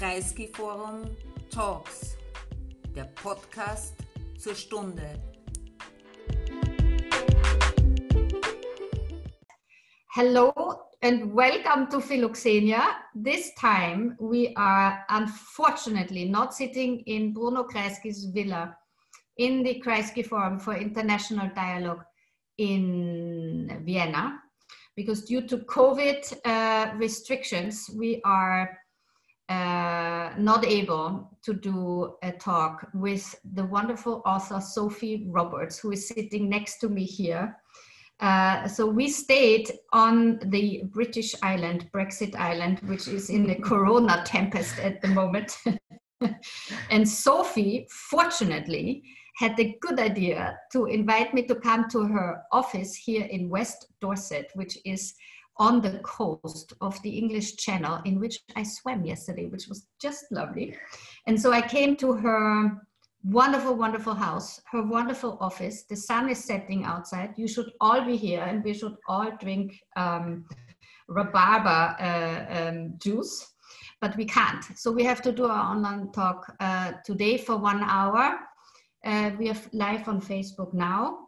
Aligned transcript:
Kreisky 0.00 0.48
Forum 0.56 1.14
Talks, 1.50 2.16
der 2.96 3.04
Podcast 3.22 3.94
zur 4.38 4.54
Stunde. 4.54 5.20
Hello 10.14 10.54
and 11.02 11.34
welcome 11.34 11.86
to 11.90 12.00
Philoxenia. 12.00 12.80
This 13.14 13.52
time 13.56 14.16
we 14.18 14.54
are 14.56 15.04
unfortunately 15.10 16.24
not 16.24 16.54
sitting 16.54 17.00
in 17.00 17.34
Bruno 17.34 17.64
Kreisky's 17.64 18.24
villa 18.32 18.74
in 19.36 19.62
the 19.62 19.82
Kreisky 19.84 20.24
Forum 20.24 20.58
for 20.58 20.76
International 20.76 21.50
Dialogue 21.54 22.04
in 22.56 23.82
Vienna 23.84 24.40
because 24.96 25.26
due 25.26 25.46
to 25.46 25.58
COVID 25.58 26.38
uh, 26.46 26.96
restrictions, 26.96 27.90
we 27.94 28.22
are 28.24 28.79
uh, 29.50 30.30
not 30.38 30.64
able 30.64 31.28
to 31.42 31.52
do 31.52 32.14
a 32.22 32.30
talk 32.30 32.86
with 32.94 33.34
the 33.54 33.64
wonderful 33.64 34.22
author 34.24 34.60
Sophie 34.60 35.26
Roberts, 35.28 35.76
who 35.78 35.90
is 35.90 36.06
sitting 36.06 36.48
next 36.48 36.78
to 36.78 36.88
me 36.88 37.04
here. 37.04 37.56
Uh, 38.20 38.68
so 38.68 38.86
we 38.86 39.08
stayed 39.08 39.68
on 39.92 40.38
the 40.50 40.84
British 40.92 41.34
island, 41.42 41.90
Brexit 41.92 42.36
Island, 42.36 42.78
which 42.84 43.08
is 43.08 43.28
in 43.28 43.44
the 43.44 43.56
corona 43.56 44.22
tempest 44.26 44.78
at 44.78 45.02
the 45.02 45.08
moment. 45.08 45.56
and 46.90 47.08
Sophie, 47.08 47.88
fortunately, 47.90 49.02
had 49.36 49.56
the 49.56 49.74
good 49.80 49.98
idea 49.98 50.56
to 50.70 50.84
invite 50.84 51.34
me 51.34 51.42
to 51.46 51.56
come 51.56 51.88
to 51.88 52.04
her 52.04 52.42
office 52.52 52.94
here 52.94 53.24
in 53.24 53.48
West 53.48 53.86
Dorset, 54.00 54.50
which 54.54 54.78
is 54.84 55.14
on 55.60 55.82
the 55.82 55.98
coast 55.98 56.72
of 56.80 57.00
the 57.02 57.10
English 57.10 57.56
Channel, 57.56 58.00
in 58.06 58.18
which 58.18 58.40
I 58.56 58.62
swam 58.62 59.04
yesterday, 59.04 59.46
which 59.46 59.68
was 59.68 59.86
just 60.00 60.24
lovely. 60.32 60.74
And 61.26 61.40
so 61.40 61.52
I 61.52 61.60
came 61.60 61.96
to 61.96 62.14
her 62.14 62.80
wonderful, 63.24 63.74
wonderful 63.74 64.14
house, 64.14 64.58
her 64.72 64.82
wonderful 64.82 65.36
office. 65.38 65.82
The 65.82 65.96
sun 65.96 66.30
is 66.30 66.42
setting 66.42 66.84
outside. 66.84 67.34
You 67.36 67.46
should 67.46 67.72
all 67.78 68.02
be 68.02 68.16
here 68.16 68.40
and 68.40 68.64
we 68.64 68.72
should 68.72 68.96
all 69.06 69.30
drink 69.38 69.78
um, 69.96 70.46
uh, 71.14 72.44
um, 72.48 72.94
juice, 72.96 73.46
but 74.00 74.16
we 74.16 74.24
can't. 74.24 74.64
So 74.76 74.90
we 74.90 75.04
have 75.04 75.20
to 75.22 75.30
do 75.30 75.44
our 75.44 75.72
online 75.72 76.10
talk 76.12 76.56
uh, 76.58 76.92
today 77.04 77.36
for 77.36 77.58
one 77.58 77.82
hour. 77.82 78.38
Uh, 79.04 79.32
we 79.38 79.50
are 79.50 79.56
live 79.74 80.08
on 80.08 80.22
Facebook 80.22 80.72
now. 80.72 81.18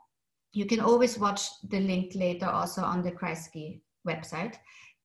You 0.55 0.65
can 0.65 0.81
always 0.81 1.19
watch 1.19 1.43
the 1.69 1.81
link 1.81 2.13
later 2.15 2.47
also 2.47 2.83
on 2.83 3.03
the 3.03 3.13
Kreisky 3.13 3.81
website. 4.07 4.57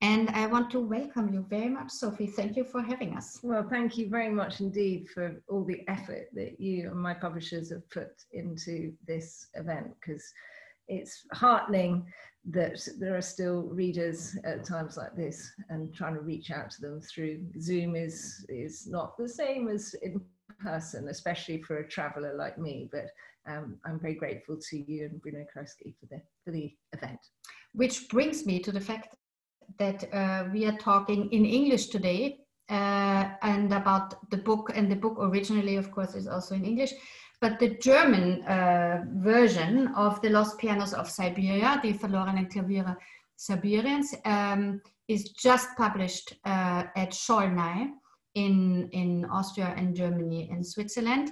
And 0.01 0.29
I 0.29 0.45
want 0.45 0.69
to 0.71 0.79
welcome 0.79 1.33
you 1.33 1.45
very 1.49 1.69
much, 1.69 1.89
Sophie. 1.89 2.27
Thank 2.27 2.55
you 2.55 2.63
for 2.63 2.83
having 2.83 3.17
us. 3.17 3.39
Well, 3.41 3.67
thank 3.67 3.97
you 3.97 4.09
very 4.09 4.29
much 4.29 4.59
indeed 4.59 5.09
for 5.09 5.41
all 5.49 5.63
the 5.63 5.87
effort 5.87 6.27
that 6.33 6.59
you 6.59 6.91
and 6.91 6.99
my 6.99 7.15
publishers 7.15 7.71
have 7.71 7.89
put 7.89 8.11
into 8.31 8.93
this 9.07 9.47
event 9.55 9.87
because 9.99 10.23
it's 10.87 11.25
heartening 11.33 12.05
that 12.49 12.79
there 12.99 13.17
are 13.17 13.21
still 13.21 13.63
readers 13.63 14.37
at 14.45 14.63
times 14.63 14.97
like 14.97 15.15
this 15.15 15.51
and 15.69 15.93
trying 15.93 16.13
to 16.13 16.21
reach 16.21 16.51
out 16.51 16.69
to 16.71 16.81
them 16.81 17.01
through 17.01 17.43
Zoom 17.59 17.95
is, 17.95 18.45
is 18.49 18.87
not 18.87 19.17
the 19.17 19.27
same 19.27 19.67
as 19.67 19.95
in 19.95 20.21
person, 20.59 21.09
especially 21.09 21.61
for 21.63 21.77
a 21.77 21.87
traveler 21.87 22.35
like 22.35 22.57
me. 22.57 22.87
But 22.91 23.07
um, 23.51 23.77
I'm 23.85 23.99
very 23.99 24.15
grateful 24.15 24.57
to 24.69 24.77
you 24.77 25.05
and 25.05 25.21
Bruno 25.21 25.45
Kreisky 25.53 25.95
for 25.99 26.05
the, 26.09 26.21
for 26.45 26.51
the 26.51 26.73
event. 26.93 27.19
Which 27.77 28.09
brings 28.09 28.43
me 28.43 28.59
to 28.59 28.71
the 28.71 28.81
fact 28.81 29.15
that 29.77 30.11
uh, 30.11 30.45
we 30.51 30.65
are 30.65 30.77
talking 30.77 31.31
in 31.31 31.45
English 31.45 31.87
today 31.87 32.39
uh, 32.69 33.29
and 33.43 33.71
about 33.71 34.31
the 34.31 34.37
book. 34.37 34.71
And 34.73 34.91
the 34.91 34.95
book 34.95 35.17
originally, 35.19 35.75
of 35.75 35.91
course, 35.91 36.15
is 36.15 36.27
also 36.27 36.55
in 36.55 36.65
English. 36.65 36.93
But 37.39 37.59
the 37.59 37.77
German 37.77 38.43
uh, 38.45 39.05
version 39.17 39.89
of 39.95 40.19
The 40.23 40.29
Lost 40.29 40.57
Pianos 40.57 40.93
of 40.93 41.07
Siberia, 41.07 41.79
Die 41.83 41.93
verlorenen 41.93 42.51
Klaviere 42.51 42.97
Sibiriens, 43.37 44.15
um, 44.25 44.81
is 45.07 45.29
just 45.29 45.69
published 45.77 46.33
uh, 46.45 46.85
at 46.95 47.11
Zsolnay 47.11 47.91
in, 48.33 48.89
in 48.91 49.25
Austria 49.25 49.75
and 49.77 49.95
Germany 49.95 50.49
and 50.51 50.65
Switzerland. 50.65 51.31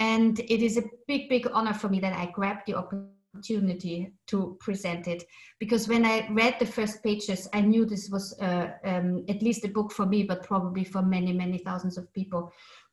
And 0.00 0.40
it 0.40 0.60
is 0.60 0.76
a 0.76 0.82
big, 1.06 1.28
big 1.28 1.46
honor 1.52 1.72
for 1.72 1.88
me 1.88 2.00
that 2.00 2.14
I 2.14 2.32
grabbed 2.32 2.62
the 2.66 2.74
opportunity 2.74 3.14
opportunity 3.34 4.12
to 4.28 4.56
present 4.60 5.08
it 5.08 5.24
because 5.58 5.88
when 5.88 6.04
I 6.04 6.28
read 6.30 6.56
the 6.58 6.66
first 6.66 7.02
pages, 7.02 7.48
I 7.52 7.60
knew 7.60 7.84
this 7.84 8.08
was 8.10 8.38
uh, 8.40 8.68
um, 8.84 9.24
at 9.28 9.42
least 9.42 9.64
a 9.64 9.68
book 9.68 9.92
for 9.92 10.06
me, 10.06 10.22
but 10.22 10.44
probably 10.44 10.84
for 10.84 11.02
many, 11.02 11.32
many 11.32 11.58
thousands 11.58 11.98
of 11.98 12.12
people 12.12 12.52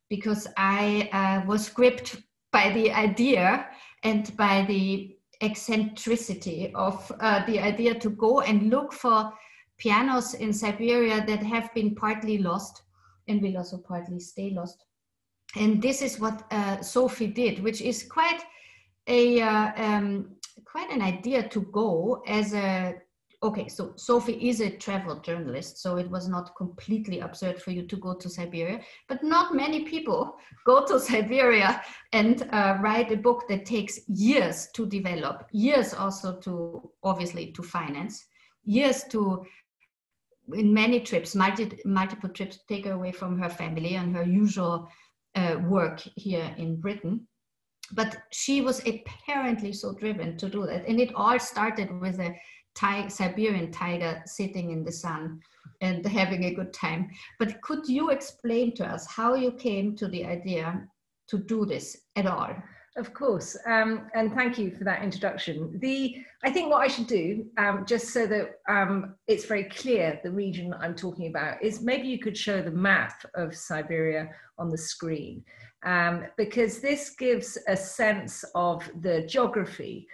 because 0.09 0.47
I 0.57 1.09
uh, 1.13 1.47
was 1.47 1.69
gripped 1.69 2.17
by 2.51 2.71
the 2.71 2.91
idea 2.91 3.67
and 4.03 4.35
by 4.35 4.65
the 4.67 5.15
eccentricity 5.41 6.71
of 6.75 7.11
uh, 7.19 7.45
the 7.45 7.59
idea 7.59 7.95
to 7.95 8.09
go 8.09 8.41
and 8.41 8.69
look 8.69 8.93
for 8.93 9.31
pianos 9.77 10.33
in 10.33 10.53
Siberia 10.53 11.25
that 11.25 11.41
have 11.43 11.73
been 11.73 11.95
partly 11.95 12.37
lost 12.37 12.83
and 13.27 13.41
will 13.41 13.57
also 13.57 13.77
partly 13.77 14.19
stay 14.19 14.51
lost. 14.51 14.85
And 15.55 15.81
this 15.81 16.01
is 16.01 16.19
what 16.19 16.43
uh, 16.51 16.81
Sophie 16.81 17.27
did, 17.27 17.63
which 17.63 17.81
is 17.81 18.03
quite 18.03 18.41
a 19.07 19.41
uh, 19.41 19.71
um, 19.75 20.35
quite 20.65 20.91
an 20.91 21.01
idea 21.01 21.47
to 21.49 21.61
go 21.61 22.23
as 22.27 22.53
a 22.53 22.95
okay 23.43 23.67
so 23.67 23.93
sophie 23.95 24.49
is 24.49 24.61
a 24.61 24.69
travel 24.77 25.19
journalist 25.19 25.79
so 25.79 25.97
it 25.97 26.09
was 26.09 26.27
not 26.27 26.55
completely 26.55 27.21
absurd 27.21 27.59
for 27.59 27.71
you 27.71 27.81
to 27.87 27.95
go 27.97 28.13
to 28.13 28.29
siberia 28.29 28.79
but 29.07 29.23
not 29.23 29.55
many 29.55 29.83
people 29.83 30.37
go 30.65 30.85
to 30.85 30.99
siberia 30.99 31.81
and 32.13 32.47
uh, 32.51 32.77
write 32.81 33.11
a 33.11 33.17
book 33.17 33.47
that 33.49 33.65
takes 33.65 33.99
years 34.07 34.67
to 34.75 34.85
develop 34.85 35.47
years 35.51 35.93
also 35.93 36.37
to 36.39 36.91
obviously 37.03 37.51
to 37.51 37.63
finance 37.63 38.25
years 38.63 39.03
to 39.05 39.43
in 40.53 40.73
many 40.73 40.99
trips 40.99 41.33
multi, 41.33 41.79
multiple 41.83 42.29
trips 42.29 42.59
take 42.67 42.85
away 42.85 43.11
from 43.11 43.39
her 43.39 43.49
family 43.49 43.95
and 43.95 44.15
her 44.15 44.23
usual 44.23 44.87
uh, 45.35 45.55
work 45.67 45.99
here 46.15 46.53
in 46.57 46.79
britain 46.79 47.25
but 47.93 48.17
she 48.31 48.61
was 48.61 48.81
apparently 48.87 49.73
so 49.73 49.93
driven 49.93 50.37
to 50.37 50.49
do 50.49 50.65
that. 50.65 50.87
And 50.87 50.99
it 50.99 51.13
all 51.15 51.39
started 51.39 51.99
with 51.99 52.19
a 52.19 52.35
tiger, 52.75 53.09
siberian 53.09 53.71
tiger 53.71 54.21
sitting 54.25 54.71
in 54.71 54.83
the 54.83 54.91
sun 54.91 55.39
and 55.81 56.05
having 56.21 56.45
a 56.45 56.53
good 56.53 56.73
time. 56.73 57.09
But 57.39 57.61
could 57.61 57.87
you 57.87 58.09
explain 58.09 58.75
to 58.75 58.85
us 58.85 59.07
how 59.07 59.35
you 59.35 59.51
came 59.51 59.95
to 59.97 60.07
the 60.07 60.25
idea 60.25 60.87
to 61.29 61.37
do 61.37 61.65
this 61.65 61.97
at 62.15 62.25
all? 62.25 62.55
Of 62.97 63.13
course, 63.13 63.55
um, 63.67 64.09
and 64.13 64.33
thank 64.33 64.57
you 64.57 64.69
for 64.69 64.83
that 64.83 65.01
introduction. 65.01 65.79
The 65.79 66.17
I 66.43 66.51
think 66.51 66.69
what 66.69 66.81
I 66.81 66.87
should 66.87 67.07
do, 67.07 67.45
um, 67.57 67.85
just 67.85 68.09
so 68.09 68.27
that 68.27 68.59
um, 68.67 69.15
it's 69.27 69.45
very 69.45 69.63
clear 69.63 70.19
the 70.25 70.31
region 70.31 70.75
I'm 70.77 70.93
talking 70.93 71.27
about, 71.27 71.63
is 71.63 71.81
maybe 71.81 72.09
you 72.09 72.19
could 72.19 72.37
show 72.37 72.61
the 72.61 72.69
map 72.69 73.23
of 73.33 73.55
Siberia 73.55 74.31
on 74.57 74.69
the 74.69 74.77
screen 74.77 75.41
um, 75.83 76.25
because 76.37 76.79
this 76.79 77.11
gives 77.11 77.57
a 77.67 77.75
sense 77.75 78.43
of 78.55 78.89
the 79.01 79.25
geography. 79.27 80.07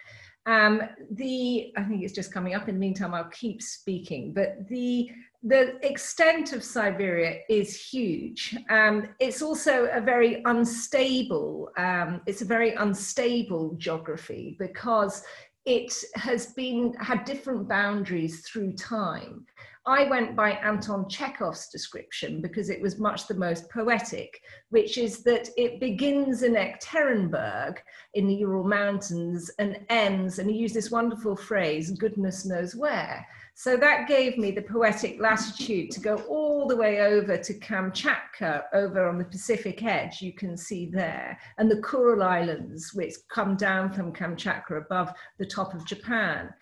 Um, 0.46 0.82
the 1.12 1.74
I 1.76 1.84
think 1.84 2.04
it's 2.04 2.14
just 2.14 2.34
coming 2.34 2.56
up. 2.56 2.70
In 2.70 2.76
the 2.76 2.80
meantime, 2.80 3.14
I'll 3.14 3.26
keep 3.26 3.62
speaking. 3.62 4.34
But 4.34 4.68
the 4.70 5.10
the 5.44 5.86
extent 5.86 6.54
of 6.54 6.64
Siberia 6.64 7.40
is 7.50 7.80
huge. 7.80 8.56
Um, 8.70 9.10
it's 9.20 9.42
also 9.42 9.90
a 9.92 10.00
very 10.00 10.42
unstable. 10.46 11.70
Um, 11.78 12.22
it's 12.26 12.42
a 12.42 12.46
very 12.46 12.74
unstable 12.76 13.76
geography 13.78 14.56
because 14.58 15.24
it 15.68 15.94
has 16.16 16.54
been 16.54 16.94
had 16.94 17.26
different 17.26 17.68
boundaries 17.68 18.40
through 18.48 18.72
time. 18.72 19.46
I 19.86 20.10
went 20.10 20.34
by 20.34 20.52
Anton 20.52 21.10
Chekhov's 21.10 21.68
description 21.68 22.42
because 22.42 22.70
it 22.70 22.82
was 22.82 23.00
much 23.00 23.28
the 23.28 23.34
most 23.34 23.70
poetic, 23.70 24.40
which 24.70 24.98
is 24.98 25.24
that 25.24 25.50
it 25.58 25.82
begins 25.82 26.44
in 26.44 26.54
Ekaterinburg 26.54 27.78
in 28.14 28.28
the 28.28 28.36
Ural 28.36 28.64
Mountains 28.64 29.52
and 29.60 29.80
ends, 29.90 30.40
and 30.40 30.50
he 30.50 30.56
used 30.56 30.76
this 30.76 30.92
wonderful 30.92 31.36
phrase, 31.36 31.92
goodness 31.92 32.46
knows 32.46 32.74
where. 32.74 33.28
So 33.60 33.76
that 33.76 34.08
gave 34.08 34.38
me 34.38 34.52
the 34.52 34.62
poetic 34.62 35.20
latitude 35.20 35.90
to 35.90 36.00
go 36.00 36.18
all 36.30 36.68
the 36.68 36.76
way 36.76 37.02
over 37.02 37.40
to 37.40 37.54
Kamchatka, 37.56 38.66
over 38.72 39.08
on 39.08 39.18
the 39.18 39.26
Pacific 39.26 39.84
edge, 39.84 40.22
you 40.22 40.32
can 40.32 40.56
see 40.56 40.86
there, 40.86 41.40
and 41.58 41.70
the 41.70 41.82
Kuril 41.82 42.24
Islands, 42.24 42.94
which 42.94 43.16
come 43.30 43.56
down 43.56 43.92
from 43.92 44.14
Kamchatka 44.14 44.78
above 44.78 45.12
the 45.40 45.46
top 45.48 45.74
of 45.74 45.88
Japan 45.88 46.54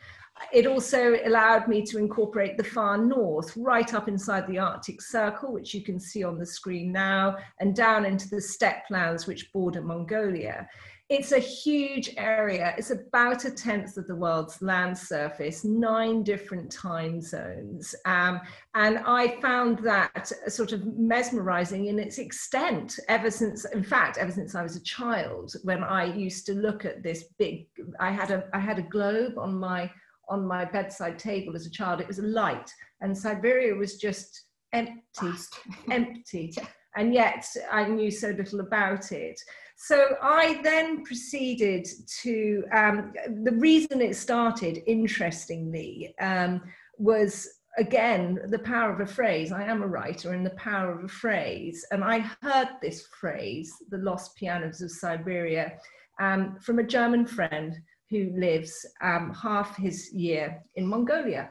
it 0.51 0.67
also 0.67 1.17
allowed 1.25 1.67
me 1.67 1.81
to 1.85 1.97
incorporate 1.97 2.57
the 2.57 2.63
far 2.63 2.97
north, 2.97 3.55
right 3.55 3.93
up 3.93 4.07
inside 4.07 4.45
the 4.47 4.59
Arctic 4.59 5.01
Circle, 5.01 5.53
which 5.53 5.73
you 5.73 5.81
can 5.81 5.99
see 5.99 6.23
on 6.23 6.37
the 6.37 6.45
screen 6.45 6.91
now, 6.91 7.37
and 7.59 7.75
down 7.75 8.05
into 8.05 8.29
the 8.29 8.41
steppe 8.41 8.83
lands 8.89 9.27
which 9.27 9.51
border 9.53 9.81
Mongolia. 9.81 10.67
It's 11.07 11.33
a 11.33 11.39
huge 11.39 12.11
area. 12.17 12.73
It's 12.79 12.89
about 12.89 13.45
a 13.45 13.51
tenth 13.51 13.95
of 13.97 14.07
the 14.07 14.15
world's 14.15 14.59
land 14.63 14.97
surface, 14.97 15.63
nine 15.63 16.23
different 16.23 16.71
time 16.71 17.21
zones. 17.21 17.93
Um, 18.05 18.41
and 18.73 18.99
I 19.05 19.39
found 19.39 19.79
that 19.79 20.31
sort 20.47 20.71
of 20.71 20.83
mesmerizing 20.97 21.87
in 21.87 21.99
its 21.99 22.17
extent 22.17 22.97
ever 23.07 23.29
since, 23.29 23.65
in 23.65 23.83
fact, 23.83 24.17
ever 24.17 24.31
since 24.31 24.55
I 24.55 24.63
was 24.63 24.75
a 24.77 24.83
child, 24.83 25.53
when 25.61 25.83
I 25.83 26.05
used 26.05 26.47
to 26.47 26.53
look 26.53 26.85
at 26.85 27.03
this 27.03 27.25
big, 27.37 27.67
I 27.99 28.09
had 28.09 28.31
a, 28.31 28.49
I 28.53 28.59
had 28.59 28.79
a 28.79 28.83
globe 28.83 29.37
on 29.37 29.55
my, 29.55 29.91
on 30.27 30.47
my 30.47 30.65
bedside 30.65 31.19
table 31.19 31.55
as 31.55 31.67
a 31.67 31.71
child. 31.71 32.01
It 32.01 32.07
was 32.07 32.19
a 32.19 32.23
light 32.23 32.71
and 33.01 33.15
Siberia 33.15 33.75
was 33.75 33.97
just 33.97 34.45
empty, 34.73 35.31
empty. 35.91 36.51
Yeah. 36.57 36.65
And 36.95 37.13
yet 37.13 37.45
I 37.71 37.85
knew 37.85 38.09
so 38.09 38.29
little 38.29 38.61
about 38.61 39.11
it. 39.11 39.39
So 39.75 40.15
I 40.21 40.61
then 40.63 41.03
proceeded 41.03 41.87
to, 42.21 42.63
um, 42.71 43.13
the 43.43 43.51
reason 43.51 44.01
it 44.01 44.15
started, 44.15 44.81
interestingly, 44.87 46.15
um, 46.19 46.61
was 46.97 47.47
again 47.77 48.39
the 48.47 48.59
power 48.59 48.93
of 48.93 49.01
a 49.01 49.05
phrase. 49.05 49.51
I 49.51 49.63
am 49.63 49.83
a 49.83 49.87
writer 49.87 50.33
and 50.33 50.45
the 50.45 50.51
power 50.51 50.97
of 50.97 51.03
a 51.03 51.09
phrase. 51.09 51.85
And 51.91 52.03
I 52.03 52.19
heard 52.41 52.69
this 52.81 53.07
phrase, 53.19 53.73
the 53.89 53.97
lost 53.97 54.35
pianos 54.37 54.81
of 54.81 54.91
Siberia, 54.91 55.77
um, 56.19 56.57
from 56.61 56.79
a 56.79 56.83
German 56.83 57.25
friend 57.25 57.75
who 58.09 58.31
lives 58.37 58.73
um, 59.01 59.33
half 59.33 59.75
his 59.75 60.13
year 60.13 60.63
in 60.75 60.87
Mongolia. 60.87 61.49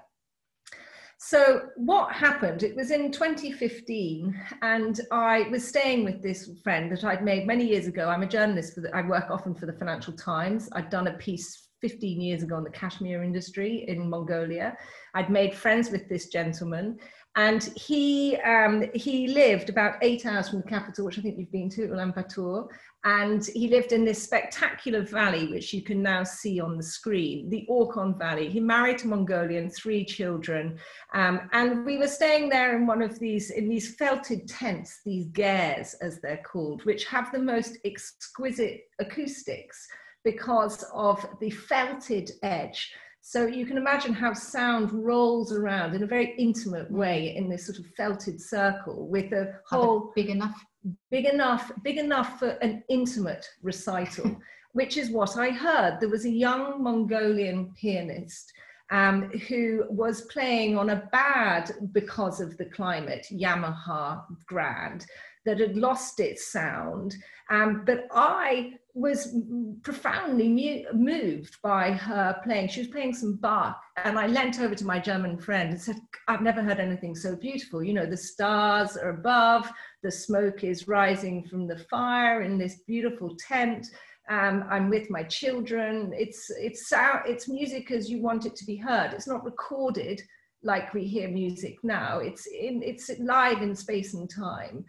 So 1.26 1.70
what 1.76 2.12
happened? 2.12 2.62
It 2.62 2.76
was 2.76 2.90
in 2.90 3.10
2015, 3.10 4.38
and 4.60 5.00
I 5.10 5.48
was 5.50 5.66
staying 5.66 6.04
with 6.04 6.22
this 6.22 6.50
friend 6.62 6.92
that 6.92 7.02
I'd 7.02 7.24
made 7.24 7.46
many 7.46 7.66
years 7.66 7.86
ago. 7.86 8.10
I'm 8.10 8.22
a 8.22 8.28
journalist. 8.28 8.74
The, 8.74 8.94
I 8.94 9.00
work 9.00 9.30
often 9.30 9.54
for 9.54 9.64
the 9.64 9.72
Financial 9.72 10.12
Times. 10.12 10.68
I'd 10.72 10.90
done 10.90 11.06
a 11.06 11.14
piece 11.14 11.68
15 11.80 12.20
years 12.20 12.42
ago 12.42 12.56
on 12.56 12.62
the 12.62 12.68
cashmere 12.68 13.22
industry 13.22 13.86
in 13.88 14.10
Mongolia. 14.10 14.76
I'd 15.14 15.30
made 15.30 15.54
friends 15.54 15.90
with 15.90 16.10
this 16.10 16.28
gentleman, 16.28 16.98
and 17.36 17.64
he 17.74 18.36
um, 18.42 18.84
he 18.94 19.28
lived 19.28 19.70
about 19.70 19.94
eight 20.02 20.26
hours 20.26 20.50
from 20.50 20.60
the 20.60 20.68
capital, 20.68 21.06
which 21.06 21.18
I 21.18 21.22
think 21.22 21.38
you've 21.38 21.50
been 21.50 21.70
to, 21.70 21.88
Ulaanbaatar. 21.88 22.68
And 23.04 23.46
he 23.46 23.68
lived 23.68 23.92
in 23.92 24.04
this 24.04 24.22
spectacular 24.22 25.02
valley, 25.02 25.46
which 25.48 25.74
you 25.74 25.82
can 25.82 26.02
now 26.02 26.24
see 26.24 26.58
on 26.58 26.78
the 26.78 26.82
screen, 26.82 27.50
the 27.50 27.66
Orkhon 27.68 28.18
Valley. 28.18 28.48
He 28.48 28.60
married 28.60 29.04
a 29.04 29.06
Mongolian, 29.06 29.68
three 29.68 30.06
children, 30.06 30.78
um, 31.12 31.48
and 31.52 31.84
we 31.84 31.98
were 31.98 32.08
staying 32.08 32.48
there 32.48 32.76
in 32.76 32.86
one 32.86 33.02
of 33.02 33.18
these 33.18 33.50
in 33.50 33.68
these 33.68 33.94
felted 33.96 34.48
tents, 34.48 35.00
these 35.04 35.26
gers 35.26 35.94
as 36.00 36.20
they're 36.20 36.42
called, 36.50 36.84
which 36.86 37.04
have 37.04 37.30
the 37.30 37.38
most 37.38 37.76
exquisite 37.84 38.84
acoustics 38.98 39.86
because 40.24 40.82
of 40.94 41.24
the 41.40 41.50
felted 41.50 42.30
edge. 42.42 42.90
So 43.26 43.46
you 43.46 43.64
can 43.64 43.78
imagine 43.78 44.12
how 44.12 44.34
sound 44.34 44.92
rolls 44.92 45.50
around 45.50 45.94
in 45.94 46.02
a 46.02 46.06
very 46.06 46.34
intimate 46.36 46.90
way 46.90 47.34
in 47.34 47.48
this 47.48 47.66
sort 47.66 47.78
of 47.78 47.86
felted 47.96 48.38
circle 48.40 49.08
with 49.08 49.32
a 49.32 49.60
whole 49.66 50.12
big 50.14 50.28
enough, 50.28 50.62
big 51.10 51.26
enough, 51.26 51.70
big 51.82 51.98
enough 51.98 52.38
for 52.38 52.50
an 52.62 52.82
intimate 52.88 53.46
recital, 53.62 54.40
which 54.72 54.96
is 54.96 55.10
what 55.10 55.36
I 55.36 55.50
heard. 55.50 55.98
There 56.00 56.08
was 56.08 56.24
a 56.24 56.30
young 56.30 56.82
Mongolian 56.82 57.72
pianist 57.80 58.52
um, 58.90 59.30
who 59.48 59.84
was 59.88 60.22
playing 60.22 60.76
on 60.76 60.90
a 60.90 61.08
bad, 61.10 61.72
because 61.92 62.40
of 62.40 62.56
the 62.58 62.66
climate, 62.66 63.26
Yamaha 63.32 64.24
Grand 64.46 65.06
that 65.44 65.60
had 65.60 65.76
lost 65.76 66.20
its 66.20 66.50
sound. 66.50 67.14
Um, 67.50 67.82
but 67.84 68.06
I 68.12 68.74
was 68.94 69.36
profoundly 69.82 70.48
mu- 70.48 70.98
moved 70.98 71.60
by 71.62 71.90
her 71.90 72.40
playing. 72.44 72.68
She 72.68 72.80
was 72.80 72.88
playing 72.88 73.14
some 73.14 73.36
Bach, 73.36 73.78
and 74.04 74.18
I 74.18 74.26
leant 74.26 74.60
over 74.60 74.74
to 74.74 74.86
my 74.86 74.98
German 74.98 75.36
friend 75.36 75.70
and 75.70 75.80
said, 75.80 75.96
I've 76.28 76.40
never 76.40 76.62
heard 76.62 76.80
anything 76.80 77.14
so 77.14 77.36
beautiful. 77.36 77.82
You 77.82 77.92
know, 77.92 78.06
the 78.06 78.16
stars 78.16 78.96
are 78.96 79.10
above, 79.10 79.70
the 80.04 80.10
smoke 80.10 80.62
is 80.62 80.86
rising 80.86 81.42
from 81.42 81.66
the 81.66 81.78
fire 81.90 82.42
in 82.42 82.56
this 82.56 82.82
beautiful 82.86 83.34
tent. 83.36 83.88
Um, 84.30 84.64
I'm 84.70 84.88
with 84.88 85.10
my 85.10 85.24
children. 85.24 86.12
It's, 86.14 86.50
it's, 86.50 86.92
it's 87.26 87.48
music 87.48 87.90
as 87.90 88.08
you 88.08 88.22
want 88.22 88.46
it 88.46 88.54
to 88.56 88.64
be 88.64 88.76
heard. 88.76 89.12
It's 89.12 89.26
not 89.26 89.44
recorded 89.44 90.22
like 90.62 90.94
we 90.94 91.04
hear 91.04 91.28
music 91.28 91.76
now. 91.82 92.18
It's, 92.18 92.46
in, 92.46 92.82
it's 92.82 93.10
live 93.18 93.62
in 93.62 93.74
space 93.74 94.14
and 94.14 94.30
time. 94.30 94.84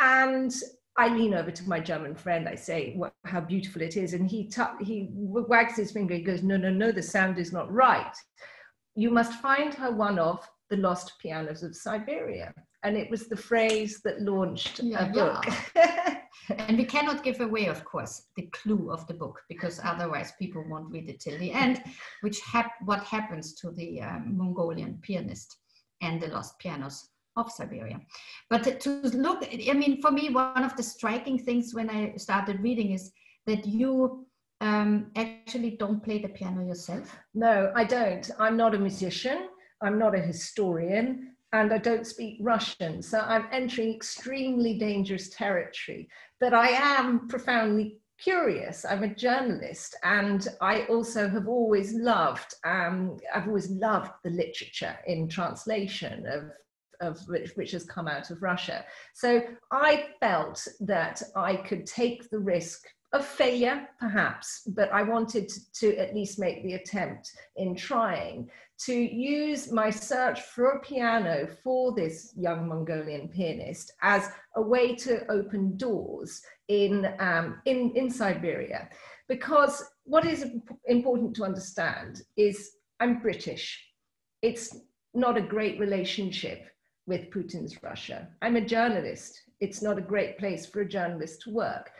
And 0.00 0.52
I 0.98 1.08
lean 1.08 1.34
over 1.34 1.50
to 1.50 1.68
my 1.68 1.78
German 1.78 2.14
friend. 2.14 2.48
I 2.48 2.54
say, 2.54 2.94
what, 2.96 3.12
"How 3.24 3.40
beautiful 3.40 3.82
it 3.82 3.96
is!" 3.96 4.14
And 4.14 4.26
he 4.26 4.50
he 4.80 5.08
wags 5.12 5.76
his 5.76 5.92
finger. 5.92 6.14
He 6.14 6.22
goes, 6.22 6.42
"No, 6.42 6.56
no, 6.56 6.70
no. 6.70 6.90
The 6.90 7.02
sound 7.02 7.38
is 7.38 7.52
not 7.52 7.70
right. 7.70 8.14
You 8.94 9.10
must 9.10 9.40
find 9.40 9.74
her 9.74 9.90
one 9.90 10.18
of 10.18 10.48
the 10.70 10.78
lost 10.78 11.12
pianos 11.20 11.62
of 11.62 11.76
Siberia." 11.76 12.54
And 12.86 12.96
it 12.96 13.10
was 13.10 13.26
the 13.26 13.36
phrase 13.36 14.00
that 14.04 14.22
launched 14.22 14.78
yeah, 14.78 15.06
a 15.06 15.12
book. 15.12 15.44
Yeah. 15.74 16.18
and 16.58 16.78
we 16.78 16.84
cannot 16.84 17.24
give 17.24 17.40
away, 17.40 17.66
of 17.66 17.84
course, 17.84 18.28
the 18.36 18.48
clue 18.52 18.92
of 18.92 19.04
the 19.08 19.14
book 19.14 19.40
because 19.48 19.80
otherwise 19.82 20.32
people 20.38 20.64
won't 20.68 20.92
read 20.92 21.08
it 21.08 21.18
till 21.18 21.36
the 21.40 21.50
end. 21.50 21.82
Which 22.20 22.40
hap- 22.42 22.80
what 22.84 23.02
happens 23.02 23.54
to 23.56 23.72
the 23.72 24.02
um, 24.02 24.38
Mongolian 24.38 25.00
pianist 25.02 25.56
and 26.00 26.22
the 26.22 26.28
lost 26.28 26.60
pianos 26.60 27.08
of 27.36 27.50
Siberia. 27.50 28.00
But 28.50 28.80
to 28.82 28.90
look, 29.02 29.44
I 29.44 29.72
mean, 29.72 30.00
for 30.00 30.12
me, 30.12 30.30
one 30.30 30.62
of 30.62 30.76
the 30.76 30.84
striking 30.84 31.40
things 31.40 31.74
when 31.74 31.90
I 31.90 32.14
started 32.16 32.60
reading 32.60 32.92
is 32.92 33.10
that 33.46 33.66
you 33.66 34.26
um, 34.60 35.10
actually 35.16 35.72
don't 35.72 36.04
play 36.04 36.18
the 36.18 36.28
piano 36.28 36.64
yourself. 36.64 37.16
No, 37.34 37.72
I 37.74 37.82
don't. 37.82 38.30
I'm 38.38 38.56
not 38.56 38.76
a 38.76 38.78
musician. 38.78 39.48
I'm 39.82 39.98
not 39.98 40.14
a 40.14 40.20
historian. 40.20 41.35
And 41.52 41.72
I 41.72 41.78
don't 41.78 42.06
speak 42.06 42.38
Russian. 42.40 43.02
So 43.02 43.20
I'm 43.20 43.46
entering 43.52 43.94
extremely 43.94 44.78
dangerous 44.78 45.30
territory. 45.30 46.08
But 46.40 46.52
I 46.52 46.68
am 46.68 47.28
profoundly 47.28 47.98
curious. 48.18 48.84
I'm 48.84 49.02
a 49.02 49.14
journalist, 49.14 49.96
and 50.02 50.46
I 50.60 50.82
also 50.84 51.28
have 51.28 51.48
always 51.48 51.94
loved. 51.94 52.54
Um, 52.64 53.18
I've 53.34 53.46
always 53.46 53.70
loved 53.70 54.12
the 54.24 54.30
literature 54.30 54.96
in 55.06 55.28
translation 55.28 56.26
of 56.26 56.50
of 57.02 57.18
which, 57.28 57.50
which 57.56 57.72
has 57.72 57.84
come 57.84 58.08
out 58.08 58.30
of 58.30 58.42
Russia. 58.42 58.82
So 59.14 59.42
I 59.70 60.06
felt 60.18 60.66
that 60.80 61.22
I 61.36 61.56
could 61.56 61.84
take 61.86 62.30
the 62.30 62.38
risk 62.38 62.86
of 63.12 63.24
failure, 63.24 63.88
perhaps, 64.00 64.62
but 64.74 64.90
I 64.92 65.02
wanted 65.02 65.48
to, 65.48 65.72
to, 65.80 65.96
at 65.96 66.14
least 66.14 66.38
make 66.38 66.62
the 66.62 66.74
attempt 66.74 67.30
in 67.56 67.74
trying 67.74 68.50
to 68.78 68.94
use 68.94 69.72
my 69.72 69.90
search 69.90 70.42
for 70.42 70.72
a 70.72 70.80
piano 70.80 71.48
for 71.62 71.94
this 71.94 72.34
young 72.36 72.68
Mongolian 72.68 73.28
pianist 73.28 73.92
as 74.02 74.28
a 74.56 74.62
way 74.62 74.94
to 74.96 75.30
open 75.30 75.76
doors 75.76 76.42
in, 76.68 77.14
um, 77.18 77.60
in, 77.64 77.92
in 77.94 78.10
Siberia. 78.10 78.88
Because 79.28 79.84
what 80.04 80.26
is 80.26 80.50
important 80.86 81.34
to 81.36 81.44
understand 81.44 82.22
is 82.36 82.72
I'm 83.00 83.20
British. 83.20 83.82
It's 84.42 84.76
not 85.14 85.36
a 85.36 85.42
great 85.42 85.78
relationship 85.80 86.66
with 87.06 87.30
Putin's 87.30 87.82
Russia. 87.82 88.28
I'm 88.42 88.56
a 88.56 88.60
journalist. 88.64 89.40
It's 89.60 89.80
not 89.80 89.98
a 89.98 90.02
great 90.02 90.38
place 90.38 90.66
for 90.66 90.82
a 90.82 90.88
journalist 90.88 91.42
to 91.42 91.50
work. 91.50 91.90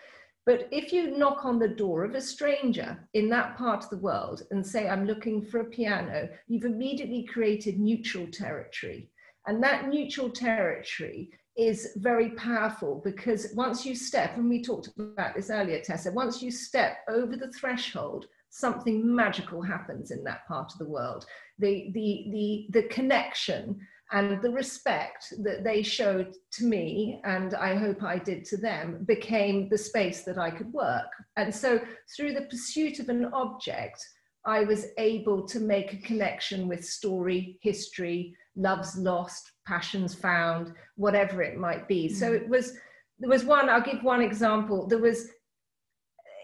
But 0.47 0.69
if 0.71 0.93
you 0.93 1.19
knock 1.19 1.45
on 1.45 1.59
the 1.59 1.67
door 1.67 2.05
of 2.05 2.15
a 2.15 2.21
stranger 2.21 2.97
in 3.15 3.29
that 3.31 3.59
part 3.59 3.83
of 3.83 3.91
the 3.91 3.99
world 3.99 4.45
and 4.53 4.65
say, 4.65 4.89
I'm 4.89 5.05
looking 5.05 5.45
for 5.45 5.61
a 5.61 5.65
piano, 5.65 6.29
you've 6.47 6.65
immediately 6.65 7.25
created 7.25 7.81
neutral 7.81 8.29
territory. 8.29 9.11
And 9.49 9.61
that 9.65 9.89
neutral 9.89 10.31
territory 10.31 11.31
is 11.57 11.95
very 11.97 12.31
powerful 12.31 13.01
because 13.05 13.53
once 13.55 13.85
you 13.85 13.97
step, 13.97 14.37
and 14.37 14.49
we 14.49 14.63
talked 14.63 14.91
about 14.99 15.35
this 15.35 15.51
earlier, 15.51 15.81
Tessa, 15.81 16.13
once 16.13 16.41
you 16.41 16.53
step 16.53 16.99
over 17.09 17.37
the 17.37 17.51
threshold, 17.53 18.27
something 18.51 19.15
magical 19.15 19.61
happens 19.61 20.13
in 20.13 20.23
that 20.25 20.47
part 20.47 20.71
of 20.73 20.79
the 20.79 20.89
world. 20.89 21.27
The, 21.59 21.91
the, 21.93 22.27
the, 22.31 22.81
the 22.81 22.89
connection 22.89 23.81
and 24.13 24.41
the 24.41 24.51
respect 24.51 25.33
that 25.43 25.65
they 25.65 25.83
showed 25.83 26.35
to 26.53 26.65
me 26.65 27.21
and 27.25 27.55
i 27.55 27.75
hope 27.75 28.03
i 28.03 28.19
did 28.19 28.45
to 28.45 28.57
them 28.57 29.05
became 29.07 29.69
the 29.69 29.79
space 29.79 30.23
that 30.23 30.39
i 30.39 30.51
could 30.51 30.73
work. 30.73 31.11
And 31.37 31.55
so 31.55 31.81
through 32.17 32.35
the 32.35 32.43
pursuit 32.43 33.01
of 33.01 33.09
an 33.09 33.27
object 33.33 34.05
i 34.45 34.63
was 34.63 34.87
able 34.99 35.47
to 35.49 35.61
make 35.61 35.93
a 35.93 36.03
connection 36.09 36.69
with 36.69 36.85
story 36.85 37.59
history 37.63 38.35
loves 38.55 38.97
lost 38.97 39.53
passions 39.67 40.15
found 40.15 40.73
whatever 40.97 41.43
it 41.43 41.59
might 41.59 41.89
be. 41.89 42.09
Mm. 42.09 42.15
so 42.15 42.33
it 42.33 42.49
was 42.49 42.75
there 43.19 43.31
was 43.31 43.45
one 43.45 43.69
i'll 43.69 43.81
give 43.81 44.03
one 44.03 44.23
example. 44.23 44.87
There 44.87 44.99
was 44.99 45.29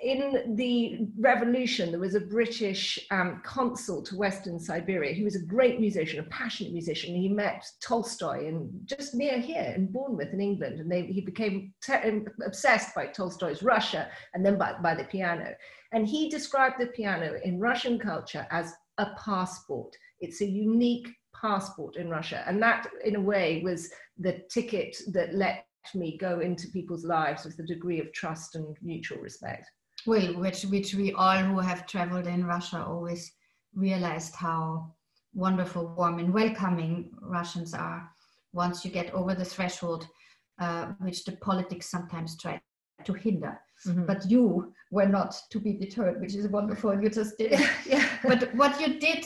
in 0.03 0.57
the 0.57 1.07
revolution, 1.17 1.93
there 1.93 2.01
was 2.01 2.17
a 2.17 2.21
British 2.21 2.99
um, 3.13 3.41
consul 3.45 4.03
to 4.03 4.17
Western 4.17 4.59
Siberia. 4.59 5.15
He 5.15 5.23
was 5.23 5.37
a 5.37 5.45
great 5.45 5.79
musician, 5.79 6.19
a 6.19 6.25
passionate 6.25 6.73
musician. 6.73 7.15
He 7.15 7.29
met 7.29 7.65
Tolstoy 7.81 8.49
in 8.49 8.69
just 8.85 9.15
near 9.15 9.39
here 9.39 9.73
in 9.77 9.87
Bournemouth 9.87 10.33
in 10.33 10.41
England, 10.41 10.81
and 10.81 10.91
they, 10.91 11.03
he 11.03 11.21
became 11.21 11.73
te- 11.81 12.25
obsessed 12.45 12.97
by 12.97 13.07
Tolstoy's 13.07 13.63
Russia 13.63 14.09
and 14.35 14.45
then 14.45 14.59
by, 14.59 14.75
by 14.83 14.97
the 14.97 15.05
piano. 15.05 15.55
And 15.93 16.07
he 16.07 16.29
described 16.29 16.81
the 16.81 16.87
piano 16.87 17.39
in 17.45 17.61
Russian 17.61 17.97
culture 17.97 18.45
as 18.51 18.73
a 18.99 19.07
passport. 19.25 19.95
It's 20.21 20.41
a 20.41 20.47
unique 20.47 21.09
passport 21.41 21.95
in 21.95 22.09
Russia. 22.09 22.43
And 22.49 22.61
that, 22.61 22.89
in 23.05 23.15
a 23.15 23.21
way, 23.21 23.63
was 23.65 23.89
the 24.19 24.43
ticket 24.51 24.97
that 25.13 25.33
let 25.35 25.65
me 25.95 26.19
go 26.19 26.41
into 26.41 26.69
people's 26.69 27.05
lives 27.05 27.45
with 27.45 27.59
a 27.61 27.65
degree 27.65 28.01
of 28.01 28.13
trust 28.13 28.57
and 28.57 28.77
mutual 28.83 29.19
respect. 29.19 29.71
Well, 30.07 30.35
which 30.39 30.65
which 30.65 30.95
we 30.95 31.13
all 31.13 31.39
who 31.39 31.59
have 31.59 31.87
traveled 31.87 32.27
in 32.27 32.45
Russia 32.45 32.85
always 32.85 33.33
realized 33.75 34.35
how 34.35 34.93
wonderful, 35.35 35.95
warm, 35.97 36.19
and 36.19 36.33
welcoming 36.33 37.11
Russians 37.21 37.73
are 37.75 38.11
once 38.53 38.85
you 38.85 38.91
get 38.91 39.13
over 39.15 39.35
the 39.35 39.45
threshold, 39.45 40.07
uh, 40.59 40.93
which 40.99 41.25
the 41.25 41.33
politics 41.33 41.91
sometimes 41.91 42.37
try 42.37 42.61
to 43.05 43.13
hinder. 43.13 43.61
Mm-hmm. 43.87 44.07
But 44.07 44.31
you 44.31 44.73
were 44.91 45.07
not 45.07 45.35
to 45.51 45.59
be 45.59 45.73
deterred, 45.73 46.21
which 46.21 46.35
is 46.35 46.49
wonderful. 46.49 47.01
You 47.01 47.09
just 47.09 47.39
did. 47.39 47.53
yeah. 47.87 48.07
But 48.23 48.55
what 48.55 48.81
you 48.81 49.01
did, 49.01 49.25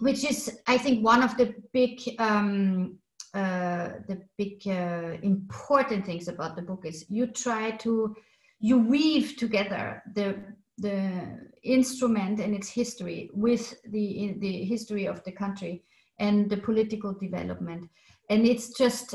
which 0.00 0.24
is, 0.24 0.60
I 0.66 0.76
think, 0.78 1.04
one 1.04 1.22
of 1.22 1.36
the 1.36 1.54
big 1.72 2.00
um, 2.18 2.98
uh, 3.32 3.90
the 4.08 4.20
big 4.36 4.66
uh, 4.66 5.16
important 5.22 6.04
things 6.04 6.26
about 6.26 6.56
the 6.56 6.62
book 6.62 6.84
is 6.84 7.04
you 7.08 7.28
try 7.28 7.70
to 7.70 8.16
you 8.60 8.78
weave 8.78 9.36
together 9.36 10.02
the 10.14 10.36
the 10.78 11.38
instrument 11.62 12.40
and 12.40 12.54
its 12.54 12.68
history 12.68 13.30
with 13.32 13.74
the 13.90 14.34
the 14.38 14.64
history 14.64 15.06
of 15.06 15.22
the 15.24 15.32
country 15.32 15.82
and 16.18 16.48
the 16.48 16.56
political 16.56 17.12
development 17.14 17.88
and 18.28 18.46
it's 18.46 18.76
just 18.78 19.14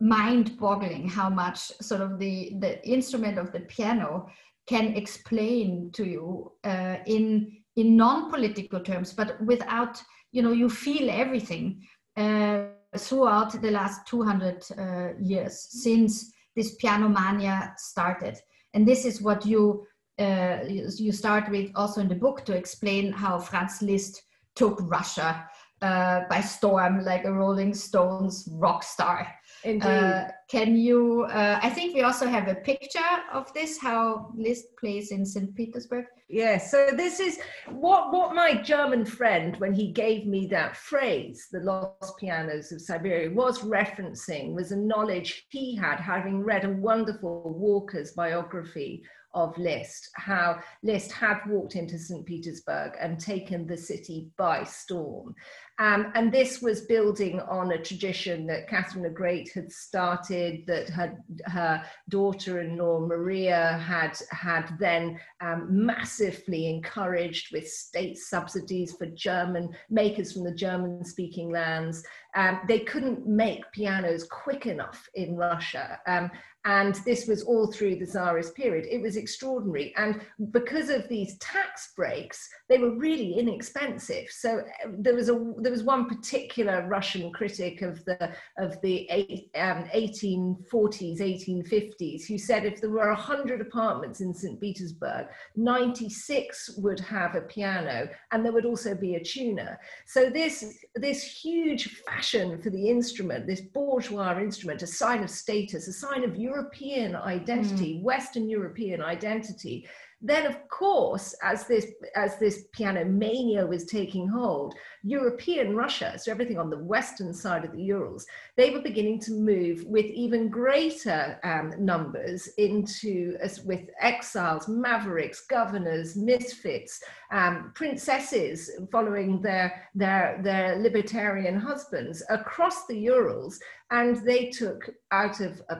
mind-boggling 0.00 1.08
how 1.08 1.28
much 1.28 1.58
sort 1.80 2.00
of 2.00 2.18
the 2.18 2.52
the 2.60 2.86
instrument 2.86 3.38
of 3.38 3.52
the 3.52 3.60
piano 3.60 4.26
can 4.66 4.94
explain 4.96 5.90
to 5.92 6.04
you 6.04 6.52
uh, 6.64 6.96
in 7.06 7.56
in 7.76 7.96
non-political 7.96 8.80
terms 8.80 9.12
but 9.12 9.40
without 9.44 10.02
you 10.32 10.42
know 10.42 10.52
you 10.52 10.68
feel 10.68 11.10
everything 11.10 11.82
uh, 12.16 12.64
throughout 12.96 13.60
the 13.60 13.70
last 13.70 14.06
200 14.06 14.64
uh, 14.78 15.08
years 15.20 15.68
since 15.70 16.32
this 16.56 16.74
piano 16.74 17.08
mania 17.08 17.72
started. 17.76 18.36
And 18.78 18.86
this 18.86 19.04
is 19.04 19.20
what 19.20 19.44
you, 19.44 19.88
uh, 20.20 20.58
you 20.68 21.10
start 21.10 21.50
with 21.50 21.72
also 21.74 22.00
in 22.00 22.06
the 22.06 22.14
book 22.14 22.44
to 22.44 22.54
explain 22.54 23.10
how 23.10 23.40
Franz 23.40 23.82
Liszt 23.82 24.22
took 24.54 24.78
Russia 24.82 25.48
uh, 25.82 26.20
by 26.30 26.40
storm 26.40 27.04
like 27.04 27.24
a 27.24 27.32
Rolling 27.32 27.74
Stones 27.74 28.48
rock 28.52 28.84
star. 28.84 29.34
Uh, 29.64 30.28
can 30.48 30.76
you? 30.76 31.26
Uh, 31.30 31.58
I 31.62 31.70
think 31.70 31.94
we 31.94 32.02
also 32.02 32.26
have 32.26 32.48
a 32.48 32.54
picture 32.54 32.98
of 33.32 33.52
this. 33.54 33.78
How 33.78 34.32
Liszt 34.36 34.76
plays 34.78 35.10
in 35.10 35.26
St. 35.26 35.54
Petersburg. 35.54 36.06
Yes. 36.28 36.70
So 36.70 36.90
this 36.92 37.20
is 37.20 37.38
what 37.70 38.12
what 38.12 38.34
my 38.34 38.54
German 38.54 39.04
friend, 39.04 39.56
when 39.56 39.72
he 39.72 39.92
gave 39.92 40.26
me 40.26 40.46
that 40.48 40.76
phrase, 40.76 41.48
"the 41.50 41.60
lost 41.60 42.18
pianos 42.18 42.70
of 42.70 42.80
Siberia," 42.80 43.30
was 43.30 43.60
referencing 43.60 44.54
was 44.54 44.72
a 44.72 44.76
knowledge 44.76 45.46
he 45.50 45.74
had, 45.74 45.98
having 45.98 46.44
read 46.44 46.64
a 46.64 46.70
wonderful 46.70 47.54
Walker's 47.58 48.12
biography 48.12 49.02
of 49.34 49.56
Liszt, 49.58 50.10
how 50.14 50.58
Liszt 50.82 51.12
had 51.12 51.38
walked 51.46 51.76
into 51.76 51.98
St. 51.98 52.24
Petersburg 52.24 52.92
and 53.00 53.20
taken 53.20 53.66
the 53.66 53.76
city 53.76 54.30
by 54.36 54.64
storm. 54.64 55.34
Um, 55.80 56.10
and 56.16 56.32
this 56.32 56.60
was 56.60 56.80
building 56.82 57.40
on 57.40 57.70
a 57.70 57.82
tradition 57.82 58.46
that 58.48 58.68
Catherine 58.68 59.04
the 59.04 59.10
Great 59.10 59.50
had 59.52 59.70
started, 59.70 60.66
that 60.66 60.88
her, 60.90 61.16
her 61.44 61.84
daughter-in-law 62.08 63.06
Maria 63.06 63.78
had, 63.78 64.18
had 64.30 64.76
then 64.80 65.20
um, 65.40 65.68
massively 65.70 66.68
encouraged 66.68 67.52
with 67.52 67.68
state 67.68 68.18
subsidies 68.18 68.94
for 68.94 69.06
German 69.06 69.70
makers 69.88 70.32
from 70.32 70.42
the 70.42 70.54
German-speaking 70.54 71.52
lands. 71.52 72.02
Um, 72.34 72.60
they 72.66 72.80
couldn't 72.80 73.26
make 73.26 73.70
pianos 73.72 74.24
quick 74.24 74.66
enough 74.66 75.08
in 75.14 75.36
Russia. 75.36 76.00
Um, 76.06 76.30
and 76.64 76.96
this 77.06 77.26
was 77.26 77.44
all 77.44 77.72
through 77.72 77.96
the 77.96 78.06
Tsarist 78.06 78.54
period. 78.54 78.84
It 78.90 79.00
was 79.00 79.16
extraordinary. 79.16 79.94
And 79.96 80.20
because 80.50 80.90
of 80.90 81.08
these 81.08 81.38
tax 81.38 81.92
breaks, 81.96 82.46
they 82.68 82.78
were 82.78 82.98
really 82.98 83.38
inexpensive. 83.38 84.26
So 84.28 84.58
uh, 84.58 84.88
there 84.98 85.14
was 85.14 85.30
a 85.30 85.34
there 85.68 85.74
was 85.74 85.82
one 85.82 86.08
particular 86.08 86.86
Russian 86.88 87.30
critic 87.30 87.82
of 87.82 88.02
the 88.06 88.32
of 88.56 88.80
the 88.80 89.06
eight, 89.10 89.50
um, 89.54 89.84
1840s, 89.94 91.20
1850s, 91.20 92.26
who 92.26 92.38
said 92.38 92.64
if 92.64 92.80
there 92.80 92.88
were 92.88 93.08
100 93.08 93.60
apartments 93.60 94.22
in 94.22 94.32
St. 94.32 94.58
Petersburg, 94.58 95.26
96 95.56 96.78
would 96.78 96.98
have 97.00 97.34
a 97.34 97.42
piano, 97.42 98.08
and 98.32 98.42
there 98.42 98.52
would 98.52 98.64
also 98.64 98.94
be 98.94 99.16
a 99.16 99.22
tuner. 99.22 99.78
So 100.06 100.30
this 100.30 100.86
this 100.94 101.22
huge 101.22 102.00
fashion 102.06 102.62
for 102.62 102.70
the 102.70 102.88
instrument, 102.88 103.46
this 103.46 103.60
bourgeois 103.60 104.38
instrument, 104.40 104.80
a 104.80 104.86
sign 104.86 105.22
of 105.22 105.28
status, 105.28 105.86
a 105.86 105.92
sign 105.92 106.24
of 106.24 106.34
European 106.34 107.14
identity, 107.14 107.96
mm. 107.96 108.02
Western 108.02 108.48
European 108.48 109.02
identity, 109.02 109.86
then 110.20 110.46
of 110.46 110.68
course, 110.68 111.32
as 111.42 111.68
this 111.68 111.86
as 112.16 112.38
this 112.38 112.64
piano 112.72 113.04
mania 113.04 113.64
was 113.64 113.84
taking 113.84 114.26
hold, 114.26 114.74
European 115.04 115.76
Russia, 115.76 116.18
so 116.18 116.32
everything 116.32 116.58
on 116.58 116.70
the 116.70 116.84
western 116.84 117.32
side 117.32 117.64
of 117.64 117.70
the 117.70 117.82
Urals, 117.84 118.26
they 118.56 118.70
were 118.70 118.82
beginning 118.82 119.20
to 119.20 119.32
move 119.32 119.84
with 119.84 120.06
even 120.06 120.48
greater 120.48 121.38
um, 121.44 121.72
numbers 121.78 122.48
into 122.58 123.36
as 123.40 123.62
with 123.62 123.88
exiles, 124.00 124.66
mavericks, 124.66 125.46
governors, 125.46 126.16
misfits, 126.16 127.00
um, 127.30 127.70
princesses 127.76 128.72
following 128.90 129.40
their 129.40 129.88
their 129.94 130.40
their 130.42 130.78
libertarian 130.80 131.60
husbands 131.60 132.24
across 132.28 132.86
the 132.86 132.98
Urals, 132.98 133.60
and 133.92 134.16
they 134.26 134.50
took 134.50 134.90
out 135.12 135.40
of 135.40 135.62
a 135.68 135.78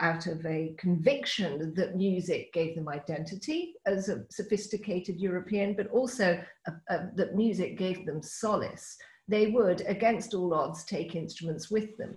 out 0.00 0.26
of 0.26 0.44
a 0.46 0.74
conviction 0.78 1.74
that 1.74 1.96
music 1.96 2.52
gave 2.52 2.74
them 2.74 2.88
identity 2.88 3.74
as 3.86 4.08
a 4.08 4.24
sophisticated 4.30 5.20
European, 5.20 5.74
but 5.74 5.88
also 5.88 6.42
a, 6.66 6.72
a, 6.94 7.10
that 7.14 7.34
music 7.34 7.78
gave 7.78 8.06
them 8.06 8.22
solace. 8.22 8.96
They 9.28 9.48
would, 9.48 9.82
against 9.86 10.34
all 10.34 10.54
odds, 10.54 10.84
take 10.84 11.14
instruments 11.14 11.70
with 11.70 11.96
them. 11.96 12.16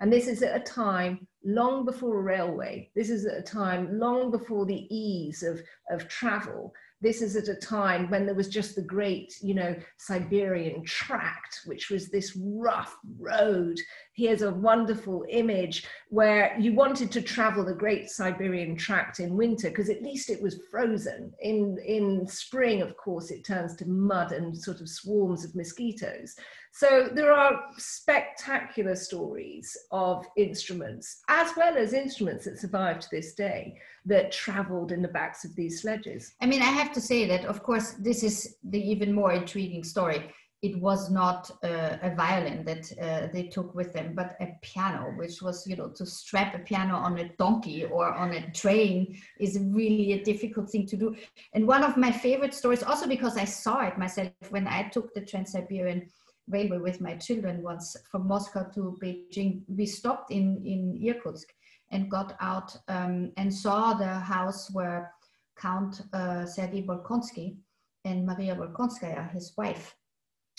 And 0.00 0.12
this 0.12 0.26
is 0.26 0.42
at 0.42 0.56
a 0.56 0.64
time 0.64 1.26
long 1.44 1.84
before 1.84 2.18
a 2.18 2.22
railway. 2.22 2.90
This 2.94 3.08
is 3.08 3.24
at 3.24 3.38
a 3.38 3.42
time 3.42 3.98
long 3.98 4.30
before 4.30 4.66
the 4.66 4.86
ease 4.94 5.42
of, 5.42 5.62
of 5.90 6.08
travel 6.08 6.74
this 7.02 7.20
is 7.20 7.36
at 7.36 7.48
a 7.48 7.54
time 7.54 8.08
when 8.10 8.24
there 8.24 8.34
was 8.34 8.48
just 8.48 8.74
the 8.74 8.82
great, 8.82 9.36
you 9.42 9.54
know, 9.54 9.76
Siberian 9.98 10.82
tract, 10.84 11.60
which 11.66 11.90
was 11.90 12.08
this 12.08 12.36
rough 12.36 12.96
road. 13.18 13.78
Here's 14.14 14.40
a 14.40 14.50
wonderful 14.50 15.24
image 15.28 15.84
where 16.08 16.56
you 16.58 16.72
wanted 16.72 17.12
to 17.12 17.20
travel 17.20 17.64
the 17.64 17.74
great 17.74 18.08
Siberian 18.08 18.76
tract 18.76 19.20
in 19.20 19.36
winter 19.36 19.68
because 19.68 19.90
at 19.90 20.02
least 20.02 20.30
it 20.30 20.40
was 20.40 20.62
frozen. 20.70 21.34
In, 21.40 21.78
in 21.84 22.26
spring, 22.26 22.80
of 22.80 22.96
course, 22.96 23.30
it 23.30 23.44
turns 23.44 23.76
to 23.76 23.88
mud 23.88 24.32
and 24.32 24.56
sort 24.56 24.80
of 24.80 24.88
swarms 24.88 25.44
of 25.44 25.54
mosquitoes. 25.54 26.34
So 26.78 27.08
there 27.10 27.32
are 27.32 27.58
spectacular 27.78 28.96
stories 28.96 29.74
of 29.92 30.26
instruments, 30.36 31.22
as 31.26 31.50
well 31.56 31.74
as 31.74 31.94
instruments 31.94 32.44
that 32.44 32.58
survive 32.58 33.00
to 33.00 33.08
this 33.10 33.32
day 33.32 33.78
that 34.04 34.30
traveled 34.30 34.92
in 34.92 35.00
the 35.00 35.08
backs 35.08 35.46
of 35.46 35.56
these 35.56 35.80
sledges. 35.80 36.34
I 36.42 36.44
mean, 36.44 36.60
I 36.60 36.66
have 36.66 36.92
to 36.92 37.00
say 37.00 37.26
that, 37.28 37.46
of 37.46 37.62
course, 37.62 37.92
this 37.92 38.22
is 38.22 38.56
the 38.62 38.78
even 38.78 39.14
more 39.14 39.32
intriguing 39.32 39.84
story. 39.84 40.30
It 40.60 40.78
was 40.78 41.10
not 41.10 41.50
uh, 41.64 41.96
a 42.02 42.14
violin 42.14 42.62
that 42.66 42.92
uh, 43.00 43.28
they 43.32 43.44
took 43.44 43.74
with 43.74 43.94
them, 43.94 44.14
but 44.14 44.36
a 44.42 44.48
piano, 44.60 45.14
which 45.16 45.40
was, 45.40 45.66
you 45.66 45.76
know, 45.76 45.88
to 45.96 46.04
strap 46.04 46.54
a 46.54 46.58
piano 46.58 46.96
on 46.96 47.16
a 47.18 47.30
donkey 47.38 47.86
or 47.86 48.12
on 48.12 48.32
a 48.32 48.50
train 48.50 49.18
is 49.40 49.58
really 49.58 50.12
a 50.12 50.24
difficult 50.24 50.68
thing 50.68 50.86
to 50.88 50.96
do. 50.98 51.16
And 51.54 51.66
one 51.66 51.84
of 51.84 51.96
my 51.96 52.12
favorite 52.12 52.52
stories, 52.52 52.82
also 52.82 53.08
because 53.08 53.38
I 53.38 53.44
saw 53.46 53.80
it 53.86 53.96
myself 53.96 54.30
when 54.50 54.66
I 54.66 54.88
took 54.88 55.14
the 55.14 55.22
Trans 55.22 55.52
Siberian 55.52 56.10
Railway 56.48 56.78
with 56.78 57.00
my 57.00 57.16
children 57.16 57.62
once 57.62 57.96
from 58.10 58.26
Moscow 58.26 58.64
to 58.74 58.96
Beijing, 59.02 59.62
we 59.68 59.86
stopped 59.86 60.30
in, 60.30 60.62
in 60.64 61.00
Irkutsk 61.02 61.48
and 61.90 62.10
got 62.10 62.36
out 62.40 62.76
um, 62.88 63.32
and 63.36 63.52
saw 63.52 63.94
the 63.94 64.06
house 64.06 64.70
where 64.72 65.12
Count 65.58 66.02
uh, 66.12 66.46
Sergei 66.46 66.82
Volkonsky 66.82 67.56
and 68.04 68.26
Maria 68.26 68.54
Volkonskaya, 68.54 69.32
his 69.32 69.52
wife, 69.56 69.96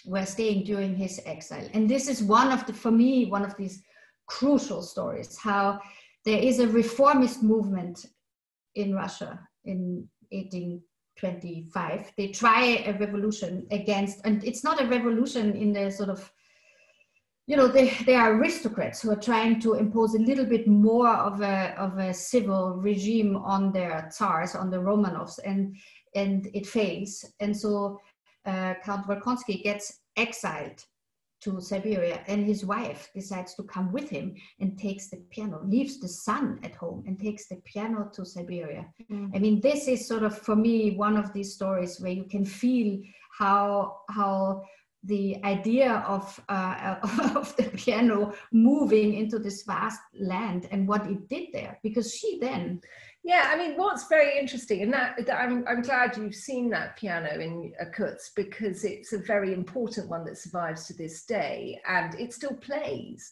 were 0.06 0.26
staying 0.26 0.64
during 0.64 0.96
his 0.96 1.22
exile. 1.26 1.68
And 1.74 1.90
this 1.90 2.08
is 2.08 2.22
one 2.24 2.52
of 2.52 2.66
the, 2.66 2.74
for 2.74 2.92
me, 2.92 3.26
one 3.26 3.44
of 3.44 3.56
these 3.58 3.84
crucial 4.28 4.82
stories, 4.82 5.38
how 5.38 5.80
there 6.26 6.40
is 6.40 6.60
a 6.60 6.68
reformist 6.68 7.44
movement 7.44 8.06
in 8.76 8.94
Russia 8.94 9.40
in 9.66 10.08
1825, 11.22 12.14
they 12.18 12.28
try 12.30 12.84
a 12.86 12.98
revolution 12.98 13.66
against, 13.72 14.20
and 14.26 14.44
it's 14.44 14.64
not 14.64 14.82
a 14.82 14.88
revolution 14.88 15.56
in 15.56 15.74
the 15.74 15.92
sort 15.92 16.10
of 16.10 16.32
you 17.48 17.56
know, 17.56 17.68
they, 17.70 17.90
they 18.06 18.16
are 18.16 18.34
aristocrats 18.34 19.02
who 19.02 19.10
are 19.10 19.16
trying 19.16 19.62
to 19.62 19.76
impose 19.76 20.16
a 20.16 20.20
little 20.20 20.46
bit 20.46 20.68
more 20.68 21.08
of 21.08 21.40
a, 21.42 21.74
of 21.78 21.98
a 21.98 22.14
civil 22.14 22.74
regime 22.76 23.38
on 23.38 23.72
their 23.72 24.10
tsars, 24.12 24.54
on 24.54 24.70
the 24.70 24.78
Romanovs, 24.78 25.40
and, 25.46 25.78
and 26.14 26.50
it 26.54 26.68
fails. 26.68 27.24
And 27.40 27.56
so 27.56 28.02
uh, 28.46 28.74
Count 28.84 29.08
Volkonsky 29.08 29.64
gets 29.64 30.02
exiled 30.18 30.84
to 31.42 31.62
Siberia, 31.62 32.24
and 32.28 32.46
his 32.46 32.66
wife 32.66 33.10
decides 33.14 33.54
to 33.56 33.64
come 33.64 33.92
with 33.92 34.10
him 34.10 34.36
and 34.60 34.78
takes 34.78 35.10
the 35.10 35.18
piano, 35.30 35.62
leaves 35.64 36.00
the 36.00 36.08
son 36.08 36.60
at 36.64 36.76
home 36.76 37.04
and 37.06 37.20
takes 37.20 37.48
the 37.48 37.58
piano 37.58 38.10
to 38.14 38.26
Siberia. 38.26 38.86
Mm. 39.12 39.36
I 39.36 39.40
mean, 39.40 39.62
this 39.62 39.88
is 39.88 40.08
sort 40.08 40.24
of 40.24 40.38
for 40.38 40.56
me 40.56 40.96
one 40.96 41.16
of 41.16 41.34
these 41.34 41.54
stories 41.54 42.00
where 42.00 42.12
you 42.12 42.26
can 42.26 42.44
feel 42.44 43.00
how 43.38 43.98
how 44.10 44.64
the 45.04 45.38
idea 45.44 46.04
of 46.08 46.40
uh, 46.50 46.96
of 47.36 47.56
the 47.56 47.64
piano 47.76 48.34
moving 48.52 49.14
into 49.14 49.38
this 49.38 49.64
vast 49.64 50.02
land 50.20 50.68
and 50.72 50.88
what 50.88 51.06
it 51.06 51.30
did 51.30 51.50
there, 51.54 51.80
because 51.84 52.14
she 52.14 52.40
then 52.40 52.82
yeah, 53.28 53.52
I 53.54 53.58
mean, 53.58 53.76
what's 53.76 54.08
very 54.08 54.40
interesting, 54.40 54.84
and 54.84 54.94
that, 54.94 55.26
that 55.26 55.38
I'm, 55.38 55.68
I'm 55.68 55.82
glad 55.82 56.16
you've 56.16 56.34
seen 56.34 56.70
that 56.70 56.96
piano 56.96 57.38
in 57.38 57.74
uh, 57.78 57.84
Irkutsk 57.84 58.34
because 58.38 58.86
it's 58.86 59.12
a 59.12 59.18
very 59.18 59.54
important 59.54 60.08
one 60.08 60.24
that 60.24 60.38
survives 60.38 60.88
to 60.88 60.94
this 60.94 61.26
day, 61.26 61.82
and 61.90 62.18
it 62.18 62.34
still 62.34 62.54
plays. 62.54 63.30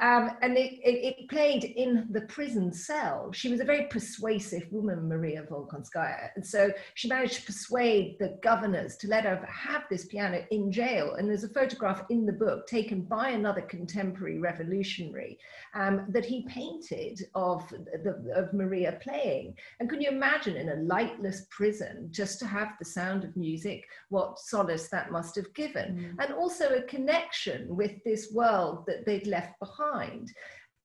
Um, 0.00 0.30
and 0.42 0.56
it, 0.56 0.74
it, 0.84 1.16
it, 1.18 1.28
played 1.28 1.64
in 1.64 2.06
the 2.10 2.20
prison 2.22 2.72
cell. 2.72 3.32
She 3.32 3.48
was 3.48 3.60
a 3.60 3.64
very 3.64 3.86
persuasive 3.86 4.70
woman, 4.70 5.08
Maria 5.08 5.42
Volkonskaya. 5.42 6.28
And 6.36 6.46
so 6.46 6.70
she 6.94 7.08
managed 7.08 7.34
to 7.40 7.46
persuade 7.46 8.16
the 8.20 8.38
governors 8.42 8.96
to 8.98 9.08
let 9.08 9.24
her 9.24 9.44
have 9.46 9.84
this 9.90 10.04
piano 10.04 10.44
in 10.50 10.70
jail. 10.70 11.14
And 11.14 11.28
there's 11.28 11.44
a 11.44 11.48
photograph 11.48 12.04
in 12.08 12.24
the 12.24 12.32
book 12.32 12.66
taken 12.68 13.02
by 13.02 13.30
another 13.30 13.62
contemporary 13.62 14.38
revolutionary 14.38 15.38
um, 15.74 16.04
that 16.08 16.24
he 16.24 16.46
painted 16.48 17.20
of, 17.34 17.68
the, 17.68 18.32
of 18.34 18.52
Maria 18.52 18.98
playing. 19.02 19.56
And 19.80 19.90
can 19.90 20.00
you 20.00 20.10
imagine 20.10 20.56
in 20.56 20.68
a 20.68 20.82
lightless 20.82 21.46
prison 21.50 22.08
just 22.10 22.38
to 22.40 22.46
have 22.46 22.68
the 22.78 22.84
sound 22.84 23.24
of 23.24 23.36
music, 23.36 23.84
what 24.10 24.38
solace 24.38 24.88
that 24.90 25.10
must 25.10 25.34
have 25.34 25.52
given? 25.54 26.14
Mm. 26.18 26.24
And 26.24 26.34
also 26.34 26.68
a 26.74 26.82
connection 26.82 27.74
with 27.74 27.92
this 28.04 28.32
world 28.32 28.84
that 28.86 29.04
they'd 29.04 29.26
left 29.26 29.58
behind. 29.64 30.30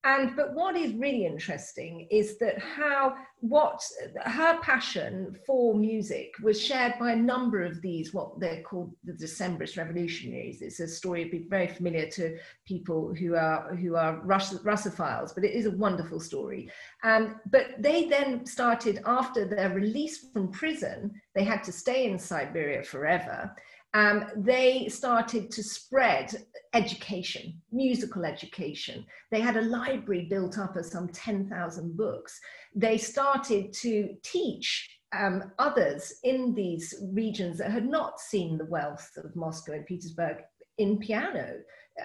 And 0.06 0.34
but 0.38 0.54
what 0.54 0.78
is 0.78 0.94
really 0.94 1.26
interesting 1.26 2.08
is 2.10 2.38
that 2.38 2.58
how 2.58 3.16
what 3.42 3.82
her 4.24 4.58
passion 4.62 5.36
for 5.46 5.76
music 5.76 6.32
was 6.42 6.62
shared 6.62 6.94
by 6.98 7.12
a 7.12 7.18
number 7.18 7.62
of 7.64 7.82
these 7.82 8.14
what 8.14 8.40
they're 8.40 8.62
called 8.62 8.94
the 9.04 9.12
Decembrist 9.12 9.78
revolutionaries. 9.78 10.62
It's 10.62 10.80
a 10.80 10.88
story 10.88 11.26
be 11.26 11.48
very 11.50 11.68
familiar 11.68 12.10
to 12.12 12.38
people 12.66 13.14
who 13.14 13.36
are 13.36 13.76
who 13.76 13.98
are 13.98 14.22
Russ, 14.22 14.54
Russophiles, 14.60 15.36
but 15.36 15.44
it 15.44 15.52
is 15.54 15.66
a 15.66 15.72
wonderful 15.72 16.22
story. 16.22 16.72
Um, 17.04 17.42
but 17.52 17.66
they 17.80 18.06
then 18.06 18.46
started 18.46 19.02
after 19.06 19.44
their 19.44 19.72
release 19.72 20.30
from 20.32 20.50
prison. 20.50 21.12
They 21.36 21.44
had 21.44 21.62
to 21.66 21.74
stay 21.74 22.10
in 22.10 22.18
Siberia 22.18 22.84
forever 22.84 23.54
um, 23.94 24.26
they 24.36 24.88
started 24.88 25.50
to 25.52 25.64
spread 25.64 26.46
education, 26.74 27.60
musical 27.72 28.24
education. 28.24 29.06
They 29.32 29.42
had 29.42 29.58
a 29.58 29.62
library 29.62 30.28
built 30.30 30.60
up 30.60 30.76
of 30.76 30.86
some 30.86 31.10
10,000 31.10 31.98
books. 31.98 32.40
They 32.76 32.98
started 32.98 33.74
to 33.74 34.16
teach 34.24 35.00
um, 35.18 35.52
others 35.58 36.14
in 36.24 36.54
these 36.54 36.94
regions 37.14 37.58
that 37.58 37.72
had 37.72 37.88
not 37.88 38.20
seen 38.20 38.58
the 38.58 38.66
wealth 38.66 39.10
of 39.18 39.36
Moscow 39.36 39.74
and 39.74 39.86
Petersburg 39.86 40.38
in 40.78 41.00
piano 41.00 41.56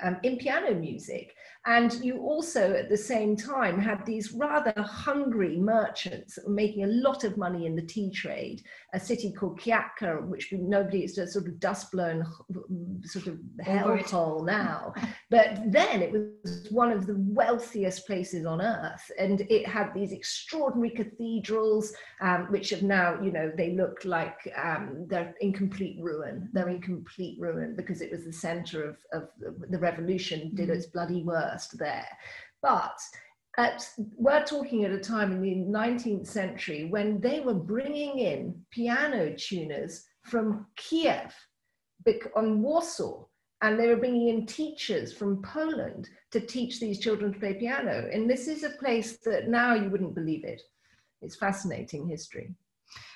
um, 0.02 0.18
in 0.22 0.36
piano 0.36 0.74
music. 0.74 1.34
And 1.66 1.94
you 2.04 2.18
also, 2.18 2.74
at 2.74 2.90
the 2.90 2.96
same 2.96 3.36
time, 3.36 3.78
had 3.78 4.04
these 4.04 4.32
rather 4.32 4.74
hungry 4.82 5.56
merchants 5.56 6.34
that 6.34 6.46
were 6.46 6.52
making 6.52 6.84
a 6.84 6.88
lot 6.88 7.24
of 7.24 7.38
money 7.38 7.64
in 7.64 7.74
the 7.74 7.82
tea 7.82 8.10
trade. 8.10 8.62
A 8.92 9.00
city 9.00 9.32
called 9.32 9.58
Kyakhta, 9.58 10.26
which 10.26 10.52
nobody, 10.52 11.04
it's 11.04 11.16
a 11.16 11.26
sort 11.26 11.46
of 11.46 11.58
dust 11.60 11.90
blown 11.90 12.26
sort 13.04 13.28
of 13.28 13.38
hellhole 13.62 14.44
now. 14.44 14.92
but 15.30 15.58
then 15.66 16.02
it 16.02 16.12
was 16.12 16.68
one 16.70 16.92
of 16.92 17.06
the 17.06 17.16
wealthiest 17.18 18.06
places 18.06 18.44
on 18.44 18.60
earth. 18.60 19.10
And 19.18 19.40
it 19.48 19.66
had 19.66 19.94
these 19.94 20.12
extraordinary 20.12 20.90
cathedrals, 20.90 21.94
um, 22.20 22.46
which 22.50 22.70
have 22.70 22.82
now, 22.82 23.18
you 23.22 23.32
know, 23.32 23.50
they 23.56 23.72
look 23.72 24.04
like 24.04 24.36
um, 24.62 25.06
they're 25.08 25.34
in 25.40 25.54
complete 25.54 25.96
ruin. 25.98 26.50
They're 26.52 26.68
in 26.68 26.82
complete 26.82 27.38
ruin 27.40 27.74
because 27.74 28.02
it 28.02 28.10
was 28.12 28.24
the 28.24 28.32
center 28.32 28.84
of, 28.84 28.96
of 29.14 29.28
the 29.70 29.78
revolution 29.78 30.50
did 30.54 30.68
mm. 30.68 30.76
its 30.76 30.86
bloody 30.86 31.22
worst 31.54 31.78
there. 31.78 32.06
But 32.62 32.98
at, 33.56 33.88
we're 34.16 34.44
talking 34.44 34.84
at 34.84 34.90
a 34.90 34.98
time 34.98 35.32
in 35.32 35.40
the 35.40 35.78
19th 35.78 36.26
century 36.26 36.86
when 36.86 37.20
they 37.20 37.40
were 37.40 37.54
bringing 37.54 38.18
in 38.18 38.60
piano 38.70 39.34
tuners 39.36 40.04
from 40.22 40.66
Kiev 40.76 41.32
on 42.36 42.62
Warsaw, 42.62 43.24
and 43.62 43.78
they 43.78 43.88
were 43.88 43.96
bringing 43.96 44.28
in 44.28 44.46
teachers 44.46 45.12
from 45.12 45.42
Poland 45.42 46.08
to 46.32 46.40
teach 46.40 46.80
these 46.80 46.98
children 46.98 47.32
to 47.32 47.38
play 47.38 47.54
piano. 47.54 48.10
And 48.12 48.28
this 48.28 48.46
is 48.48 48.62
a 48.62 48.70
place 48.70 49.18
that 49.24 49.48
now 49.48 49.74
you 49.74 49.88
wouldn't 49.88 50.14
believe 50.14 50.44
it. 50.44 50.60
It's 51.22 51.36
fascinating 51.36 52.06
history. 52.06 52.54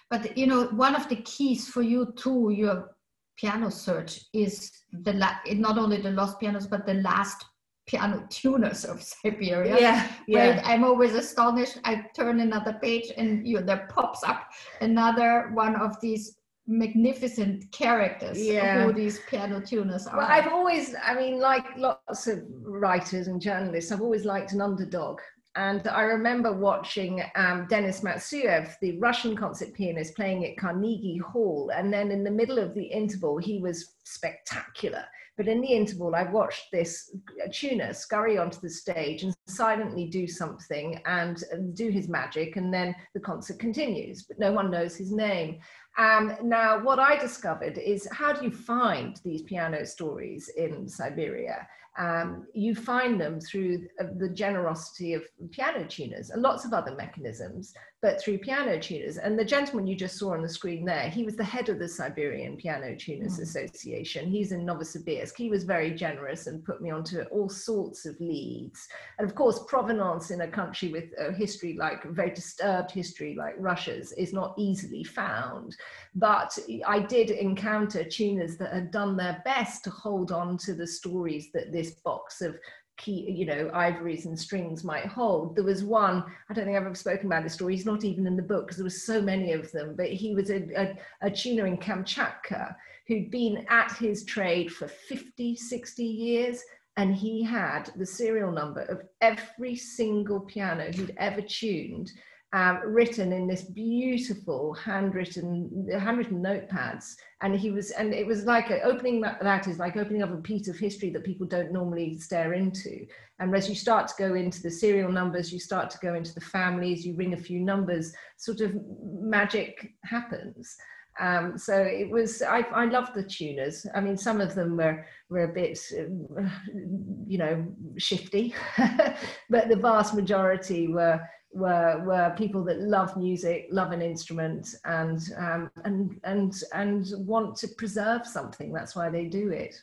But 0.08 0.38
you 0.38 0.46
know, 0.46 0.68
one 0.68 0.94
of 0.94 1.08
the 1.08 1.16
keys 1.16 1.68
for 1.68 1.82
you 1.82 2.14
to 2.18 2.50
your 2.50 2.96
piano 3.36 3.70
search 3.70 4.24
is 4.32 4.72
the 4.92 5.12
la- 5.12 5.38
not 5.52 5.76
only 5.76 6.00
the 6.00 6.10
lost 6.10 6.40
pianos 6.40 6.66
but 6.66 6.86
the 6.86 6.94
last 6.94 7.44
piano 7.88 8.24
tuners 8.30 8.84
of 8.84 9.02
Siberia. 9.22 9.80
Yeah, 9.80 10.08
yeah. 10.28 10.62
I'm 10.64 10.84
always 10.84 11.14
astonished. 11.14 11.78
I 11.84 12.04
turn 12.14 12.38
another 12.40 12.74
page 12.74 13.10
and 13.16 13.46
you 13.46 13.60
there 13.60 13.88
pops 13.90 14.22
up 14.22 14.50
another 14.80 15.50
one 15.54 15.74
of 15.74 16.00
these 16.00 16.36
magnificent 16.68 17.70
characters 17.72 18.38
yeah. 18.38 18.84
who 18.84 18.92
these 18.92 19.20
piano 19.28 19.60
tuners 19.60 20.06
are. 20.06 20.18
Well, 20.18 20.26
I've 20.28 20.48
always, 20.48 20.94
I 21.02 21.14
mean, 21.14 21.40
like 21.40 21.64
lots 21.76 22.26
of 22.26 22.44
writers 22.62 23.26
and 23.26 23.40
journalists, 23.40 23.90
I've 23.90 24.02
always 24.02 24.26
liked 24.26 24.52
an 24.52 24.60
underdog. 24.60 25.18
And 25.56 25.88
I 25.88 26.02
remember 26.02 26.52
watching 26.52 27.22
um, 27.34 27.66
Denis 27.68 28.02
Matsuev, 28.02 28.74
the 28.80 28.98
Russian 28.98 29.34
concert 29.34 29.72
pianist, 29.72 30.14
playing 30.14 30.44
at 30.44 30.58
Carnegie 30.58 31.18
Hall. 31.18 31.72
And 31.74 31.92
then 31.92 32.10
in 32.10 32.22
the 32.22 32.30
middle 32.30 32.58
of 32.58 32.74
the 32.74 32.84
interval, 32.84 33.38
he 33.38 33.58
was 33.58 33.94
spectacular. 34.04 35.04
But 35.38 35.46
in 35.46 35.60
the 35.60 35.68
interval, 35.68 36.16
I 36.16 36.24
watched 36.24 36.72
this 36.72 37.14
tuner 37.52 37.94
scurry 37.94 38.36
onto 38.36 38.60
the 38.60 38.68
stage 38.68 39.22
and 39.22 39.32
silently 39.46 40.06
do 40.06 40.26
something 40.26 41.00
and 41.06 41.42
do 41.74 41.90
his 41.90 42.08
magic. 42.08 42.56
And 42.56 42.74
then 42.74 42.94
the 43.14 43.20
concert 43.20 43.60
continues, 43.60 44.24
but 44.24 44.40
no 44.40 44.50
one 44.50 44.68
knows 44.68 44.96
his 44.96 45.12
name. 45.12 45.60
Um, 45.96 46.36
now, 46.42 46.82
what 46.82 46.98
I 46.98 47.16
discovered 47.16 47.78
is 47.78 48.08
how 48.10 48.32
do 48.32 48.44
you 48.44 48.50
find 48.50 49.20
these 49.24 49.42
piano 49.42 49.86
stories 49.86 50.50
in 50.56 50.88
Siberia? 50.88 51.68
Um, 51.96 52.46
you 52.52 52.74
find 52.74 53.20
them 53.20 53.40
through 53.40 53.86
the 54.18 54.28
generosity 54.28 55.14
of 55.14 55.22
piano 55.50 55.84
tuners 55.86 56.30
and 56.30 56.42
lots 56.42 56.64
of 56.64 56.72
other 56.72 56.94
mechanisms 56.94 57.74
but 58.00 58.20
through 58.20 58.38
piano 58.38 58.78
tuners. 58.78 59.18
And 59.18 59.36
the 59.36 59.44
gentleman 59.44 59.86
you 59.86 59.96
just 59.96 60.18
saw 60.18 60.32
on 60.32 60.42
the 60.42 60.48
screen 60.48 60.84
there, 60.84 61.10
he 61.10 61.24
was 61.24 61.34
the 61.34 61.42
head 61.42 61.68
of 61.68 61.80
the 61.80 61.88
Siberian 61.88 62.56
Piano 62.56 62.94
Tuners 62.94 63.38
mm. 63.38 63.42
Association. 63.42 64.30
He's 64.30 64.52
in 64.52 64.64
Novosibirsk. 64.64 65.36
He 65.36 65.50
was 65.50 65.64
very 65.64 65.90
generous 65.90 66.46
and 66.46 66.64
put 66.64 66.80
me 66.80 66.90
onto 66.90 67.22
all 67.32 67.48
sorts 67.48 68.06
of 68.06 68.18
leads. 68.20 68.86
And 69.18 69.28
of 69.28 69.34
course, 69.34 69.64
provenance 69.66 70.30
in 70.30 70.42
a 70.42 70.48
country 70.48 70.92
with 70.92 71.06
a 71.18 71.32
history 71.32 71.76
like 71.76 72.04
a 72.04 72.12
very 72.12 72.30
disturbed 72.30 72.92
history 72.92 73.34
like 73.36 73.54
Russia's 73.58 74.12
is 74.12 74.32
not 74.32 74.54
easily 74.56 75.02
found. 75.02 75.74
But 76.14 76.56
I 76.86 77.00
did 77.00 77.30
encounter 77.30 78.04
tuners 78.04 78.56
that 78.58 78.72
had 78.72 78.92
done 78.92 79.16
their 79.16 79.42
best 79.44 79.82
to 79.84 79.90
hold 79.90 80.30
on 80.30 80.56
to 80.58 80.72
the 80.72 80.86
stories 80.86 81.50
that 81.52 81.72
this 81.72 81.92
box 82.04 82.42
of 82.42 82.56
key, 82.98 83.30
you 83.30 83.46
know, 83.46 83.70
ivories 83.72 84.26
and 84.26 84.38
strings 84.38 84.84
might 84.84 85.06
hold. 85.06 85.56
There 85.56 85.64
was 85.64 85.82
one, 85.82 86.24
I 86.50 86.54
don't 86.54 86.66
think 86.66 86.76
I've 86.76 86.84
ever 86.84 86.94
spoken 86.94 87.26
about 87.26 87.44
this 87.44 87.54
story, 87.54 87.74
he's 87.74 87.86
not 87.86 88.04
even 88.04 88.26
in 88.26 88.36
the 88.36 88.42
book 88.42 88.66
because 88.66 88.76
there 88.76 88.84
were 88.84 88.90
so 88.90 89.22
many 89.22 89.52
of 89.52 89.72
them, 89.72 89.94
but 89.96 90.08
he 90.08 90.34
was 90.34 90.50
a, 90.50 90.68
a, 90.76 90.98
a 91.22 91.30
tuner 91.30 91.66
in 91.66 91.78
Kamchatka 91.78 92.74
who'd 93.06 93.30
been 93.30 93.64
at 93.70 93.92
his 93.92 94.24
trade 94.24 94.70
for 94.70 94.86
50, 94.86 95.56
60 95.56 96.04
years 96.04 96.62
and 96.98 97.14
he 97.14 97.42
had 97.42 97.90
the 97.96 98.04
serial 98.04 98.50
number 98.50 98.82
of 98.82 99.02
every 99.20 99.76
single 99.76 100.40
piano 100.40 100.90
he'd 100.92 101.14
ever 101.16 101.40
tuned 101.40 102.10
um, 102.52 102.80
written 102.84 103.32
in 103.32 103.46
this 103.46 103.62
beautiful 103.62 104.72
handwritten 104.72 105.88
handwritten 105.92 106.42
notepads. 106.42 107.16
And 107.42 107.54
he 107.54 107.70
was 107.70 107.90
and 107.90 108.14
it 108.14 108.26
was 108.26 108.44
like 108.44 108.70
a, 108.70 108.80
opening 108.82 109.20
that, 109.20 109.42
that 109.42 109.66
is 109.66 109.78
like 109.78 109.96
opening 109.96 110.22
up 110.22 110.32
a 110.32 110.36
piece 110.38 110.66
of 110.68 110.78
history 110.78 111.10
that 111.10 111.24
people 111.24 111.46
don't 111.46 111.72
normally 111.72 112.18
stare 112.18 112.54
into. 112.54 113.06
And 113.38 113.54
as 113.54 113.68
you 113.68 113.74
start 113.74 114.08
to 114.08 114.14
go 114.18 114.34
into 114.34 114.62
the 114.62 114.70
serial 114.70 115.12
numbers 115.12 115.52
you 115.52 115.60
start 115.60 115.90
to 115.90 115.98
go 115.98 116.14
into 116.14 116.34
the 116.34 116.40
families 116.40 117.06
you 117.06 117.14
ring 117.14 117.34
a 117.34 117.36
few 117.36 117.60
numbers 117.60 118.12
sort 118.36 118.60
of 118.60 118.74
magic 119.20 119.92
happens. 120.04 120.76
Um, 121.20 121.58
so 121.58 121.74
it 121.74 122.08
was, 122.08 122.42
I, 122.42 122.60
I 122.72 122.84
loved 122.84 123.14
the 123.14 123.24
tuners. 123.24 123.84
I 123.92 124.00
mean, 124.00 124.16
some 124.16 124.40
of 124.40 124.54
them 124.54 124.76
were, 124.76 125.04
were 125.28 125.44
a 125.44 125.52
bit, 125.52 125.80
you 125.90 127.38
know, 127.38 127.66
shifty, 127.96 128.54
but 129.50 129.68
the 129.68 129.76
vast 129.76 130.14
majority 130.14 130.86
were, 130.86 131.20
were, 131.52 132.02
were 132.04 132.34
people 132.36 132.64
that 132.64 132.80
love 132.80 133.16
music, 133.16 133.68
love 133.70 133.92
an 133.92 134.02
instrument 134.02 134.74
and, 134.84 135.20
um, 135.36 135.70
and, 135.84 136.20
and, 136.24 136.62
and 136.74 137.06
want 137.18 137.56
to 137.56 137.68
preserve 137.76 138.26
something. 138.26 138.72
That's 138.72 138.94
why 138.94 139.10
they 139.10 139.26
do 139.26 139.50
it. 139.50 139.74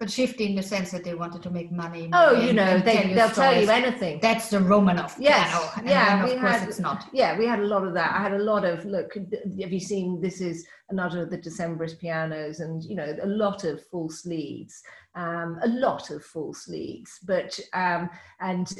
But 0.00 0.10
shifty 0.10 0.46
in 0.46 0.54
the 0.54 0.62
sense 0.62 0.90
that 0.92 1.04
they 1.04 1.14
wanted 1.14 1.42
to 1.42 1.50
make 1.50 1.72
money. 1.72 2.08
Oh, 2.12 2.40
you 2.40 2.52
know, 2.52 2.78
they, 2.78 3.02
tell 3.02 3.14
they'll 3.14 3.30
tell 3.30 3.60
you 3.60 3.68
anything. 3.68 4.20
That's 4.20 4.48
the 4.48 4.58
Romanov 4.58 5.14
yes. 5.18 5.50
piano. 5.50 5.88
yeah, 5.88 6.24
of 6.24 6.30
course 6.40 6.58
had, 6.60 6.68
it's 6.68 6.78
not. 6.78 7.08
Yeah, 7.12 7.38
we 7.38 7.46
had 7.46 7.60
a 7.60 7.66
lot 7.66 7.84
of 7.84 7.94
that. 7.94 8.14
I 8.14 8.22
had 8.22 8.32
a 8.32 8.38
lot 8.38 8.64
of, 8.64 8.84
look, 8.84 9.14
have 9.14 9.72
you 9.72 9.80
seen, 9.80 10.20
this 10.20 10.40
is 10.40 10.66
another 10.90 11.22
of 11.22 11.30
the 11.30 11.38
Decemberist 11.38 11.98
pianos 11.98 12.60
and, 12.60 12.84
you 12.84 12.94
know, 12.94 13.16
a 13.22 13.26
lot 13.26 13.64
of 13.64 13.84
full 13.86 14.08
sleeves. 14.08 14.82
Um, 15.14 15.58
a 15.64 15.68
lot 15.68 16.10
of 16.10 16.24
full 16.24 16.54
sleeves, 16.54 17.18
but 17.24 17.58
um, 17.72 18.08
and 18.38 18.72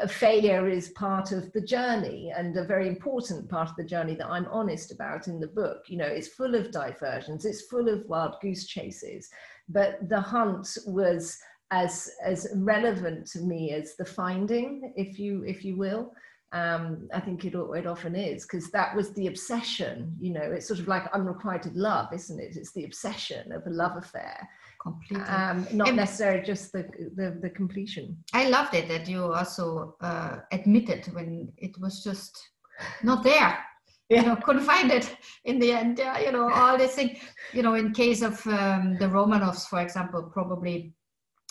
uh, 0.00 0.06
failure 0.06 0.68
is 0.68 0.90
part 0.90 1.32
of 1.32 1.50
the 1.52 1.60
journey 1.60 2.32
and 2.36 2.56
a 2.56 2.62
very 2.62 2.86
important 2.86 3.48
part 3.48 3.68
of 3.68 3.74
the 3.74 3.82
journey 3.82 4.14
that 4.14 4.28
I'm 4.28 4.46
honest 4.46 4.92
about 4.92 5.26
in 5.26 5.40
the 5.40 5.48
book. 5.48 5.86
You 5.88 5.96
know, 5.96 6.06
it's 6.06 6.28
full 6.28 6.54
of 6.54 6.70
diversions, 6.70 7.44
it's 7.44 7.62
full 7.62 7.88
of 7.88 8.06
wild 8.06 8.36
goose 8.40 8.66
chases, 8.66 9.30
but 9.68 10.08
the 10.08 10.20
hunt 10.20 10.76
was 10.86 11.38
as 11.70 12.10
as 12.24 12.48
relevant 12.54 13.26
to 13.26 13.40
me 13.40 13.72
as 13.72 13.96
the 13.96 14.04
finding, 14.04 14.92
if 14.96 15.18
you 15.18 15.42
if 15.44 15.64
you 15.64 15.76
will. 15.76 16.12
Um, 16.52 17.08
I 17.14 17.20
think 17.20 17.46
it, 17.46 17.54
it 17.54 17.86
often 17.86 18.14
is 18.14 18.42
because 18.42 18.70
that 18.72 18.94
was 18.94 19.14
the 19.14 19.28
obsession. 19.28 20.14
You 20.20 20.34
know, 20.34 20.42
it's 20.42 20.68
sort 20.68 20.80
of 20.80 20.86
like 20.86 21.10
unrequited 21.14 21.74
love, 21.76 22.12
isn't 22.12 22.38
it? 22.38 22.56
It's 22.56 22.72
the 22.72 22.84
obsession 22.84 23.52
of 23.52 23.66
a 23.66 23.70
love 23.70 23.96
affair. 23.96 24.46
Completely. 24.82 25.24
Um, 25.24 25.66
not 25.72 25.88
and 25.88 25.96
necessarily 25.96 26.44
just 26.44 26.72
the, 26.72 26.82
the, 27.16 27.38
the 27.40 27.48
completion. 27.48 28.18
I 28.34 28.50
loved 28.50 28.74
it 28.74 28.86
that 28.88 29.08
you 29.08 29.32
also 29.32 29.96
uh, 30.02 30.40
admitted 30.50 31.06
when 31.14 31.50
it 31.56 31.80
was 31.80 32.04
just 32.04 32.36
not 33.02 33.22
there. 33.22 33.58
You 34.16 34.22
know 34.22 34.36
couldn't 34.36 34.64
find 34.64 34.90
it 34.90 35.16
in 35.44 35.58
the 35.58 35.72
end 35.72 35.98
yeah, 35.98 36.18
you 36.18 36.32
know 36.32 36.50
all 36.52 36.76
this 36.76 36.94
thing 36.94 37.16
you 37.52 37.62
know 37.62 37.74
in 37.74 37.92
case 37.92 38.22
of 38.22 38.34
um, 38.46 38.96
the 38.98 39.06
romanovs 39.06 39.66
for 39.66 39.80
example 39.80 40.22
probably 40.22 40.92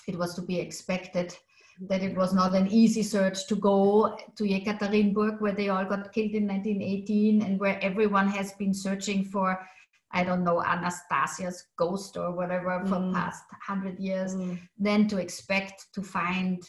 it 0.08 0.17
was 0.17 0.34
to 0.36 0.41
be 0.41 0.60
expected 0.60 1.36
that 1.89 2.04
it 2.04 2.15
was 2.15 2.34
not 2.34 2.54
an 2.54 2.67
easy 2.67 3.02
search 3.02 3.47
to 3.47 3.56
go 3.56 4.15
to 4.36 4.43
Yekaterinburg 4.43 5.41
where 5.41 5.54
they 5.54 5.69
all 5.69 5.86
got 5.86 6.13
killed 6.13 6.32
in 6.32 6.47
1918 6.47 7.41
and 7.41 7.60
where 7.60 7.80
everyone 7.82 8.28
has 8.28 8.52
been 8.54 8.74
searching 8.74 9.26
for 9.26 9.60
I 10.12 10.24
don't 10.24 10.43
know 10.43 10.62
Anastasia's 10.62 11.63
ghost 11.78 12.17
or 12.17 12.36
whatever 12.36 12.82
for 12.86 12.97
mm. 12.97 13.13
past 13.13 13.45
100 13.67 14.00
years 14.00 14.36
mm. 14.36 14.60
then 14.78 15.08
to 15.08 15.17
expect 15.17 15.88
to 15.93 16.04
find 16.04 16.62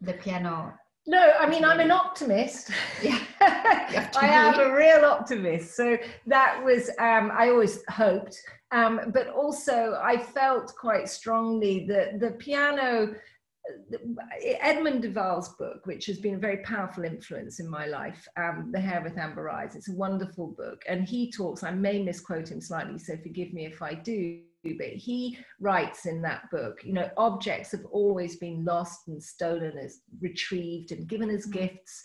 the 0.00 0.14
piano 0.14 0.74
no, 1.06 1.32
I 1.38 1.48
mean 1.48 1.64
I'm 1.64 1.80
an 1.80 1.90
optimist. 1.90 2.70
Yeah, 3.02 3.20
I 3.40 4.26
am 4.26 4.58
a 4.58 4.74
real 4.74 5.04
optimist. 5.04 5.76
So 5.76 5.98
that 6.26 6.62
was 6.64 6.88
um, 6.98 7.30
I 7.32 7.50
always 7.50 7.80
hoped, 7.88 8.40
um, 8.72 9.12
but 9.12 9.28
also 9.28 10.00
I 10.02 10.16
felt 10.16 10.74
quite 10.78 11.08
strongly 11.08 11.86
that 11.88 12.20
the 12.20 12.32
piano. 12.32 13.14
Edmund 14.60 15.02
de 15.02 15.10
Waal's 15.10 15.48
book, 15.56 15.86
which 15.86 16.06
has 16.06 16.18
been 16.18 16.36
a 16.36 16.38
very 16.38 16.58
powerful 16.58 17.02
influence 17.02 17.58
in 17.58 17.68
my 17.68 17.86
life, 17.86 18.28
um, 18.36 18.70
The 18.72 18.78
Hare 18.78 19.02
with 19.02 19.18
Amber 19.18 19.50
Eyes. 19.50 19.74
It's 19.74 19.88
a 19.88 19.92
wonderful 19.92 20.54
book. 20.56 20.84
And 20.86 21.02
he 21.02 21.32
talks, 21.32 21.64
I 21.64 21.72
may 21.72 22.00
misquote 22.00 22.48
him 22.48 22.60
slightly, 22.60 22.96
so 22.96 23.16
forgive 23.16 23.52
me 23.52 23.66
if 23.66 23.82
I 23.82 23.94
do, 23.94 24.38
but 24.74 24.88
he 24.88 25.38
writes 25.60 26.06
in 26.06 26.22
that 26.22 26.50
book, 26.50 26.78
you 26.84 26.92
know, 26.92 27.10
objects 27.16 27.72
have 27.72 27.84
always 27.90 28.36
been 28.36 28.64
lost 28.64 29.08
and 29.08 29.22
stolen 29.22 29.78
as 29.78 30.00
retrieved 30.20 30.92
and 30.92 31.08
given 31.08 31.30
as 31.30 31.46
gifts. 31.46 32.02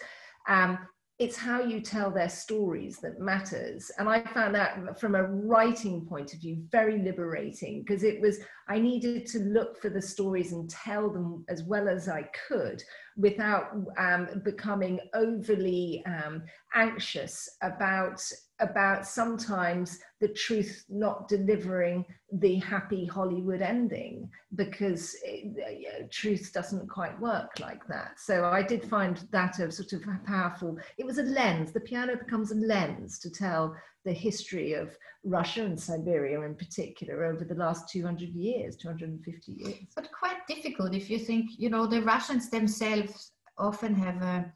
Um, 0.47 0.79
it's 1.21 1.37
how 1.37 1.61
you 1.61 1.81
tell 1.81 2.09
their 2.09 2.29
stories 2.29 2.97
that 2.97 3.19
matters. 3.19 3.91
And 3.99 4.09
I 4.09 4.21
found 4.33 4.55
that 4.55 4.99
from 4.99 5.13
a 5.13 5.23
writing 5.23 6.03
point 6.03 6.33
of 6.33 6.39
view, 6.39 6.63
very 6.71 6.97
liberating 6.97 7.83
because 7.83 8.03
it 8.03 8.19
was, 8.19 8.39
I 8.67 8.79
needed 8.79 9.27
to 9.27 9.39
look 9.39 9.79
for 9.79 9.89
the 9.89 10.01
stories 10.01 10.51
and 10.51 10.67
tell 10.67 11.11
them 11.11 11.45
as 11.47 11.61
well 11.61 11.87
as 11.87 12.09
I 12.09 12.23
could 12.47 12.81
without 13.17 13.67
um, 13.99 14.41
becoming 14.43 14.99
overly 15.13 16.03
um, 16.07 16.41
anxious 16.73 17.47
about 17.61 18.19
about 18.61 19.05
sometimes 19.05 19.99
the 20.21 20.27
truth 20.29 20.85
not 20.87 21.27
delivering 21.27 22.05
the 22.31 22.55
happy 22.57 23.05
Hollywood 23.05 23.61
ending 23.61 24.29
because 24.55 25.15
it, 25.23 26.11
truth 26.11 26.51
doesn't 26.53 26.87
quite 26.87 27.19
work 27.19 27.59
like 27.59 27.85
that. 27.87 28.19
So 28.19 28.45
I 28.45 28.61
did 28.61 28.87
find 28.87 29.17
that 29.31 29.59
a 29.59 29.71
sort 29.71 29.93
of 29.93 30.03
powerful, 30.25 30.77
it 30.97 31.05
was 31.05 31.17
a 31.17 31.23
lens. 31.23 31.71
The 31.71 31.79
piano 31.81 32.15
becomes 32.15 32.51
a 32.51 32.55
lens 32.55 33.19
to 33.19 33.29
tell 33.29 33.75
the 34.05 34.13
history 34.13 34.73
of 34.73 34.95
Russia 35.23 35.63
and 35.63 35.79
Siberia 35.79 36.41
in 36.41 36.55
particular 36.55 37.25
over 37.25 37.43
the 37.43 37.55
last 37.55 37.89
200 37.89 38.29
years, 38.29 38.75
250 38.75 39.51
years. 39.51 39.75
But 39.95 40.11
quite 40.11 40.47
difficult 40.47 40.95
if 40.95 41.09
you 41.09 41.19
think, 41.19 41.51
you 41.57 41.69
know, 41.69 41.85
the 41.85 42.01
Russians 42.01 42.49
themselves 42.49 43.31
often 43.57 43.93
have 43.95 44.21
a, 44.21 44.53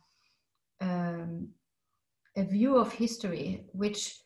um, 0.82 1.50
a 2.38 2.44
view 2.44 2.78
of 2.78 2.92
history 2.92 3.66
which 3.74 4.20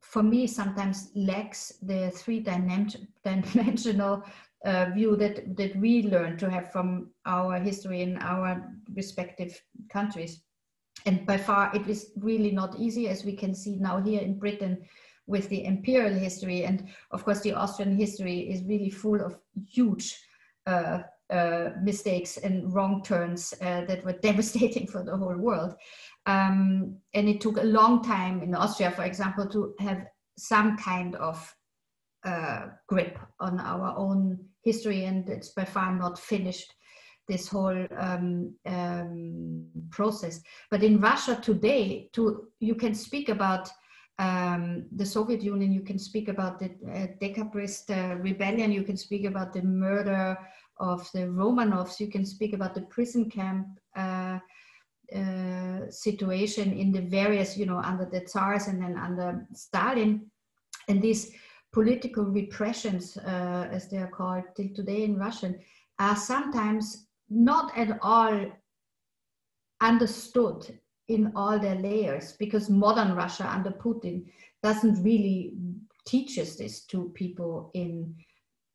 for 0.00 0.22
me 0.22 0.46
sometimes 0.46 1.10
lacks 1.14 1.72
the 1.82 2.10
three 2.10 2.40
dimensional 3.24 4.22
uh, 4.64 4.86
view 4.94 5.16
that, 5.16 5.56
that 5.56 5.74
we 5.76 6.02
learn 6.04 6.36
to 6.36 6.50
have 6.50 6.70
from 6.70 7.10
our 7.26 7.58
history 7.58 8.02
in 8.02 8.16
our 8.18 8.70
respective 8.94 9.60
countries. 9.90 10.42
And 11.06 11.26
by 11.26 11.36
far, 11.36 11.74
it 11.74 11.88
is 11.88 12.12
really 12.16 12.52
not 12.52 12.78
easy, 12.78 13.08
as 13.08 13.24
we 13.24 13.34
can 13.34 13.54
see 13.54 13.76
now 13.76 14.00
here 14.00 14.20
in 14.20 14.38
Britain 14.38 14.84
with 15.26 15.48
the 15.48 15.64
imperial 15.64 16.14
history. 16.14 16.64
And 16.64 16.88
of 17.10 17.24
course, 17.24 17.40
the 17.40 17.54
Austrian 17.54 17.96
history 17.96 18.40
is 18.40 18.62
really 18.64 18.90
full 18.90 19.20
of 19.20 19.38
huge 19.66 20.16
uh, 20.66 21.00
uh, 21.30 21.70
mistakes 21.80 22.36
and 22.36 22.72
wrong 22.74 23.02
turns 23.02 23.54
uh, 23.62 23.84
that 23.86 24.04
were 24.04 24.12
devastating 24.22 24.86
for 24.86 25.02
the 25.02 25.16
whole 25.16 25.36
world. 25.36 25.74
Um, 26.26 26.98
and 27.14 27.28
it 27.28 27.40
took 27.40 27.56
a 27.56 27.64
long 27.64 28.02
time 28.02 28.42
in 28.42 28.54
Austria, 28.54 28.90
for 28.90 29.04
example, 29.04 29.48
to 29.48 29.74
have 29.80 30.06
some 30.38 30.76
kind 30.76 31.16
of 31.16 31.54
uh, 32.24 32.66
grip 32.86 33.18
on 33.40 33.58
our 33.58 33.96
own 33.96 34.38
history, 34.62 35.04
and 35.04 35.28
it's 35.28 35.50
by 35.50 35.64
far 35.64 35.94
not 35.94 36.18
finished 36.18 36.72
this 37.28 37.48
whole 37.48 37.86
um, 37.98 38.54
um, 38.66 39.66
process. 39.90 40.40
But 40.70 40.82
in 40.82 41.00
Russia 41.00 41.38
today, 41.42 42.08
to 42.12 42.48
you 42.60 42.74
can 42.74 42.94
speak 42.94 43.28
about 43.28 43.68
um, 44.18 44.86
the 44.94 45.06
Soviet 45.06 45.42
Union, 45.42 45.72
you 45.72 45.82
can 45.82 45.98
speak 45.98 46.28
about 46.28 46.58
the 46.58 46.66
uh, 46.66 47.06
Decabrist 47.20 47.90
uh, 47.90 48.16
rebellion, 48.16 48.70
you 48.70 48.82
can 48.82 48.96
speak 48.96 49.24
about 49.24 49.52
the 49.52 49.62
murder 49.62 50.38
of 50.78 51.08
the 51.12 51.20
Romanovs, 51.20 51.98
you 51.98 52.08
can 52.08 52.24
speak 52.24 52.52
about 52.52 52.74
the 52.74 52.82
prison 52.82 53.30
camp 53.30 53.66
uh, 53.96 54.38
uh, 55.14 55.90
situation 55.90 56.72
in 56.72 56.92
the 56.92 57.02
various, 57.02 57.56
you 57.56 57.66
know, 57.66 57.78
under 57.78 58.04
the 58.04 58.20
Tsars 58.20 58.68
and 58.68 58.82
then 58.82 58.96
under 58.96 59.46
Stalin. 59.52 60.30
And 60.88 61.00
these 61.00 61.32
political 61.72 62.24
repressions, 62.24 63.16
uh, 63.16 63.68
as 63.70 63.88
they 63.88 63.98
are 63.98 64.10
called 64.10 64.44
till 64.56 64.68
today 64.74 65.04
in 65.04 65.18
Russian, 65.18 65.58
are 65.98 66.16
sometimes 66.16 67.06
not 67.30 67.76
at 67.76 67.98
all 68.02 68.46
understood 69.80 70.78
in 71.08 71.32
all 71.34 71.58
their 71.58 71.74
layers 71.74 72.32
because 72.38 72.70
modern 72.70 73.14
Russia 73.14 73.48
under 73.48 73.70
Putin 73.70 74.24
doesn't 74.62 75.02
really 75.02 75.54
teaches 76.06 76.56
this 76.56 76.84
to 76.86 77.10
people 77.14 77.70
in 77.74 78.14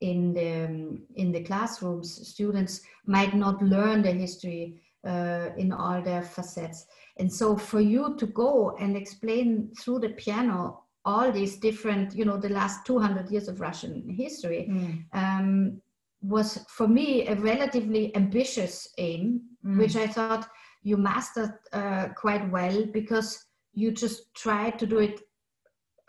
in 0.02 0.34
the 0.34 1.00
in 1.16 1.32
the 1.32 1.44
classrooms. 1.44 2.28
Students 2.28 2.82
might 3.06 3.34
not 3.34 3.62
learn 3.62 4.02
the 4.02 4.12
history 4.12 4.82
uh, 5.08 5.50
in 5.58 5.72
all 5.72 6.02
their 6.02 6.22
facets. 6.22 6.86
And 7.18 7.32
so 7.32 7.56
for 7.56 7.80
you 7.80 8.16
to 8.18 8.28
go 8.28 8.76
and 8.80 8.96
explain 8.96 9.72
through 9.80 10.00
the 10.00 10.10
piano 10.10 10.84
all 11.06 11.32
these 11.32 11.58
different, 11.58 12.14
you 12.14 12.26
know, 12.26 12.38
the 12.38 12.50
last 12.50 12.86
200 12.86 13.32
years 13.32 13.48
of 13.48 13.62
Russian 13.62 14.10
history 14.10 14.68
mm. 14.70 15.06
um, 15.14 15.82
was 16.22 16.66
for 16.68 16.88
me 16.88 17.26
a 17.28 17.36
relatively 17.36 18.14
ambitious 18.16 18.90
aim, 18.98 19.42
mm. 19.66 19.78
which 19.78 19.96
I 19.96 20.08
thought 20.08 20.50
you 20.84 20.98
mastered 20.98 21.54
uh, 21.72 22.10
quite 22.16 22.52
well 22.52 22.86
because 22.92 23.46
you 23.74 23.92
just 23.92 24.34
tried 24.36 24.78
to 24.80 24.86
do 24.86 25.00
it 25.00 25.22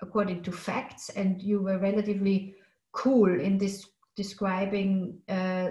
according 0.00 0.42
to 0.42 0.52
facts 0.52 1.11
and 1.11 1.42
you 1.42 1.61
were 1.61 1.78
relatively 1.78 2.54
cool 2.92 3.40
in 3.40 3.58
this 3.58 3.87
describing 4.18 5.16
uh, 5.28 5.68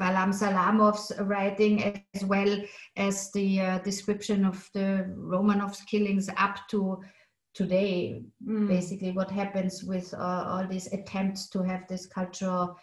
Varlam 0.00 0.32
Shalamov's 0.40 1.10
writing 1.22 2.04
as 2.14 2.24
well 2.24 2.52
as 2.96 3.32
the 3.32 3.60
uh, 3.60 3.78
description 3.78 4.44
of 4.44 4.58
the 4.74 5.12
Romanovs 5.18 5.84
killings 5.86 6.30
up 6.36 6.56
to 6.68 7.00
today. 7.52 8.22
Mm. 8.46 8.68
Basically, 8.68 9.10
what 9.10 9.28
happens 9.28 9.82
with 9.82 10.14
uh, 10.14 10.44
all 10.50 10.66
these 10.68 10.86
attempts 10.92 11.48
to 11.50 11.64
have 11.64 11.82
this 11.88 12.06
cultural 12.06 12.76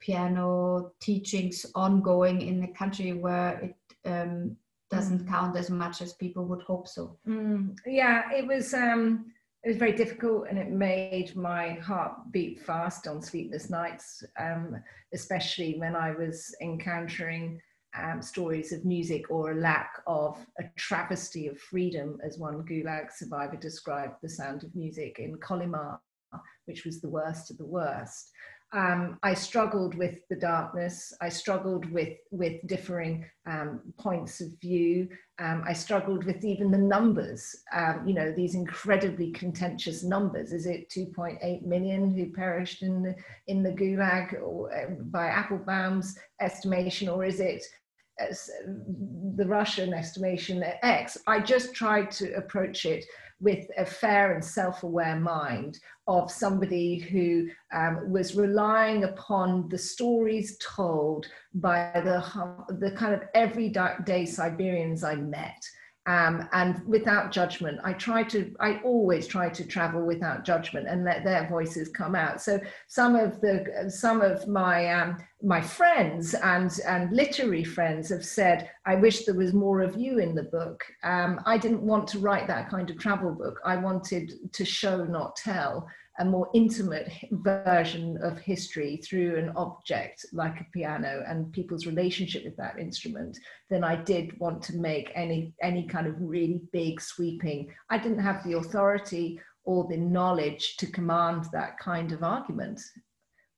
piano 0.00 0.92
teachings 1.00 1.66
ongoing 1.74 2.40
in 2.40 2.62
a 2.62 2.72
country 2.72 3.12
where 3.12 3.60
it 3.60 3.76
um, 4.10 4.56
doesn't 4.90 5.26
mm. 5.26 5.28
count 5.28 5.54
as 5.54 5.68
much 5.68 6.00
as 6.00 6.14
people 6.14 6.46
would 6.46 6.62
hope 6.62 6.88
so. 6.88 7.18
Mm. 7.28 7.76
Yeah, 7.84 8.22
it 8.32 8.46
was. 8.46 8.72
Um 8.72 9.26
it 9.66 9.70
was 9.70 9.78
very 9.78 9.90
difficult 9.90 10.46
and 10.48 10.60
it 10.60 10.70
made 10.70 11.34
my 11.34 11.70
heart 11.70 12.12
beat 12.30 12.60
fast 12.60 13.08
on 13.08 13.20
sleepless 13.20 13.68
nights, 13.68 14.22
um, 14.38 14.76
especially 15.12 15.76
when 15.76 15.96
I 15.96 16.12
was 16.12 16.54
encountering 16.62 17.60
um, 18.00 18.22
stories 18.22 18.72
of 18.72 18.84
music 18.84 19.28
or 19.28 19.50
a 19.50 19.56
lack 19.56 19.90
of 20.06 20.38
a 20.60 20.64
travesty 20.76 21.48
of 21.48 21.58
freedom, 21.58 22.16
as 22.24 22.38
one 22.38 22.64
Gulag 22.64 23.10
survivor 23.10 23.56
described 23.56 24.14
the 24.22 24.28
sound 24.28 24.62
of 24.62 24.72
music 24.76 25.18
in 25.18 25.36
Kolyma, 25.38 25.98
which 26.66 26.84
was 26.84 27.00
the 27.00 27.08
worst 27.08 27.50
of 27.50 27.58
the 27.58 27.66
worst 27.66 28.30
um, 28.72 29.18
I 29.22 29.34
struggled 29.34 29.94
with 29.94 30.18
the 30.28 30.36
darkness. 30.36 31.12
I 31.20 31.28
struggled 31.28 31.90
with 31.90 32.18
with 32.30 32.66
differing 32.66 33.24
um, 33.46 33.80
points 33.98 34.40
of 34.40 34.48
view. 34.60 35.08
Um, 35.38 35.62
I 35.66 35.72
struggled 35.72 36.24
with 36.24 36.44
even 36.44 36.70
the 36.70 36.78
numbers. 36.78 37.54
Um, 37.72 38.02
you 38.06 38.14
know, 38.14 38.32
these 38.32 38.54
incredibly 38.54 39.30
contentious 39.30 40.02
numbers. 40.02 40.52
Is 40.52 40.66
it 40.66 40.90
2.8 40.90 41.62
million 41.62 42.10
who 42.10 42.32
perished 42.32 42.82
in 42.82 43.02
the 43.02 43.14
in 43.46 43.62
the 43.62 43.70
Gulag 43.70 44.40
or, 44.42 44.74
uh, 44.74 44.90
by 45.00 45.28
Applebaum's 45.28 46.18
estimation, 46.40 47.08
or 47.08 47.24
is 47.24 47.38
it 47.38 47.64
uh, 48.20 48.34
the 49.36 49.46
Russian 49.46 49.94
estimation 49.94 50.64
X? 50.82 51.16
I 51.28 51.38
just 51.38 51.72
tried 51.72 52.10
to 52.12 52.34
approach 52.34 52.84
it 52.84 53.04
with 53.40 53.66
a 53.76 53.84
fair 53.84 54.34
and 54.34 54.44
self-aware 54.44 55.20
mind 55.20 55.78
of 56.06 56.30
somebody 56.30 56.98
who 56.98 57.48
um, 57.72 58.10
was 58.10 58.34
relying 58.34 59.04
upon 59.04 59.68
the 59.68 59.78
stories 59.78 60.56
told 60.58 61.26
by 61.54 61.90
the, 61.94 62.24
the 62.78 62.92
kind 62.92 63.14
of 63.14 63.22
everyday 63.34 63.94
day 64.04 64.24
Siberians 64.24 65.04
I 65.04 65.16
met 65.16 65.62
um, 66.06 66.48
and 66.52 66.86
without 66.86 67.32
judgment. 67.32 67.80
I 67.82 67.92
try 67.92 68.22
to, 68.24 68.54
I 68.60 68.80
always 68.84 69.26
try 69.26 69.48
to 69.48 69.64
travel 69.64 70.06
without 70.06 70.44
judgment 70.44 70.86
and 70.88 71.04
let 71.04 71.24
their 71.24 71.48
voices 71.48 71.88
come 71.88 72.14
out. 72.14 72.40
So 72.40 72.60
some 72.86 73.16
of 73.16 73.40
the, 73.40 73.90
some 73.90 74.20
of 74.20 74.46
my 74.46 74.92
um, 74.92 75.18
my 75.42 75.60
friends 75.60 76.34
and 76.34 76.80
and 76.86 77.14
literary 77.14 77.64
friends 77.64 78.08
have 78.08 78.24
said, 78.24 78.70
I 78.86 78.94
wish 78.94 79.24
there 79.24 79.34
was 79.34 79.52
more 79.52 79.82
of 79.82 79.96
you 79.96 80.18
in 80.18 80.34
the 80.34 80.44
book. 80.44 80.84
Um, 81.02 81.40
I 81.44 81.58
didn't 81.58 81.82
want 81.82 82.08
to 82.08 82.18
write 82.18 82.46
that 82.46 82.70
kind 82.70 82.88
of 82.88 82.98
travel 82.98 83.32
book. 83.32 83.60
I 83.64 83.76
wanted 83.76 84.52
to 84.52 84.64
show, 84.64 85.04
not 85.04 85.36
tell 85.36 85.88
a 86.18 86.24
more 86.24 86.48
intimate 86.54 87.12
version 87.30 88.18
of 88.22 88.38
history 88.38 88.96
through 89.04 89.36
an 89.36 89.50
object 89.56 90.24
like 90.32 90.60
a 90.60 90.66
piano 90.72 91.22
and 91.28 91.52
people's 91.52 91.86
relationship 91.86 92.44
with 92.44 92.56
that 92.56 92.78
instrument 92.78 93.38
than 93.68 93.84
I 93.84 93.96
did 93.96 94.38
want 94.38 94.62
to 94.64 94.76
make 94.76 95.12
any 95.14 95.52
any 95.62 95.86
kind 95.86 96.06
of 96.06 96.14
really 96.18 96.62
big 96.72 97.00
sweeping. 97.00 97.68
I 97.90 97.98
didn't 97.98 98.20
have 98.20 98.42
the 98.44 98.56
authority 98.56 99.40
or 99.64 99.86
the 99.88 99.96
knowledge 99.96 100.76
to 100.78 100.86
command 100.86 101.46
that 101.52 101.78
kind 101.78 102.12
of 102.12 102.22
argument. 102.22 102.80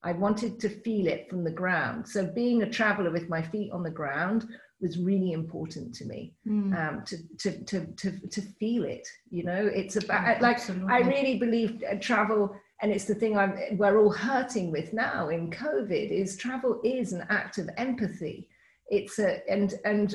I 0.02 0.12
wanted 0.12 0.60
to 0.60 0.68
feel 0.68 1.06
it 1.06 1.28
from 1.28 1.44
the 1.44 1.50
ground. 1.50 2.08
So 2.08 2.26
being 2.26 2.62
a 2.62 2.70
traveler 2.70 3.10
with 3.10 3.28
my 3.28 3.42
feet 3.42 3.72
on 3.72 3.82
the 3.82 3.90
ground 3.90 4.46
was 4.80 4.98
really 4.98 5.32
important 5.32 5.94
to 5.96 6.04
me 6.04 6.34
mm. 6.46 6.76
um, 6.78 7.04
to, 7.04 7.16
to, 7.38 7.64
to, 7.64 7.86
to, 7.96 8.28
to 8.28 8.40
feel 8.40 8.84
it. 8.84 9.06
You 9.30 9.44
know, 9.44 9.70
it's 9.72 9.96
about 9.96 10.40
like, 10.40 10.56
Absolutely. 10.56 10.92
I 10.92 10.98
really 10.98 11.38
believe 11.38 11.82
uh, 11.90 11.96
travel 12.00 12.54
and 12.80 12.92
it's 12.92 13.06
the 13.06 13.14
thing 13.14 13.36
I'm, 13.36 13.58
we're 13.72 13.98
all 13.98 14.12
hurting 14.12 14.70
with 14.70 14.92
now 14.92 15.30
in 15.30 15.50
COVID 15.50 16.10
is 16.10 16.36
travel 16.36 16.80
is 16.84 17.12
an 17.12 17.26
act 17.28 17.58
of 17.58 17.68
empathy. 17.76 18.48
It's 18.88 19.18
a, 19.18 19.42
and, 19.50 19.74
and 19.84 20.14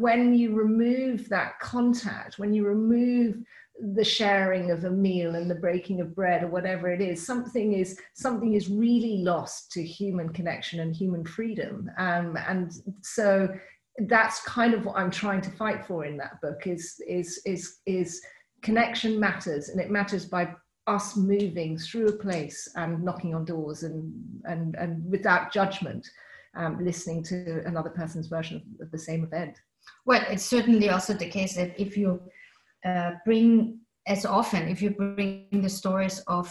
when 0.00 0.34
you 0.34 0.54
remove 0.54 1.28
that 1.28 1.60
contact, 1.60 2.38
when 2.38 2.54
you 2.54 2.66
remove 2.66 3.36
the 3.94 4.04
sharing 4.04 4.70
of 4.70 4.84
a 4.84 4.90
meal 4.90 5.34
and 5.34 5.50
the 5.50 5.54
breaking 5.54 6.00
of 6.00 6.14
bread 6.14 6.42
or 6.42 6.48
whatever 6.48 6.90
it 6.90 7.00
is 7.00 7.24
something 7.24 7.72
is 7.72 7.98
something 8.12 8.52
is 8.52 8.68
really 8.68 9.22
lost 9.22 9.72
to 9.72 9.82
human 9.82 10.28
connection 10.28 10.80
and 10.80 10.94
human 10.94 11.24
freedom 11.24 11.90
um, 11.96 12.36
and 12.46 12.72
so 13.00 13.48
that's 14.06 14.42
kind 14.44 14.74
of 14.74 14.84
what 14.84 14.96
i'm 14.96 15.10
trying 15.10 15.40
to 15.40 15.50
fight 15.50 15.84
for 15.84 16.04
in 16.04 16.16
that 16.16 16.40
book 16.40 16.66
is 16.66 17.00
is 17.06 17.40
is 17.44 17.78
is 17.86 18.20
connection 18.62 19.18
matters 19.18 19.68
and 19.68 19.80
it 19.80 19.90
matters 19.90 20.24
by 20.24 20.54
us 20.86 21.16
moving 21.16 21.78
through 21.78 22.08
a 22.08 22.12
place 22.12 22.68
and 22.76 23.02
knocking 23.02 23.34
on 23.34 23.44
doors 23.44 23.82
and 23.82 24.12
and 24.44 24.74
and 24.76 25.08
without 25.10 25.52
judgment 25.52 26.06
um, 26.56 26.84
listening 26.84 27.22
to 27.22 27.62
another 27.64 27.90
person's 27.90 28.26
version 28.26 28.56
of, 28.56 28.86
of 28.86 28.90
the 28.90 28.98
same 28.98 29.22
event. 29.24 29.56
Well 30.04 30.24
it's 30.28 30.44
certainly 30.44 30.88
also 30.90 31.14
the 31.14 31.28
case 31.28 31.54
that 31.54 31.78
if 31.80 31.96
you 31.96 32.20
uh, 32.84 33.12
bring 33.24 33.78
as 34.06 34.24
often 34.24 34.68
if 34.68 34.82
you 34.82 34.90
bring 34.90 35.46
the 35.52 35.68
stories 35.68 36.20
of 36.26 36.46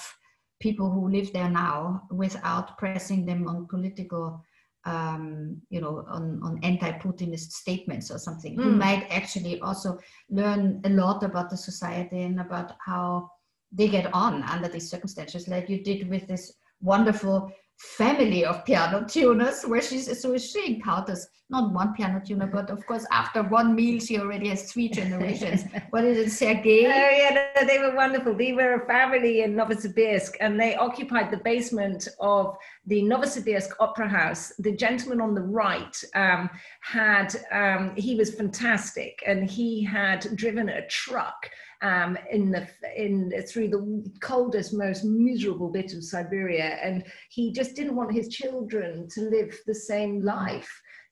people 0.59 0.89
who 0.89 1.09
live 1.09 1.33
there 1.33 1.49
now 1.49 2.03
without 2.11 2.77
pressing 2.77 3.25
them 3.25 3.47
on 3.47 3.67
political 3.67 4.43
um, 4.85 5.61
you 5.69 5.81
know 5.81 6.05
on, 6.07 6.39
on 6.43 6.59
anti-putinist 6.63 7.51
statements 7.51 8.09
or 8.11 8.17
something 8.17 8.55
mm. 8.55 8.63
you 8.63 8.71
might 8.71 9.05
actually 9.09 9.59
also 9.61 9.99
learn 10.29 10.81
a 10.85 10.89
lot 10.89 11.23
about 11.23 11.49
the 11.49 11.57
society 11.57 12.21
and 12.21 12.39
about 12.39 12.73
how 12.85 13.29
they 13.71 13.87
get 13.87 14.11
on 14.13 14.41
under 14.43 14.67
these 14.67 14.89
circumstances 14.89 15.47
like 15.47 15.69
you 15.69 15.83
did 15.83 16.09
with 16.09 16.27
this 16.27 16.53
wonderful 16.81 17.51
family 17.77 18.45
of 18.45 18.63
piano 18.65 19.05
tuners 19.05 19.63
where 19.63 19.81
she's 19.81 20.21
so 20.21 20.37
she 20.37 20.75
encounters 20.75 21.27
not 21.49 21.73
one 21.73 21.93
piano 21.93 22.21
tuner 22.23 22.47
but 22.47 22.69
of 22.69 22.85
course 22.85 23.05
after 23.11 23.41
one 23.43 23.73
meal 23.73 23.99
she 23.99 24.19
already 24.19 24.49
has 24.49 24.71
three 24.71 24.89
generations. 24.89 25.63
What 25.89 26.03
is 26.05 26.17
it 26.17 26.31
sergei? 26.31 26.85
Oh 26.85 26.89
yeah 26.89 27.63
they 27.65 27.79
were 27.79 27.95
wonderful. 27.95 28.35
They 28.35 28.53
were 28.53 28.75
a 28.75 28.85
family 28.85 29.41
in 29.41 29.55
novosibirsk 29.55 30.35
and 30.39 30.59
they 30.59 30.75
occupied 30.75 31.31
the 31.31 31.37
basement 31.37 32.07
of 32.19 32.55
the 32.85 33.01
novosibirsk 33.01 33.71
opera 33.79 34.07
house. 34.07 34.53
The 34.59 34.75
gentleman 34.75 35.21
on 35.21 35.33
the 35.33 35.41
right 35.41 35.95
um, 36.15 36.49
had 36.81 37.35
um, 37.51 37.95
he 37.95 38.15
was 38.15 38.35
fantastic 38.35 39.23
and 39.25 39.49
he 39.49 39.83
had 39.83 40.27
driven 40.35 40.69
a 40.69 40.87
truck 40.87 41.49
um, 41.81 42.17
in 42.29 42.51
the 42.51 42.67
in 42.95 43.31
through 43.47 43.69
the 43.69 44.11
coldest, 44.21 44.73
most 44.73 45.03
miserable 45.05 45.69
bit 45.69 45.93
of 45.93 46.03
Siberia, 46.03 46.77
and 46.83 47.03
he 47.29 47.51
just 47.53 47.75
didn't 47.75 47.95
want 47.95 48.11
his 48.11 48.27
children 48.27 49.07
to 49.13 49.21
live 49.21 49.57
the 49.65 49.75
same 49.75 50.21
life. 50.21 50.69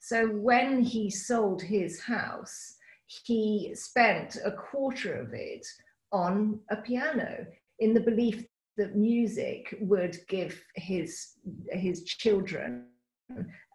So 0.08 0.26
when 0.28 0.84
he 0.84 1.10
sold 1.10 1.62
his 1.62 2.00
house, 2.00 2.76
he 3.08 3.72
spent 3.74 4.38
a 4.46 4.54
quarter 4.54 5.14
of 5.16 5.34
it 5.34 5.68
on 6.14 6.62
a 6.72 6.78
piano 6.78 7.46
in 7.80 7.94
the 7.94 8.00
belief 8.00 8.46
that 8.78 8.96
music 8.96 9.76
would 9.82 10.18
give 10.30 10.64
his 10.76 11.34
his 11.72 12.06
children 12.06 12.86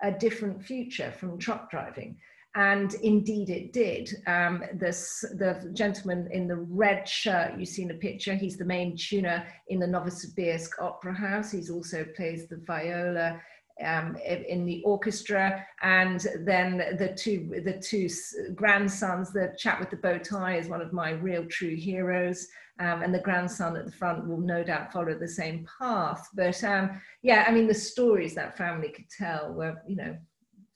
a 0.03 0.11
different 0.11 0.65
future 0.65 1.13
from 1.19 1.39
truck 1.39 1.71
driving 1.71 2.17
and 2.55 2.95
indeed 2.95 3.49
it 3.49 3.73
did. 3.73 4.11
Um, 4.27 4.63
this, 4.75 5.21
the 5.39 5.71
gentleman 5.73 6.29
in 6.33 6.47
the 6.47 6.57
red 6.57 7.09
shirt, 7.09 7.59
you 7.59 7.65
see 7.65 7.83
in 7.83 7.89
the 7.89 7.95
picture, 7.95 8.35
he's 8.35 8.59
the 8.59 8.65
main 8.65 8.97
tuner 8.97 9.47
in 9.69 9.79
the 9.79 9.87
Novosibirsk 9.87 10.71
Opera 10.81 11.15
House. 11.15 11.51
He's 11.51 11.71
also 11.71 12.05
plays 12.15 12.49
the 12.49 12.61
viola 12.67 13.41
um, 13.85 14.17
in 14.49 14.65
the 14.65 14.83
orchestra, 14.85 15.65
and 15.83 16.27
then 16.41 16.97
the 16.99 17.13
two 17.17 17.63
the 17.65 17.79
two 17.79 18.09
grandsons. 18.55 19.33
The 19.33 19.55
chap 19.59 19.81
with 19.81 19.91
the 19.91 19.97
bow 19.97 20.19
tie 20.19 20.57
is 20.57 20.69
one 20.69 20.81
of 20.81 20.93
my 20.93 21.11
real 21.11 21.45
true 21.47 21.75
heroes, 21.75 22.49
um, 22.79 23.03
and 23.03 23.15
the 23.15 23.21
grandson 23.21 23.77
at 23.77 23.87
the 23.87 23.93
front 23.93 24.27
will 24.27 24.41
no 24.41 24.65
doubt 24.65 24.93
follow 24.93 25.15
the 25.15 25.29
same 25.29 25.67
path. 25.79 26.29
But 26.35 26.63
um, 26.65 27.01
yeah, 27.23 27.45
I 27.47 27.53
mean, 27.53 27.67
the 27.67 27.75
stories 27.75 28.35
that 28.35 28.57
family 28.57 28.89
could 28.89 29.11
tell 29.11 29.53
were, 29.53 29.81
you 29.87 29.97
know, 29.97 30.17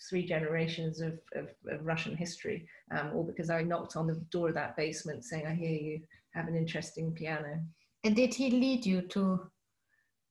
three 0.09 0.25
generations 0.25 1.01
of, 1.01 1.19
of, 1.35 1.49
of 1.69 1.85
Russian 1.85 2.17
history, 2.17 2.69
um, 2.91 3.13
all 3.15 3.25
because 3.25 3.51
I 3.51 3.63
knocked 3.63 3.97
on 3.97 4.07
the 4.07 4.21
door 4.31 4.49
of 4.49 4.55
that 4.55 4.77
basement 4.77 5.25
saying, 5.25 5.47
I 5.47 5.55
hear 5.55 5.71
you 5.71 6.01
have 6.35 6.49
an 6.49 6.57
interesting 6.57 7.13
piano. 7.13 7.61
And 8.05 8.15
did 8.15 8.35
he 8.35 8.51
lead 8.51 8.85
you 8.87 9.03
to 9.03 9.51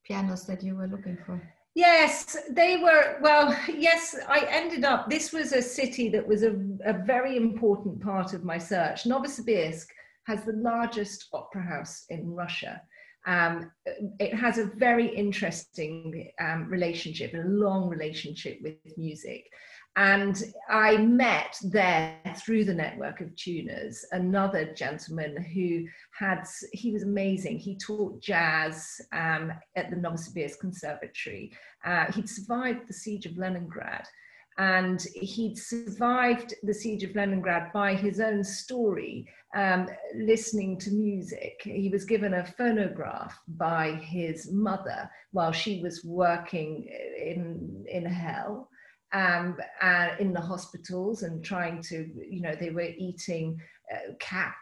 pianos 0.06 0.46
that 0.46 0.64
you 0.64 0.76
were 0.76 0.88
looking 0.88 1.18
for? 1.26 1.42
Yes, 1.76 2.38
they 2.50 2.78
were. 2.78 3.18
Well, 3.22 3.54
yes, 3.68 4.16
I 4.30 4.48
ended 4.50 4.86
up. 4.86 5.10
This 5.10 5.34
was 5.34 5.52
a 5.52 5.62
city 5.62 6.08
that 6.10 6.26
was 6.26 6.42
a, 6.44 6.56
a 6.86 6.94
very 6.94 7.36
important 7.36 8.02
part 8.02 8.34
of 8.34 8.46
my 8.46 8.58
search. 8.58 9.04
Novosibirsk 9.04 9.88
has 10.26 10.46
the 10.46 10.54
largest 10.54 11.28
opera 11.34 11.62
house 11.62 12.06
in 12.10 12.34
Russia. 12.34 12.82
Um, 13.28 13.72
it 14.20 14.34
has 14.34 14.58
a 14.58 14.72
very 14.78 15.14
interesting 15.14 16.32
um, 16.40 16.70
relationship, 16.70 17.34
a 17.34 17.44
long 17.46 17.90
relationship 17.90 18.60
with 18.62 18.76
music. 18.98 19.50
And 19.98 20.44
I 20.70 20.98
met 20.98 21.58
there 21.64 22.20
through 22.36 22.66
the 22.66 22.74
network 22.74 23.22
of 23.22 23.34
tuners 23.38 24.06
another 24.12 24.74
gentleman 24.74 25.42
who 25.42 25.86
had, 26.12 26.46
he 26.74 26.92
was 26.92 27.04
amazing. 27.04 27.60
He 27.60 27.78
taught 27.78 28.22
jazz 28.22 29.00
um, 29.14 29.54
at 29.78 29.90
the 29.90 29.96
Novosibirsk 29.96 30.60
Conservatory. 30.60 31.54
Uh, 31.86 32.12
he'd 32.12 32.30
survived 32.30 32.88
the 32.88 32.94
siege 32.94 33.26
of 33.26 33.38
Leningrad 33.38 34.06
and 34.58 35.02
he'd 35.16 35.58
survived 35.58 36.54
the 36.64 36.74
siege 36.74 37.04
of 37.04 37.16
Leningrad 37.16 37.72
by 37.74 37.94
his 37.94 38.20
own 38.20 38.44
story, 38.44 39.28
um, 39.54 39.88
listening 40.16 40.78
to 40.80 40.92
music. 40.92 41.62
He 41.62 41.90
was 41.90 42.06
given 42.06 42.34
a 42.34 42.46
phonograph 42.46 43.38
by 43.48 43.92
his 43.92 44.52
mother 44.52 45.10
while 45.32 45.52
she 45.52 45.82
was 45.82 46.06
working 46.06 46.88
in, 47.18 47.86
in 47.90 48.06
hell 48.06 48.70
um, 49.14 49.58
uh, 49.82 50.10
in 50.20 50.34
the 50.34 50.42
hospitals 50.42 51.24
and 51.24 51.44
trying 51.44 51.82
to, 51.84 52.10
you 52.30 52.42
know, 52.42 52.56
they 52.56 52.72
were 52.72 52.90
eating 52.98 53.60
uh, 53.94 54.14
cat 54.20 54.56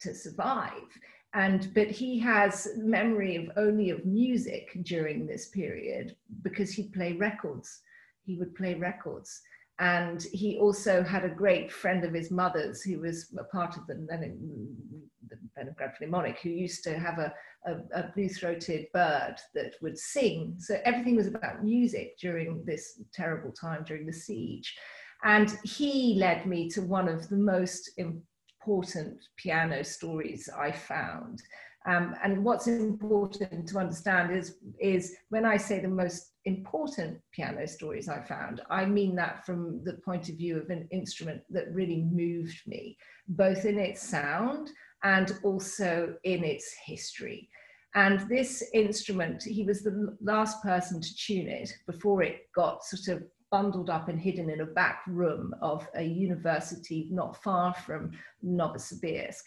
to 0.00 0.14
survive. 0.14 0.88
And, 1.34 1.72
but 1.74 1.88
he 1.88 2.18
has 2.20 2.68
memory 2.76 3.36
of 3.36 3.50
only 3.56 3.90
of 3.90 4.06
music 4.06 4.70
during 4.82 5.26
this 5.26 5.48
period 5.48 6.16
because 6.42 6.72
he'd 6.72 6.92
play 6.92 7.12
records. 7.12 7.82
He 8.24 8.36
would 8.36 8.54
play 8.54 8.74
records. 8.74 9.40
And 9.78 10.22
he 10.32 10.58
also 10.58 11.02
had 11.02 11.24
a 11.24 11.28
great 11.28 11.70
friend 11.70 12.04
of 12.04 12.14
his 12.14 12.30
mother's 12.30 12.82
who 12.82 13.00
was 13.00 13.34
a 13.38 13.44
part 13.44 13.76
of 13.76 13.86
the, 13.86 13.94
the 13.94 15.36
Leningrad 15.56 15.96
Philharmonic, 15.98 16.38
who 16.40 16.48
used 16.48 16.82
to 16.84 16.98
have 16.98 17.18
a, 17.18 17.32
a, 17.66 18.00
a 18.00 18.12
blue-throated 18.14 18.86
bird 18.94 19.36
that 19.54 19.74
would 19.82 19.98
sing. 19.98 20.54
So 20.58 20.78
everything 20.84 21.16
was 21.16 21.26
about 21.26 21.62
music 21.62 22.16
during 22.18 22.64
this 22.64 23.02
terrible 23.12 23.52
time 23.52 23.84
during 23.84 24.06
the 24.06 24.12
siege. 24.12 24.74
And 25.24 25.58
he 25.64 26.16
led 26.18 26.46
me 26.46 26.70
to 26.70 26.80
one 26.82 27.08
of 27.08 27.28
the 27.28 27.36
most 27.36 27.90
important 27.98 29.18
piano 29.36 29.84
stories 29.84 30.48
I 30.56 30.72
found. 30.72 31.42
Um, 31.86 32.16
and 32.24 32.44
what's 32.44 32.66
important 32.66 33.68
to 33.68 33.78
understand 33.78 34.36
is, 34.36 34.56
is 34.80 35.14
when 35.28 35.44
I 35.44 35.56
say 35.56 35.78
the 35.78 35.88
most 35.88 36.32
important 36.44 37.18
piano 37.32 37.66
stories 37.68 38.08
I 38.08 38.20
found, 38.22 38.60
I 38.70 38.86
mean 38.86 39.14
that 39.16 39.46
from 39.46 39.84
the 39.84 39.94
point 40.04 40.28
of 40.28 40.36
view 40.36 40.58
of 40.58 40.68
an 40.70 40.88
instrument 40.90 41.42
that 41.50 41.72
really 41.72 42.02
moved 42.02 42.60
me, 42.66 42.96
both 43.28 43.64
in 43.64 43.78
its 43.78 44.02
sound 44.02 44.70
and 45.04 45.38
also 45.44 46.16
in 46.24 46.42
its 46.42 46.74
history. 46.84 47.48
And 47.94 48.28
this 48.28 48.64
instrument, 48.74 49.44
he 49.44 49.62
was 49.62 49.82
the 49.82 50.16
last 50.20 50.62
person 50.62 51.00
to 51.00 51.16
tune 51.16 51.48
it 51.48 51.72
before 51.86 52.22
it 52.22 52.52
got 52.54 52.84
sort 52.84 53.16
of 53.16 53.24
bundled 53.50 53.90
up 53.90 54.08
and 54.08 54.20
hidden 54.20 54.50
in 54.50 54.60
a 54.60 54.66
back 54.66 55.02
room 55.06 55.54
of 55.62 55.88
a 55.94 56.02
university 56.02 57.08
not 57.12 57.40
far 57.42 57.72
from 57.72 58.10
Novosibirsk. 58.44 59.42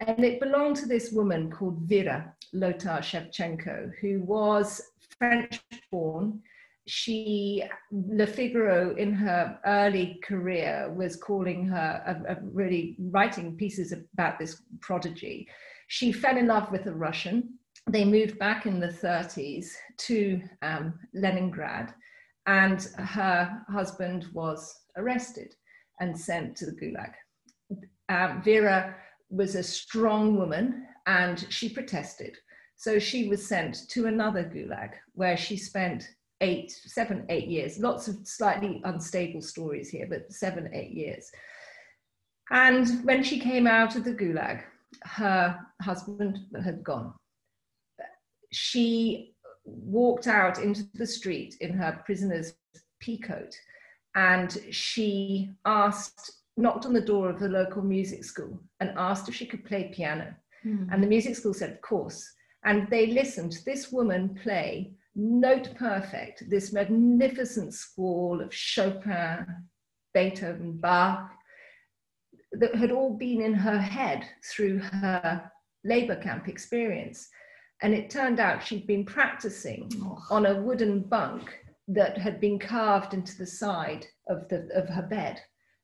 And 0.00 0.24
it 0.24 0.40
belonged 0.40 0.76
to 0.76 0.86
this 0.86 1.12
woman 1.12 1.50
called 1.50 1.78
Vera 1.82 2.34
Lotar 2.54 3.00
Shevchenko, 3.00 3.92
who 4.00 4.22
was 4.22 4.80
French 5.18 5.60
born. 5.92 6.40
She, 6.86 7.62
Le 7.92 8.26
Figaro, 8.26 8.96
in 8.96 9.12
her 9.12 9.58
early 9.66 10.18
career, 10.24 10.92
was 10.96 11.16
calling 11.16 11.66
her, 11.66 12.02
a, 12.26 12.32
a 12.32 12.38
really 12.42 12.96
writing 12.98 13.56
pieces 13.56 13.92
about 13.92 14.38
this 14.38 14.62
prodigy. 14.80 15.46
She 15.88 16.12
fell 16.12 16.38
in 16.38 16.46
love 16.46 16.70
with 16.70 16.86
a 16.86 16.94
Russian. 16.94 17.58
They 17.86 18.04
moved 18.04 18.38
back 18.38 18.64
in 18.64 18.80
the 18.80 18.88
30s 18.88 19.68
to 19.98 20.40
um, 20.62 20.98
Leningrad, 21.14 21.92
and 22.46 22.82
her 22.96 23.62
husband 23.68 24.28
was 24.32 24.74
arrested 24.96 25.54
and 26.00 26.18
sent 26.18 26.56
to 26.56 26.66
the 26.66 26.72
Gulag. 26.72 27.12
Uh, 28.08 28.40
Vera 28.42 28.96
was 29.30 29.54
a 29.54 29.62
strong 29.62 30.36
woman 30.36 30.86
and 31.06 31.46
she 31.48 31.68
protested. 31.68 32.36
So 32.76 32.98
she 32.98 33.28
was 33.28 33.46
sent 33.46 33.88
to 33.90 34.06
another 34.06 34.44
gulag 34.44 34.92
where 35.12 35.36
she 35.36 35.56
spent 35.56 36.08
eight, 36.40 36.70
seven, 36.70 37.26
eight 37.28 37.46
years. 37.46 37.78
Lots 37.78 38.08
of 38.08 38.16
slightly 38.26 38.80
unstable 38.84 39.42
stories 39.42 39.88
here, 39.88 40.06
but 40.08 40.32
seven, 40.32 40.70
eight 40.72 40.92
years. 40.92 41.30
And 42.50 43.04
when 43.04 43.22
she 43.22 43.38
came 43.38 43.66
out 43.66 43.96
of 43.96 44.04
the 44.04 44.14
gulag, 44.14 44.62
her 45.04 45.58
husband 45.82 46.38
had 46.64 46.82
gone. 46.82 47.14
She 48.52 49.34
walked 49.64 50.26
out 50.26 50.58
into 50.58 50.84
the 50.94 51.06
street 51.06 51.54
in 51.60 51.72
her 51.74 52.02
prisoner's 52.04 52.54
peacoat 53.00 53.54
and 54.14 54.58
she 54.70 55.50
asked 55.64 56.39
knocked 56.60 56.86
on 56.86 56.92
the 56.92 57.00
door 57.00 57.30
of 57.30 57.40
the 57.40 57.48
local 57.48 57.82
music 57.82 58.24
school 58.24 58.60
and 58.80 58.92
asked 58.96 59.28
if 59.28 59.34
she 59.34 59.46
could 59.46 59.64
play 59.64 59.92
piano. 59.94 60.34
Mm. 60.64 60.88
And 60.92 61.02
the 61.02 61.08
music 61.08 61.36
school 61.36 61.54
said, 61.54 61.70
of 61.70 61.80
course. 61.80 62.30
And 62.64 62.88
they 62.90 63.06
listened 63.06 63.52
to 63.52 63.64
this 63.64 63.90
woman 63.90 64.38
play 64.42 64.92
note 65.14 65.74
perfect, 65.76 66.48
this 66.48 66.72
magnificent 66.72 67.74
squall 67.74 68.40
of 68.40 68.54
Chopin, 68.54 69.46
Beethoven, 70.14 70.78
Bach, 70.78 71.30
that 72.52 72.74
had 72.74 72.90
all 72.90 73.16
been 73.16 73.40
in 73.40 73.54
her 73.54 73.78
head 73.78 74.24
through 74.44 74.78
her 74.78 75.50
labor 75.84 76.16
camp 76.16 76.48
experience. 76.48 77.28
And 77.82 77.94
it 77.94 78.10
turned 78.10 78.40
out 78.40 78.62
she'd 78.62 78.86
been 78.86 79.04
practicing 79.04 79.90
oh. 80.02 80.18
on 80.30 80.46
a 80.46 80.60
wooden 80.60 81.00
bunk 81.00 81.58
that 81.88 82.18
had 82.18 82.40
been 82.40 82.58
carved 82.58 83.14
into 83.14 83.36
the 83.36 83.46
side 83.46 84.06
of, 84.28 84.48
the, 84.48 84.68
of 84.74 84.88
her 84.88 85.02
bed 85.02 85.40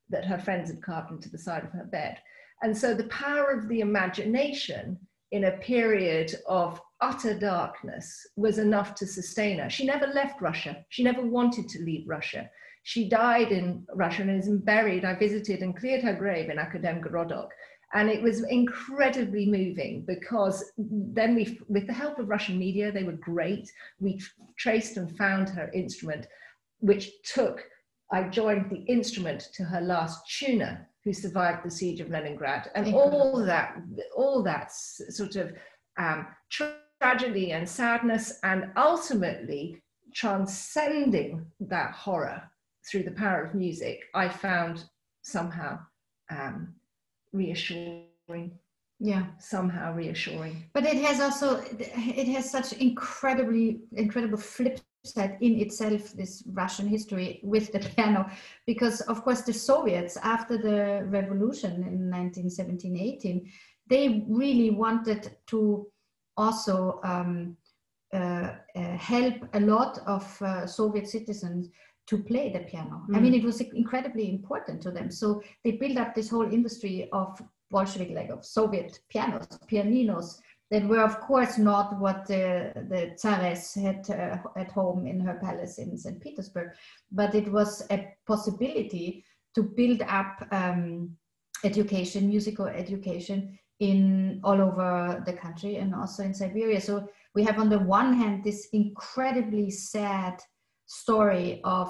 that 0.09 0.25
her 0.25 0.39
friends 0.39 0.69
had 0.69 0.81
carved 0.81 1.11
into 1.11 1.29
the 1.29 1.37
side 1.37 1.63
of 1.63 1.71
her 1.71 1.85
bed. 1.85 2.17
And 2.61 2.75
so 2.75 2.93
the 2.93 3.05
power 3.05 3.51
of 3.51 3.67
the 3.67 3.81
imagination 3.81 4.97
in 5.31 5.45
a 5.45 5.57
period 5.57 6.35
of 6.47 6.81
utter 7.01 7.37
darkness 7.37 8.27
was 8.35 8.57
enough 8.57 8.95
to 8.95 9.05
sustain 9.05 9.59
her. 9.59 9.69
She 9.69 9.85
never 9.85 10.07
left 10.07 10.41
Russia. 10.41 10.85
She 10.89 11.03
never 11.03 11.21
wanted 11.21 11.69
to 11.69 11.83
leave 11.83 12.07
Russia. 12.07 12.49
She 12.83 13.09
died 13.09 13.51
in 13.51 13.85
Russia 13.93 14.21
and 14.21 14.31
is 14.31 14.49
buried. 14.49 15.03
I 15.05 15.13
visited 15.13 15.61
and 15.61 15.77
cleared 15.77 16.03
her 16.03 16.13
grave 16.13 16.49
in 16.49 16.57
Akademgorodok. 16.57 17.49
And 17.93 18.09
it 18.09 18.21
was 18.21 18.43
incredibly 18.43 19.45
moving 19.45 20.03
because 20.07 20.71
then 20.77 21.35
we, 21.35 21.59
with 21.67 21.87
the 21.87 21.93
help 21.93 22.19
of 22.19 22.29
Russian 22.29 22.57
media, 22.57 22.91
they 22.91 23.03
were 23.03 23.13
great. 23.13 23.69
We 23.99 24.21
traced 24.57 24.97
and 24.97 25.15
found 25.17 25.49
her 25.49 25.69
instrument, 25.73 26.27
which 26.79 27.11
took 27.23 27.63
I 28.11 28.23
joined 28.23 28.69
the 28.69 28.83
instrument 28.91 29.49
to 29.53 29.63
her 29.63 29.81
last 29.81 30.21
tuner 30.29 30.87
who 31.03 31.13
survived 31.13 31.65
the 31.65 31.71
siege 31.71 31.99
of 31.99 32.09
Leningrad. 32.09 32.69
And 32.75 32.93
all 32.93 33.43
that, 33.45 33.77
all 34.15 34.43
that 34.43 34.71
sort 34.71 35.35
of 35.35 35.53
um, 35.97 36.27
tragedy 36.49 37.51
and 37.51 37.67
sadness, 37.67 38.39
and 38.43 38.71
ultimately 38.75 39.81
transcending 40.13 41.45
that 41.59 41.91
horror 41.91 42.41
through 42.89 43.03
the 43.03 43.11
power 43.11 43.43
of 43.43 43.55
music, 43.55 44.01
I 44.13 44.29
found 44.29 44.85
somehow 45.21 45.79
um, 46.29 46.73
reassuring. 47.33 48.51
Yeah, 48.99 49.27
somehow 49.37 49.93
reassuring. 49.93 50.63
But 50.73 50.85
it 50.85 50.97
has 51.03 51.21
also 51.21 51.63
it 51.79 52.27
has 52.29 52.49
such 52.49 52.73
incredibly 52.73 53.81
incredible 53.95 54.39
flip 54.39 54.79
said 55.03 55.37
in 55.41 55.59
itself 55.59 56.11
this 56.13 56.43
Russian 56.47 56.87
history 56.87 57.39
with 57.43 57.71
the 57.71 57.79
piano, 57.95 58.29
because 58.65 59.01
of 59.01 59.23
course 59.23 59.41
the 59.41 59.53
Soviets 59.53 60.17
after 60.17 60.57
the 60.57 61.05
revolution 61.05 61.83
in 61.83 62.09
1917-18, 62.11 63.49
they 63.89 64.25
really 64.27 64.71
wanted 64.71 65.37
to 65.47 65.87
also 66.35 66.99
um, 67.03 67.57
uh, 68.13 68.53
uh, 68.75 68.97
help 68.97 69.35
a 69.53 69.59
lot 69.59 69.99
of 70.05 70.41
uh, 70.41 70.65
Soviet 70.65 71.07
citizens 71.07 71.69
to 72.05 72.17
play 72.17 72.51
the 72.51 72.59
piano. 72.59 73.03
Mm. 73.09 73.17
I 73.17 73.19
mean, 73.19 73.33
mm. 73.33 73.39
it 73.39 73.43
was 73.43 73.59
incredibly 73.59 74.29
important 74.29 74.81
to 74.83 74.91
them. 74.91 75.11
So 75.11 75.41
they 75.63 75.71
built 75.71 75.97
up 75.97 76.15
this 76.15 76.29
whole 76.29 76.51
industry 76.51 77.09
of 77.11 77.41
Bolshevik, 77.69 78.11
like 78.11 78.29
of 78.29 78.45
Soviet 78.45 78.99
pianos, 79.09 79.47
pianinos, 79.67 80.41
that 80.69 80.87
were 80.87 81.01
of 81.01 81.19
course 81.21 81.57
not 81.57 81.97
what 81.99 82.25
the, 82.27 82.73
the 82.89 83.81
had 83.81 84.09
uh, 84.09 84.37
at 84.59 84.71
home 84.71 85.07
in 85.07 85.19
her 85.19 85.39
palace 85.41 85.77
in 85.77 85.97
St. 85.97 86.19
Petersburg, 86.19 86.71
but 87.11 87.33
it 87.35 87.51
was 87.51 87.85
a 87.89 88.13
possibility 88.25 89.23
to 89.55 89.63
build 89.63 90.01
up 90.03 90.45
um, 90.51 91.15
education, 91.63 92.27
musical 92.27 92.67
education 92.67 93.57
in 93.79 94.41
all 94.43 94.61
over 94.61 95.23
the 95.25 95.33
country 95.33 95.77
and 95.77 95.95
also 95.95 96.23
in 96.23 96.33
Siberia. 96.33 96.81
So 96.81 97.07
we 97.33 97.43
have 97.43 97.59
on 97.59 97.69
the 97.69 97.79
one 97.79 98.13
hand 98.13 98.43
this 98.43 98.67
incredibly 98.73 99.69
sad 99.69 100.41
story 100.85 101.61
of 101.63 101.89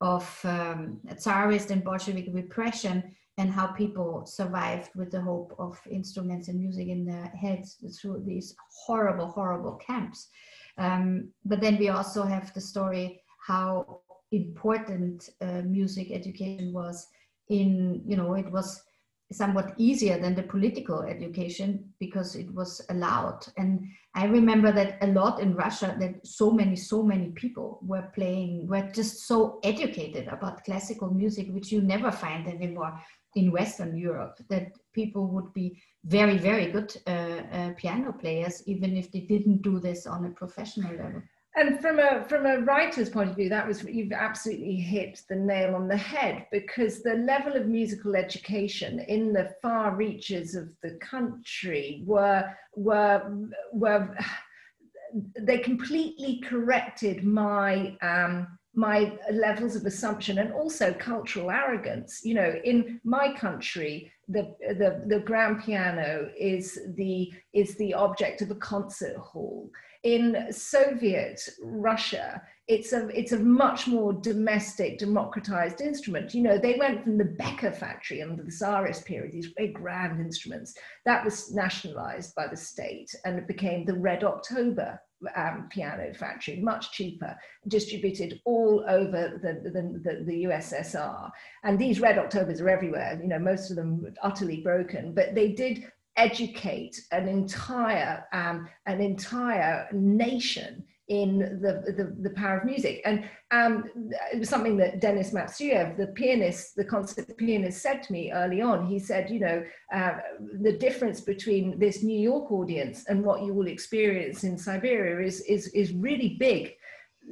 of 0.00 0.40
um, 0.44 1.00
Tsarist 1.16 1.72
and 1.72 1.82
Bolshevik 1.82 2.28
repression 2.32 3.16
and 3.38 3.50
how 3.50 3.68
people 3.68 4.26
survived 4.26 4.90
with 4.96 5.10
the 5.12 5.20
hope 5.20 5.54
of 5.58 5.78
instruments 5.90 6.48
and 6.48 6.58
music 6.58 6.88
in 6.88 7.06
their 7.06 7.26
heads 7.40 7.76
through 8.00 8.22
these 8.26 8.54
horrible, 8.84 9.28
horrible 9.28 9.76
camps. 9.76 10.28
Um, 10.76 11.30
but 11.44 11.60
then 11.60 11.78
we 11.78 11.88
also 11.88 12.24
have 12.24 12.52
the 12.52 12.60
story 12.60 13.22
how 13.46 14.00
important 14.32 15.30
uh, 15.40 15.62
music 15.64 16.10
education 16.10 16.72
was 16.72 17.06
in, 17.48 18.02
you 18.04 18.16
know, 18.16 18.34
it 18.34 18.50
was 18.50 18.82
somewhat 19.30 19.74
easier 19.76 20.18
than 20.18 20.34
the 20.34 20.42
political 20.42 21.02
education 21.02 21.84
because 22.00 22.34
it 22.34 22.52
was 22.54 22.80
allowed. 22.88 23.46
And 23.56 23.86
I 24.14 24.24
remember 24.24 24.72
that 24.72 24.98
a 25.02 25.08
lot 25.08 25.40
in 25.40 25.54
Russia 25.54 25.96
that 26.00 26.26
so 26.26 26.50
many, 26.50 26.76
so 26.76 27.02
many 27.02 27.28
people 27.32 27.78
were 27.82 28.10
playing, 28.14 28.66
were 28.66 28.90
just 28.92 29.26
so 29.26 29.60
educated 29.62 30.28
about 30.28 30.64
classical 30.64 31.10
music, 31.10 31.48
which 31.50 31.70
you 31.70 31.82
never 31.82 32.10
find 32.10 32.48
anymore 32.48 32.98
in 33.34 33.52
Western 33.52 33.96
Europe, 33.96 34.38
that 34.48 34.72
people 34.92 35.26
would 35.28 35.52
be 35.52 35.80
very, 36.04 36.38
very 36.38 36.70
good 36.70 36.96
uh, 37.06 37.10
uh, 37.10 37.70
piano 37.76 38.12
players, 38.12 38.62
even 38.66 38.96
if 38.96 39.12
they 39.12 39.20
didn't 39.20 39.62
do 39.62 39.78
this 39.78 40.06
on 40.06 40.24
a 40.24 40.30
professional 40.30 40.92
level. 40.94 41.22
And 41.56 41.80
from 41.80 41.98
a 41.98 42.24
from 42.28 42.46
a 42.46 42.60
writer's 42.60 43.10
point 43.10 43.30
of 43.30 43.36
view 43.36 43.48
that 43.48 43.66
was 43.66 43.82
you've 43.82 44.12
absolutely 44.12 44.76
hit 44.76 45.22
the 45.28 45.34
nail 45.34 45.74
on 45.74 45.88
the 45.88 45.96
head 45.96 46.46
because 46.52 47.02
the 47.02 47.14
level 47.14 47.56
of 47.56 47.66
musical 47.66 48.14
education 48.14 49.00
in 49.00 49.32
the 49.32 49.52
far 49.60 49.96
reaches 49.96 50.54
of 50.54 50.72
the 50.82 50.92
country 51.00 52.04
were 52.06 52.48
were 52.76 53.48
were 53.72 54.16
they 55.40 55.58
completely 55.58 56.40
corrected 56.46 57.24
my 57.24 57.96
um, 58.02 58.46
my 58.74 59.16
levels 59.32 59.74
of 59.74 59.84
assumption 59.86 60.38
and 60.38 60.52
also 60.52 60.92
cultural 60.94 61.50
arrogance 61.50 62.20
you 62.24 62.34
know 62.34 62.54
in 62.64 63.00
my 63.04 63.32
country 63.34 64.10
the, 64.28 64.54
the 64.60 65.02
the 65.06 65.20
grand 65.20 65.62
piano 65.64 66.28
is 66.38 66.78
the 66.96 67.32
is 67.54 67.76
the 67.76 67.94
object 67.94 68.42
of 68.42 68.50
a 68.50 68.56
concert 68.56 69.16
hall 69.16 69.70
in 70.04 70.46
Soviet 70.52 71.48
Russia, 71.60 72.40
it's 72.68 72.92
a 72.92 73.08
it's 73.08 73.32
a 73.32 73.38
much 73.38 73.88
more 73.88 74.12
domestic, 74.12 74.98
democratized 74.98 75.80
instrument. 75.80 76.34
You 76.34 76.42
know, 76.42 76.58
they 76.58 76.76
went 76.78 77.02
from 77.02 77.18
the 77.18 77.24
Becker 77.24 77.72
factory 77.72 78.22
under 78.22 78.42
the 78.42 78.50
Tsarist 78.50 79.04
period, 79.04 79.32
these 79.32 79.52
very 79.56 79.72
grand 79.72 80.20
instruments, 80.20 80.74
that 81.04 81.24
was 81.24 81.52
nationalized 81.52 82.34
by 82.34 82.46
the 82.46 82.56
state, 82.56 83.10
and 83.24 83.38
it 83.38 83.48
became 83.48 83.84
the 83.84 83.98
Red 83.98 84.22
October 84.22 85.00
um, 85.34 85.68
piano 85.70 86.12
factory, 86.14 86.60
much 86.60 86.92
cheaper, 86.92 87.36
distributed 87.66 88.40
all 88.44 88.84
over 88.88 89.38
the, 89.42 89.70
the, 89.70 89.70
the, 89.70 90.24
the, 90.24 90.44
USSR. 90.44 91.30
And 91.64 91.78
these 91.78 92.00
Red 92.00 92.18
Octobers 92.18 92.60
are 92.60 92.68
everywhere, 92.68 93.18
you 93.20 93.28
know, 93.28 93.38
most 93.38 93.70
of 93.70 93.76
them 93.76 94.14
utterly 94.22 94.60
broken, 94.60 95.12
but 95.12 95.34
they 95.34 95.52
did 95.52 95.90
educate 96.16 97.00
an 97.12 97.28
entire 97.28 98.24
um, 98.32 98.68
an 98.86 99.00
entire 99.00 99.88
nation 99.92 100.84
in 101.08 101.38
the, 101.38 101.92
the, 101.96 102.14
the, 102.20 102.30
power 102.30 102.58
of 102.58 102.64
music. 102.64 103.00
And 103.06 103.24
um, 103.50 103.84
it 104.32 104.38
was 104.38 104.50
something 104.50 104.76
that 104.76 105.00
Denis 105.00 105.30
Matsuev, 105.30 105.96
the 105.96 106.08
pianist, 106.08 106.76
the 106.76 106.84
concert 106.84 107.34
pianist, 107.38 107.80
said 107.80 108.02
to 108.02 108.12
me 108.12 108.30
early 108.30 108.60
on. 108.60 108.86
He 108.86 108.98
said, 108.98 109.30
you 109.30 109.40
know, 109.40 109.64
uh, 109.94 110.18
the 110.60 110.72
difference 110.72 111.22
between 111.22 111.78
this 111.78 112.02
New 112.02 112.18
York 112.18 112.52
audience 112.52 113.06
and 113.08 113.24
what 113.24 113.42
you 113.42 113.54
will 113.54 113.68
experience 113.68 114.44
in 114.44 114.58
Siberia 114.58 115.26
is, 115.26 115.40
is, 115.42 115.68
is 115.68 115.92
really 115.92 116.36
big 116.38 116.74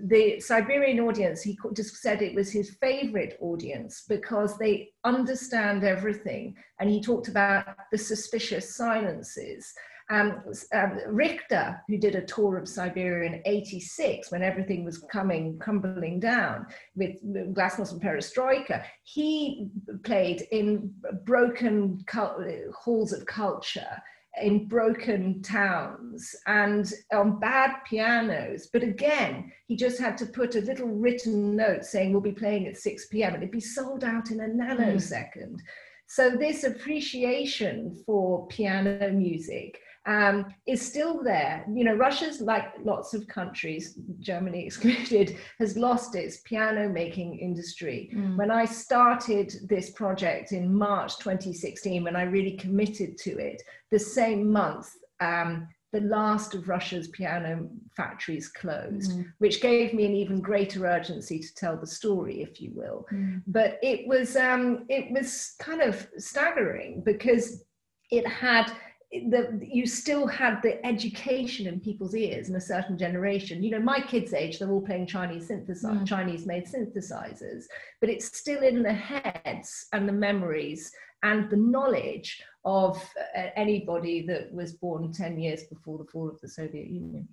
the 0.05 0.41
Siberian 0.41 1.01
audience, 1.01 1.43
he 1.43 1.59
just 1.75 1.97
said 1.97 2.21
it 2.21 2.35
was 2.35 2.53
his 2.53 2.77
favorite 2.81 3.39
audience 3.41 4.05
because 4.09 4.59
they 4.59 4.91
understand 5.05 5.85
everything. 5.85 6.55
And 6.79 6.91
he 6.91 7.01
talked 7.01 7.29
about 7.29 7.77
the 7.91 7.99
suspicious 7.99 8.77
silences. 8.77 9.73
Um, 10.09 10.43
um, 10.73 11.01
Richter, 11.09 11.83
who 11.89 11.99
did 11.99 12.15
a 12.15 12.25
tour 12.25 12.59
of 12.59 12.69
Siberia 12.69 13.33
in 13.33 13.43
86 13.45 14.31
when 14.31 14.43
everything 14.43 14.85
was 14.85 14.99
coming, 14.99 15.59
crumbling 15.59 16.21
down 16.21 16.67
with, 16.95 17.17
Glasnost 17.55 17.93
and 17.93 18.01
Perestroika, 18.01 18.85
he 19.03 19.69
played 20.05 20.47
in 20.53 20.95
broken 21.25 22.05
halls 22.09 23.13
of 23.13 23.27
culture 23.27 24.01
in 24.41 24.67
broken 24.67 25.41
towns 25.43 26.37
and 26.47 26.93
on 27.13 27.41
bad 27.41 27.73
pianos. 27.89 28.69
But 28.73 28.83
again, 28.83 29.51
he 29.67 29.77
just 29.77 29.99
had 29.99 30.17
to 30.19 30.27
put 30.27 30.55
a 30.55 30.61
little 30.61 30.89
written 30.89 31.57
note 31.57 31.85
saying 31.85 32.13
we'll 32.13 32.21
be 32.21 32.33
playing 32.33 32.67
at 32.67 32.77
6 32.77 33.07
p.m. 33.07 33.35
and 33.35 33.43
it'd 33.43 33.51
be 33.51 33.61
sold 33.61 34.05
out 34.05 34.31
in 34.31 34.41
a 34.41 34.45
nanosecond. 34.45 35.55
Mm. 35.55 35.61
So 36.07 36.31
this 36.31 36.65
appreciation 36.65 38.03
for 38.07 38.47
piano 38.49 39.11
music 39.11 39.81
um, 40.07 40.47
is 40.67 40.81
still 40.81 41.23
there. 41.23 41.65
You 41.69 41.85
know, 41.85 41.95
Russia's, 41.95 42.41
like 42.41 42.73
lots 42.83 43.13
of 43.13 43.27
countries, 43.27 43.99
Germany 44.21 44.67
excluded, 44.67 45.37
has 45.59 45.77
lost 45.77 46.15
its 46.15 46.39
piano 46.45 46.89
making 46.89 47.39
industry. 47.39 48.11
Mm. 48.15 48.37
When 48.37 48.51
I 48.51 48.65
started 48.65 49.53
this 49.69 49.91
project 49.91 50.53
in 50.53 50.73
March 50.73 51.19
2016, 51.19 52.05
when 52.05 52.17
I 52.17 52.23
really 52.23 52.57
committed 52.57 53.19
to 53.19 53.39
it, 53.39 53.63
the 53.91 53.99
same 53.99 54.51
month, 54.51 54.89
um, 55.21 55.69
the 55.93 56.01
last 56.01 56.55
of 56.55 56.69
Russia's 56.69 57.09
piano 57.09 57.69
factories 57.97 58.49
closed, 58.49 59.13
mm. 59.13 59.25
which 59.39 59.63
gave 59.63 59.95
me 59.95 60.05
an 60.05 60.15
even 60.15 60.41
greater 60.41 60.87
urgency 60.87 61.39
to 61.39 61.55
tell 61.55 61.77
the 61.77 61.87
story, 61.87 62.43
if 62.43 62.61
you 62.61 62.71
will. 62.75 63.07
Mm. 63.13 63.43
But 63.47 63.79
it 63.83 64.07
was 64.07 64.37
um, 64.37 64.85
it 64.89 65.11
was 65.11 65.55
kind 65.59 65.81
of 65.81 66.07
staggering 66.19 67.03
because 67.05 67.65
it 68.11 68.27
had 68.27 68.71
the, 69.13 69.61
you 69.63 69.87
still 69.87 70.27
had 70.27 70.61
the 70.63 70.85
education 70.85 71.67
in 71.67 71.81
people's 71.81 72.15
ears 72.15 72.49
in 72.49 72.57
a 72.57 72.61
certain 72.61 72.99
generation. 72.99 73.63
You 73.63 73.71
know, 73.71 73.81
my 73.81 74.01
kids' 74.01 74.35
age, 74.35 74.59
they're 74.59 74.71
all 74.71 74.81
playing 74.81 75.07
Chinese 75.07 75.49
synthesizer, 75.49 76.01
mm. 76.01 76.07
Chinese-made 76.07 76.67
synthesizers, 76.67 77.65
but 78.01 78.11
it's 78.11 78.37
still 78.37 78.63
in 78.63 78.83
the 78.83 78.93
heads 78.93 79.87
and 79.93 80.09
the 80.09 80.13
memories 80.13 80.91
and 81.23 81.49
the 81.51 81.57
knowledge 81.57 82.43
of 82.65 82.97
uh, 83.37 83.47
anybody 83.57 84.27
that 84.27 84.53
was 84.53 84.73
born 84.75 85.13
10 85.13 85.39
years 85.39 85.65
before 85.65 85.99
the 85.99 86.05
fall 86.05 86.29
of 86.29 86.41
the 86.41 86.49
Soviet 86.49 86.89
Union. 86.89 87.29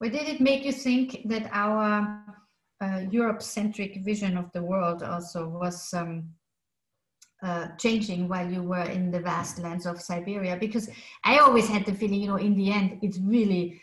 Well, 0.00 0.10
did 0.10 0.28
it 0.28 0.40
make 0.40 0.64
you 0.64 0.72
think 0.72 1.22
that 1.26 1.48
our 1.52 2.24
uh, 2.80 3.02
Europe-centric 3.10 4.04
vision 4.04 4.36
of 4.36 4.50
the 4.52 4.62
world 4.62 5.02
also 5.02 5.48
was 5.48 5.92
um, 5.94 6.28
uh, 7.42 7.68
changing 7.78 8.28
while 8.28 8.50
you 8.50 8.62
were 8.62 8.84
in 8.84 9.10
the 9.10 9.20
vast 9.20 9.58
lands 9.58 9.86
of 9.86 10.00
Siberia? 10.00 10.56
Because 10.56 10.88
I 11.24 11.38
always 11.38 11.68
had 11.68 11.86
the 11.86 11.94
feeling, 11.94 12.20
you 12.20 12.28
know, 12.28 12.36
in 12.36 12.54
the 12.54 12.72
end, 12.72 12.98
it's 13.02 13.18
really, 13.18 13.80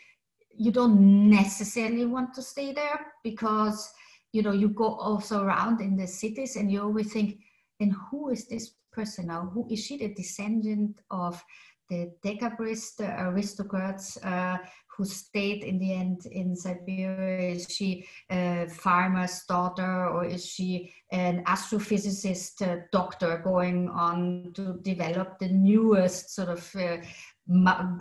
you 0.54 0.72
don't 0.72 1.30
necessarily 1.30 2.06
want 2.06 2.34
to 2.34 2.42
stay 2.42 2.72
there 2.72 3.12
because, 3.22 3.90
you 4.32 4.42
know, 4.42 4.52
you 4.52 4.68
go 4.68 4.94
also 4.96 5.42
around 5.42 5.80
in 5.80 5.96
the 5.96 6.06
cities 6.06 6.56
and 6.56 6.70
you 6.70 6.82
always 6.82 7.12
think, 7.12 7.38
and 7.80 7.94
who 8.10 8.30
is 8.30 8.46
this 8.48 8.74
person 8.92 9.26
now? 9.26 9.50
Who 9.52 9.66
is 9.70 9.84
she 9.84 9.98
the 9.98 10.14
descendant 10.14 10.98
of 11.10 11.42
the 11.88 12.12
decabrist 12.24 13.00
aristocrats 13.00 14.16
uh, 14.24 14.58
who 14.96 15.04
stayed 15.04 15.62
in 15.62 15.78
the 15.78 15.92
end 15.92 16.26
in 16.26 16.56
Siberia? 16.56 17.54
Is 17.54 17.66
she 17.68 18.06
a 18.30 18.66
farmer's 18.68 19.42
daughter 19.46 20.08
or 20.08 20.24
is 20.24 20.46
she 20.46 20.92
an 21.12 21.44
astrophysicist 21.44 22.62
uh, 22.62 22.82
doctor 22.92 23.38
going 23.44 23.88
on 23.90 24.52
to 24.54 24.78
develop 24.82 25.38
the 25.38 25.48
newest 25.48 26.34
sort 26.34 26.48
of 26.48 26.76
uh, 26.76 26.96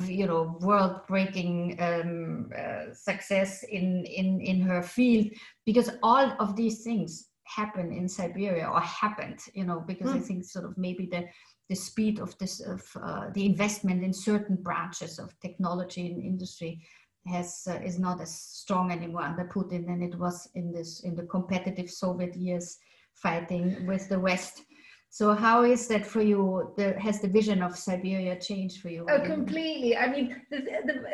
you 0.08 0.26
know 0.26 0.58
world-breaking 0.62 1.78
um, 1.80 2.50
uh, 2.58 2.92
success 2.94 3.64
in, 3.64 4.04
in 4.06 4.42
in 4.42 4.60
her 4.62 4.82
field 4.82 5.28
because 5.66 5.92
all 6.02 6.36
of 6.40 6.56
these 6.56 6.84
things 6.84 7.28
happen 7.44 7.92
in 7.94 8.10
Siberia 8.10 8.68
or 8.68 8.82
happened 8.82 9.40
you 9.54 9.64
know 9.64 9.84
because 9.86 10.08
mm. 10.08 10.16
I 10.16 10.18
hmm. 10.18 10.24
think 10.24 10.46
sort 10.46 10.66
of 10.66 10.76
maybe 10.78 11.08
the 11.12 11.26
the 11.70 11.76
speed 11.76 12.20
of 12.20 12.38
this 12.38 12.60
of 12.62 12.84
uh, 13.02 13.30
the 13.34 13.46
investment 13.46 14.04
in 14.04 14.14
certain 14.14 14.56
branches 14.56 15.20
of 15.20 15.38
technology 15.40 16.08
and 16.08 16.24
industry 16.24 16.82
has 17.28 17.68
uh, 17.68 17.80
is 17.84 17.98
not 17.98 18.22
as 18.22 18.34
strong 18.40 18.92
anymore 18.92 19.24
under 19.24 19.46
Putin 19.46 19.86
than 19.88 20.02
it 20.04 20.18
was 20.20 20.48
in 20.56 20.72
this 20.72 21.02
in 21.02 21.16
the 21.16 21.24
competitive 21.24 21.90
Soviet 21.90 22.36
years 22.36 22.78
fighting 23.16 23.86
with 23.88 24.08
the 24.10 24.20
West. 24.20 24.62
So 25.10 25.34
how 25.34 25.64
is 25.64 25.88
that 25.88 26.06
for 26.06 26.22
you? 26.22 26.74
The, 26.76 27.00
has 27.00 27.22
the 27.22 27.30
vision 27.30 27.64
of 27.64 27.78
Siberia 27.78 28.38
changed 28.38 28.82
for 28.82 28.90
you? 28.90 29.06
Oh, 29.10 29.22
completely. 29.22 29.96
I 29.96 30.10
mean, 30.10 30.42
the, 30.52 30.58
the, 30.58 31.06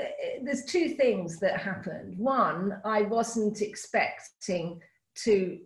there's 0.43 0.65
two 0.65 0.89
things 0.89 1.39
that 1.39 1.61
happened. 1.61 2.17
One, 2.17 2.81
I 2.83 3.03
wasn't 3.03 3.61
expecting 3.61 4.81
to 5.15 5.59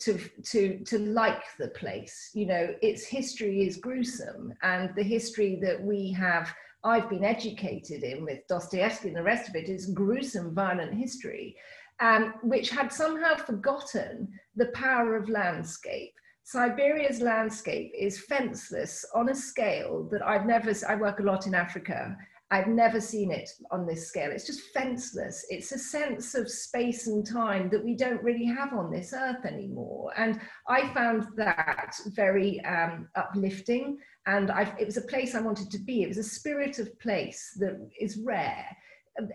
to 0.00 0.18
to 0.42 0.78
to 0.84 0.98
like 0.98 1.42
the 1.58 1.68
place 1.68 2.30
you 2.34 2.46
know 2.46 2.74
its 2.82 3.04
history 3.04 3.66
is 3.66 3.76
gruesome 3.76 4.52
and 4.62 4.90
the 4.96 5.02
history 5.02 5.58
that 5.62 5.80
we 5.80 6.10
have 6.10 6.52
i've 6.84 7.08
been 7.08 7.24
educated 7.24 8.02
in 8.02 8.24
with 8.24 8.46
dostoevsky 8.48 9.08
and 9.08 9.16
the 9.16 9.22
rest 9.22 9.48
of 9.48 9.54
it 9.54 9.68
is 9.68 9.86
gruesome 9.86 10.54
violent 10.54 10.94
history 10.94 11.56
um, 12.00 12.34
which 12.42 12.70
had 12.70 12.92
somehow 12.92 13.34
forgotten 13.34 14.28
the 14.56 14.66
power 14.66 15.16
of 15.16 15.28
landscape 15.28 16.12
Siberia's 16.48 17.20
landscape 17.20 17.92
is 17.94 18.24
fenceless 18.24 19.04
on 19.14 19.28
a 19.28 19.34
scale 19.34 20.08
that 20.10 20.26
I've 20.26 20.46
never, 20.46 20.72
I 20.88 20.94
work 20.94 21.20
a 21.20 21.22
lot 21.22 21.46
in 21.46 21.54
Africa. 21.54 22.16
I've 22.50 22.68
never 22.68 23.00
seen 23.00 23.30
it 23.30 23.50
on 23.70 23.86
this 23.86 24.08
scale. 24.08 24.30
It's 24.30 24.46
just 24.46 24.72
fenceless. 24.74 25.44
It's 25.50 25.72
a 25.72 25.78
sense 25.78 26.34
of 26.34 26.50
space 26.50 27.06
and 27.06 27.26
time 27.26 27.68
that 27.70 27.84
we 27.84 27.94
don't 27.94 28.22
really 28.22 28.46
have 28.46 28.72
on 28.72 28.90
this 28.90 29.12
earth 29.12 29.44
anymore. 29.44 30.12
And 30.16 30.40
I 30.66 30.92
found 30.94 31.26
that 31.36 31.94
very 32.06 32.64
um, 32.64 33.08
uplifting. 33.16 33.98
And 34.26 34.50
I've, 34.50 34.72
it 34.78 34.86
was 34.86 34.96
a 34.96 35.02
place 35.02 35.34
I 35.34 35.40
wanted 35.40 35.70
to 35.72 35.78
be. 35.78 36.02
It 36.02 36.08
was 36.08 36.18
a 36.18 36.22
spirit 36.22 36.78
of 36.78 36.98
place 37.00 37.56
that 37.58 37.78
is 38.00 38.18
rare 38.18 38.66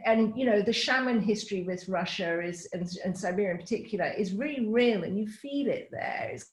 and 0.05 0.34
you 0.36 0.45
know 0.45 0.61
the 0.61 0.74
shaman 0.74 1.22
history 1.22 1.64
with 1.64 1.88
Russia 1.89 2.41
is 2.41 2.68
and, 2.74 2.88
and, 3.03 3.18
Siberia 3.18 3.51
in 3.51 3.57
particular 3.57 4.05
is 4.18 4.34
really 4.34 4.66
real, 4.66 5.03
and 5.03 5.18
you 5.18 5.28
feel 5.28 5.68
it 5.68 5.89
there. 5.91 6.32
It's 6.34 6.51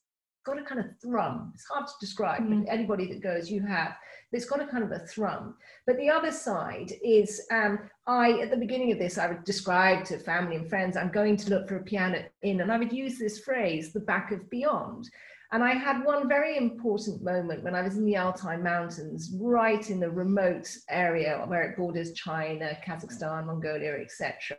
got 0.51 0.61
a 0.61 0.65
kind 0.65 0.81
of 0.81 0.87
thrum. 1.01 1.53
It's 1.55 1.67
hard 1.67 1.87
to 1.87 1.93
describe, 2.01 2.43
mm. 2.43 2.65
but 2.65 2.73
anybody 2.73 3.07
that 3.07 3.23
goes, 3.23 3.51
you 3.51 3.63
have. 3.67 3.97
It's 4.33 4.45
got 4.45 4.63
a 4.63 4.67
kind 4.67 4.85
of 4.85 4.93
a 4.93 5.01
thrum. 5.07 5.55
But 5.87 5.97
the 5.97 6.11
other 6.11 6.31
side 6.31 6.93
is, 7.03 7.47
um, 7.51 7.91
I 8.07 8.33
at 8.41 8.51
the 8.51 8.57
beginning 8.57 8.93
of 8.93 8.99
this, 8.99 9.19
I 9.19 9.29
would 9.29 9.45
describe 9.45 10.05
to 10.07 10.19
family 10.19 10.57
and 10.57 10.69
friends, 10.69 10.97
I'm 10.97 11.11
going 11.11 11.37
to 11.39 11.51
look 11.51 11.69
for 11.69 11.77
a 11.77 11.83
piano 11.83 12.25
in, 12.43 12.61
and 12.61 12.73
I 12.73 12.79
would 12.79 12.93
use 12.93 13.19
this 13.19 13.41
phrase, 13.41 13.93
the 13.93 14.01
back 14.01 14.33
of 14.33 14.49
beyond. 14.51 15.09
And 15.53 15.65
I 15.65 15.73
had 15.73 16.05
one 16.05 16.29
very 16.29 16.57
important 16.57 17.25
moment 17.25 17.65
when 17.65 17.75
I 17.75 17.83
was 17.83 17.97
in 17.97 18.05
the 18.05 18.17
Altai 18.17 18.57
Mountains, 18.57 19.33
right 19.35 19.91
in 19.91 19.99
the 19.99 20.09
remote 20.09 20.69
area 20.89 21.43
where 21.49 21.63
it 21.63 21.77
borders 21.77 22.13
China, 22.13 22.79
Kazakhstan, 22.87 23.47
Mongolia, 23.47 23.95
etc. 23.95 24.59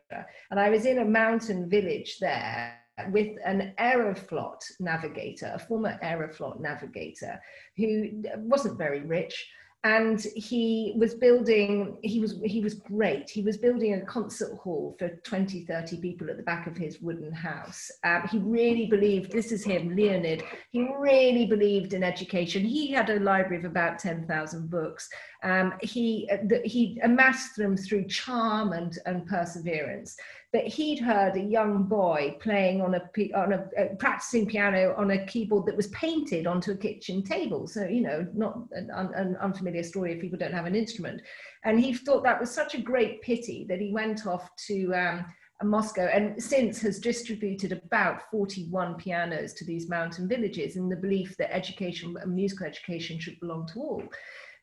And 0.49 0.59
I 0.59 0.69
was 0.69 0.85
in 0.85 0.99
a 0.99 1.05
mountain 1.05 1.69
village 1.69 2.17
there 2.19 2.80
with 3.09 3.37
an 3.45 3.73
Aeroflot 3.79 4.63
navigator, 4.79 5.51
a 5.53 5.59
former 5.59 5.97
Aeroflot 6.03 6.59
navigator, 6.59 7.41
who 7.77 8.23
wasn't 8.37 8.77
very 8.77 9.01
rich, 9.01 9.47
and 9.83 10.27
he 10.35 10.93
was 10.95 11.15
building 11.15 11.97
he 12.03 12.19
was 12.19 12.39
he 12.45 12.61
was 12.61 12.75
great. 12.75 13.27
He 13.29 13.41
was 13.41 13.57
building 13.57 13.95
a 13.95 14.01
concert 14.01 14.55
hall 14.57 14.95
for 14.99 15.09
20 15.09 15.65
30 15.65 15.97
people 15.97 16.29
at 16.29 16.37
the 16.37 16.43
back 16.43 16.67
of 16.67 16.77
his 16.77 17.01
wooden 17.01 17.31
house. 17.31 17.89
Um, 18.03 18.27
he 18.29 18.37
really 18.37 18.85
believed 18.85 19.31
this 19.31 19.51
is 19.51 19.63
him 19.63 19.95
leonid 19.95 20.43
he 20.69 20.87
really 20.99 21.47
believed 21.47 21.93
in 21.93 22.03
education. 22.03 22.63
He 22.63 22.91
had 22.91 23.09
a 23.09 23.19
library 23.19 23.57
of 23.57 23.65
about 23.65 23.97
10,000 23.97 24.69
books. 24.69 25.09
Um, 25.43 25.73
he 25.81 26.29
uh, 26.31 26.37
the, 26.45 26.61
he 26.63 26.99
amassed 27.01 27.55
them 27.55 27.75
through 27.75 28.05
charm 28.05 28.73
and 28.73 28.99
and 29.07 29.25
perseverance 29.25 30.15
but 30.53 30.67
he'd 30.67 30.99
heard 30.99 31.35
a 31.35 31.41
young 31.41 31.83
boy 31.83 32.35
playing 32.41 32.81
on 32.81 32.93
a 32.95 33.01
on 33.35 33.53
a 33.53 33.69
uh, 33.79 33.95
practicing 33.99 34.45
piano 34.45 34.93
on 34.97 35.11
a 35.11 35.25
keyboard 35.25 35.65
that 35.65 35.77
was 35.77 35.87
painted 35.87 36.45
onto 36.45 36.71
a 36.71 36.77
kitchen 36.77 37.23
table. 37.23 37.67
So 37.67 37.85
you 37.85 38.01
know, 38.01 38.27
not 38.33 38.57
an, 38.71 38.89
an 38.91 39.37
unfamiliar 39.37 39.83
story 39.83 40.13
if 40.13 40.21
people 40.21 40.39
don't 40.39 40.53
have 40.53 40.65
an 40.65 40.75
instrument. 40.75 41.21
And 41.63 41.79
he 41.79 41.93
thought 41.93 42.23
that 42.23 42.39
was 42.39 42.51
such 42.51 42.75
a 42.75 42.81
great 42.81 43.21
pity 43.21 43.65
that 43.69 43.79
he 43.79 43.91
went 43.91 44.27
off 44.27 44.49
to. 44.67 44.93
Um, 44.93 45.25
Moscow 45.63 46.09
and 46.11 46.41
since 46.41 46.81
has 46.81 46.97
distributed 46.97 47.71
about 47.71 48.23
41 48.31 48.95
pianos 48.95 49.53
to 49.53 49.63
these 49.63 49.87
mountain 49.87 50.27
villages 50.27 50.75
in 50.75 50.89
the 50.89 50.95
belief 50.95 51.37
that 51.37 51.53
education, 51.53 52.17
musical 52.25 52.65
education 52.65 53.19
should 53.19 53.39
belong 53.39 53.67
to 53.67 53.79
all. 53.79 54.03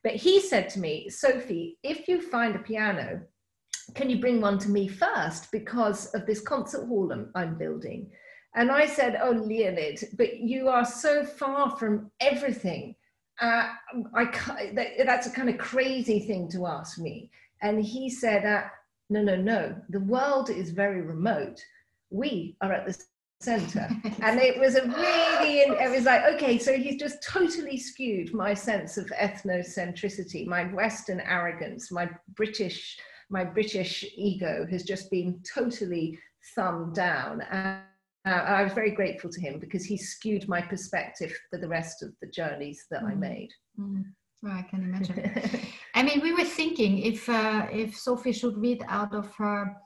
But 0.02 0.16
he 0.16 0.40
said 0.40 0.68
to 0.70 0.80
me, 0.80 1.08
Sophie, 1.08 1.78
if 1.84 2.08
you 2.08 2.20
find 2.20 2.56
a 2.56 2.58
piano 2.58 3.20
can 3.94 4.10
you 4.10 4.20
bring 4.20 4.40
one 4.40 4.58
to 4.60 4.70
me 4.70 4.88
first 4.88 5.50
because 5.52 6.06
of 6.14 6.26
this 6.26 6.40
concert 6.40 6.86
hall 6.86 7.10
I'm, 7.12 7.30
I'm 7.34 7.56
building? 7.56 8.10
And 8.54 8.70
I 8.70 8.86
said, 8.86 9.18
Oh, 9.22 9.30
Leonid, 9.30 10.02
but 10.16 10.40
you 10.40 10.68
are 10.68 10.84
so 10.84 11.24
far 11.24 11.76
from 11.76 12.10
everything. 12.20 12.94
Uh, 13.40 13.68
I 14.14 14.24
that, 14.74 14.88
that's 15.04 15.26
a 15.26 15.30
kind 15.30 15.48
of 15.48 15.58
crazy 15.58 16.20
thing 16.20 16.48
to 16.50 16.66
ask 16.66 16.98
me. 16.98 17.30
And 17.62 17.82
he 17.82 18.10
said, 18.10 18.44
uh, 18.44 18.68
No, 19.10 19.22
no, 19.22 19.36
no. 19.36 19.76
The 19.90 20.00
world 20.00 20.50
is 20.50 20.70
very 20.70 21.02
remote. 21.02 21.60
We 22.10 22.56
are 22.60 22.72
at 22.72 22.86
the 22.86 22.98
center. 23.40 23.88
and 24.22 24.40
it 24.40 24.58
was 24.58 24.74
a 24.74 24.82
really, 24.82 25.60
it 25.60 25.90
was 25.90 26.04
like, 26.04 26.24
okay, 26.34 26.58
so 26.58 26.72
he's 26.72 26.98
just 26.98 27.22
totally 27.22 27.76
skewed 27.76 28.34
my 28.34 28.54
sense 28.54 28.96
of 28.96 29.06
ethnocentricity, 29.20 30.46
my 30.46 30.64
Western 30.64 31.20
arrogance, 31.20 31.92
my 31.92 32.08
British 32.34 32.98
my 33.30 33.44
British 33.44 34.04
ego 34.16 34.66
has 34.70 34.82
just 34.82 35.10
been 35.10 35.40
totally 35.54 36.18
thumbed 36.54 36.94
down. 36.94 37.42
And 37.50 37.82
uh, 38.26 38.30
I 38.30 38.62
was 38.62 38.72
very 38.72 38.90
grateful 38.90 39.30
to 39.30 39.40
him 39.40 39.58
because 39.58 39.84
he 39.84 39.96
skewed 39.96 40.48
my 40.48 40.60
perspective 40.60 41.32
for 41.50 41.58
the 41.58 41.68
rest 41.68 42.02
of 42.02 42.12
the 42.20 42.28
journeys 42.28 42.86
that 42.90 43.02
mm. 43.02 43.10
I 43.10 43.14
made. 43.14 43.50
Mm. 43.78 44.04
Well, 44.42 44.52
I 44.52 44.62
can 44.62 44.84
imagine. 44.84 45.32
I 45.94 46.02
mean, 46.02 46.20
we 46.20 46.32
were 46.32 46.44
thinking 46.44 46.98
if 46.98 47.28
uh, 47.28 47.66
if 47.72 47.96
Sophie 47.96 48.32
should 48.32 48.56
read 48.56 48.84
out 48.88 49.12
of 49.12 49.28
her 49.36 49.76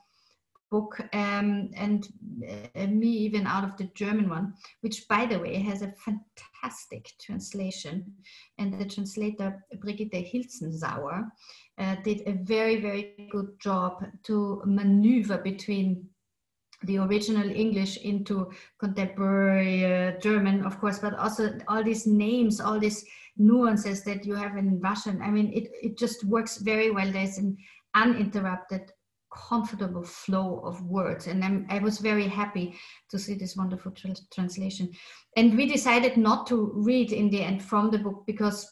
book 0.73 0.99
um, 1.13 1.69
and 1.75 2.07
uh, 2.75 2.87
me 2.87 3.07
even 3.07 3.45
out 3.45 3.63
of 3.63 3.77
the 3.77 3.89
German 3.95 4.27
one, 4.27 4.53
which 4.81 5.07
by 5.07 5.23
the 5.25 5.39
way 5.39 5.55
has 5.59 5.83
a 5.83 5.93
fantastic 6.05 7.11
translation. 7.21 8.11
And 8.57 8.79
the 8.79 8.85
translator 8.85 9.63
Brigitte 9.79 10.25
Hilzensauer 10.31 11.29
uh, 11.77 11.95
did 12.03 12.21
a 12.27 12.33
very, 12.33 12.79
very 12.79 13.29
good 13.31 13.59
job 13.59 14.03
to 14.23 14.61
maneuver 14.65 15.37
between 15.37 16.07
the 16.83 16.97
original 16.97 17.49
English 17.49 17.97
into 17.97 18.51
contemporary 18.79 19.85
uh, 19.85 20.19
German, 20.19 20.65
of 20.65 20.79
course, 20.79 20.99
but 20.99 21.15
also 21.15 21.57
all 21.67 21.83
these 21.83 22.05
names, 22.05 22.59
all 22.59 22.79
these 22.79 23.05
nuances 23.37 24.03
that 24.03 24.25
you 24.25 24.35
have 24.35 24.57
in 24.57 24.79
Russian. 24.79 25.21
I 25.21 25.31
mean, 25.31 25.51
it, 25.53 25.71
it 25.81 25.97
just 25.97 26.23
works 26.25 26.57
very 26.57 26.91
well. 26.91 27.11
There's 27.11 27.37
an 27.37 27.57
uninterrupted, 27.95 28.91
comfortable 29.33 30.03
flow 30.03 30.59
of 30.65 30.81
words. 30.83 31.27
And 31.27 31.43
I'm, 31.43 31.65
I 31.69 31.79
was 31.79 31.99
very 31.99 32.27
happy 32.27 32.77
to 33.09 33.17
see 33.17 33.35
this 33.35 33.55
wonderful 33.55 33.91
tra 33.91 34.13
translation. 34.33 34.91
And 35.37 35.57
we 35.57 35.65
decided 35.65 36.17
not 36.17 36.47
to 36.47 36.71
read 36.75 37.11
in 37.11 37.29
the 37.29 37.41
end 37.41 37.63
from 37.63 37.91
the 37.91 37.97
book 37.97 38.23
because 38.27 38.71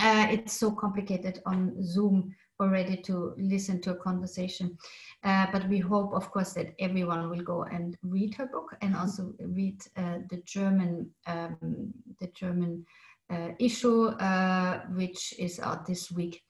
uh, 0.00 0.26
it's 0.30 0.52
so 0.52 0.70
complicated 0.70 1.40
on 1.46 1.82
Zoom 1.82 2.34
already 2.60 2.96
to 2.96 3.34
listen 3.38 3.80
to 3.80 3.92
a 3.92 3.96
conversation. 3.96 4.76
Uh, 5.24 5.46
but 5.52 5.68
we 5.68 5.78
hope, 5.78 6.12
of 6.12 6.30
course, 6.30 6.52
that 6.54 6.74
everyone 6.78 7.28
will 7.30 7.42
go 7.42 7.64
and 7.64 7.96
read 8.02 8.34
her 8.34 8.46
book 8.46 8.76
and 8.82 8.96
also 8.96 9.32
read 9.40 9.80
uh, 9.96 10.18
the 10.30 10.42
German, 10.44 11.10
um, 11.26 11.92
the 12.20 12.26
German 12.28 12.84
uh, 13.30 13.50
issue, 13.58 14.06
uh, 14.06 14.80
which 14.94 15.34
is 15.38 15.60
out 15.60 15.86
this 15.86 16.10
week. 16.10 16.42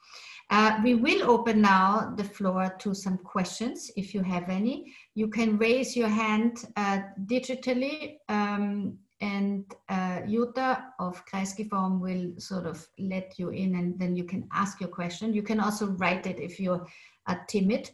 Uh, 0.51 0.78
we 0.82 0.95
will 0.95 1.30
open 1.30 1.61
now 1.61 2.14
the 2.16 2.24
floor 2.24 2.74
to 2.78 2.95
some 2.95 3.18
questions, 3.18 3.91
if 3.97 4.14
you 4.14 4.22
have 4.22 4.49
any. 4.49 4.95
You 5.14 5.28
can 5.28 5.59
raise 5.59 5.95
your 5.95 6.09
hand 6.09 6.64
digitally 7.26 8.16
um, 8.30 8.97
and 9.20 9.64
uh, 9.88 10.20
Jutta 10.26 10.84
of 10.98 11.24
Kreisky 11.26 11.68
Forum 11.68 12.00
will 12.00 12.32
sort 12.38 12.66
of 12.66 12.86
let 12.98 13.38
you 13.38 13.48
in 13.50 13.74
and 13.74 13.98
then 13.98 14.14
you 14.14 14.24
can 14.24 14.48
ask 14.52 14.80
your 14.80 14.90
question. 14.90 15.34
You 15.34 15.42
can 15.42 15.60
also 15.60 15.88
write 15.92 16.26
it 16.26 16.38
if 16.38 16.60
you're 16.60 16.86
uh, 17.26 17.36
timid 17.48 17.90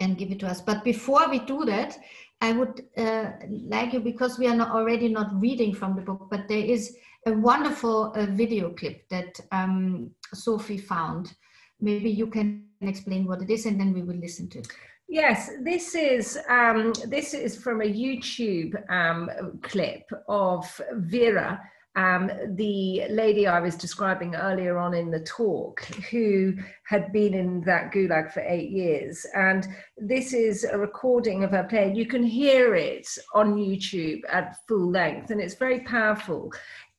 and 0.00 0.18
give 0.18 0.32
it 0.32 0.40
to 0.40 0.48
us. 0.48 0.60
But 0.60 0.82
before 0.82 1.28
we 1.28 1.38
do 1.38 1.64
that, 1.66 1.96
I 2.40 2.52
would 2.52 2.84
uh, 2.96 3.30
like 3.48 3.92
you, 3.92 4.00
because 4.00 4.38
we 4.38 4.48
are 4.48 4.56
not 4.56 4.72
already 4.72 5.08
not 5.08 5.40
reading 5.40 5.72
from 5.72 5.94
the 5.94 6.02
book, 6.02 6.26
but 6.28 6.48
there 6.48 6.64
is 6.64 6.96
a 7.26 7.32
wonderful 7.32 8.12
uh, 8.16 8.26
video 8.26 8.70
clip 8.70 9.08
that 9.10 9.38
um, 9.52 10.10
Sophie 10.34 10.78
found. 10.78 11.34
Maybe 11.80 12.10
you 12.10 12.26
can 12.26 12.66
explain 12.80 13.26
what 13.26 13.42
it 13.42 13.50
is 13.50 13.66
and 13.66 13.78
then 13.78 13.92
we 13.92 14.02
will 14.02 14.16
listen 14.16 14.48
to 14.50 14.58
it. 14.58 14.68
Yes, 15.12 15.50
this 15.60 15.94
is 15.94 16.38
um, 16.48 16.94
this 17.06 17.34
is 17.34 17.54
from 17.54 17.82
a 17.82 17.84
YouTube 17.84 18.72
um, 18.90 19.28
clip 19.60 20.10
of 20.26 20.80
Vera, 20.94 21.60
um, 21.94 22.30
the 22.56 23.04
lady 23.10 23.46
I 23.46 23.60
was 23.60 23.76
describing 23.76 24.34
earlier 24.34 24.78
on 24.78 24.94
in 24.94 25.10
the 25.10 25.20
talk, 25.20 25.84
who 26.10 26.54
had 26.84 27.12
been 27.12 27.34
in 27.34 27.60
that 27.62 27.92
gulag 27.92 28.32
for 28.32 28.40
eight 28.40 28.70
years. 28.70 29.26
And 29.34 29.66
this 29.96 30.32
is 30.32 30.64
a 30.64 30.78
recording 30.78 31.44
of 31.44 31.50
her 31.50 31.64
playing. 31.64 31.96
You 31.96 32.06
can 32.06 32.22
hear 32.22 32.74
it 32.74 33.06
on 33.34 33.56
YouTube 33.56 34.20
at 34.28 34.56
full 34.66 34.90
length, 34.90 35.30
and 35.30 35.40
it's 35.40 35.54
very 35.54 35.80
powerful 35.80 36.52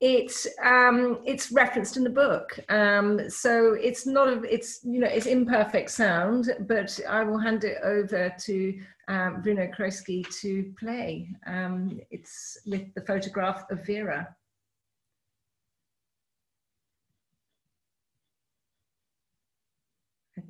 it's 0.04 0.46
um, 0.62 1.20
it's 1.26 1.50
referenced 1.50 1.96
in 1.96 2.04
the 2.04 2.10
book. 2.10 2.60
Um, 2.68 3.30
so 3.30 3.74
it's 3.74 4.06
not 4.06 4.28
a, 4.28 4.42
it's 4.44 4.82
you 4.84 5.00
know 5.00 5.08
it's 5.08 5.28
imperfect 5.28 5.90
sound, 5.90 6.54
but 6.68 7.00
I 7.08 7.24
will 7.24 7.38
hand 7.38 7.64
it 7.64 7.78
over 7.82 8.36
to 8.38 8.80
um, 9.08 9.42
Bruno 9.42 9.68
Kreisky 9.68 10.28
to 10.42 10.74
play. 10.78 11.30
Um, 11.48 12.02
it's 12.12 12.58
with 12.66 12.94
the 12.96 13.02
photograph 13.02 13.64
of 13.72 13.86
Vera. 13.86 14.36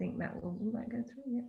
think 0.03 0.19
that 0.19 0.35
will 0.43 0.51
might 0.73 0.89
go 0.89 1.01
through, 1.01 1.23
yeah. 1.33 1.41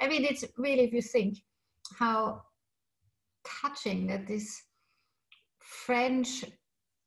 I 0.00 0.08
mean, 0.08 0.24
it's 0.24 0.44
really, 0.56 0.84
if 0.84 0.92
you 0.92 1.02
think 1.02 1.38
how 1.98 2.42
touching 3.44 4.06
that 4.06 4.26
this 4.26 4.62
French 5.58 6.44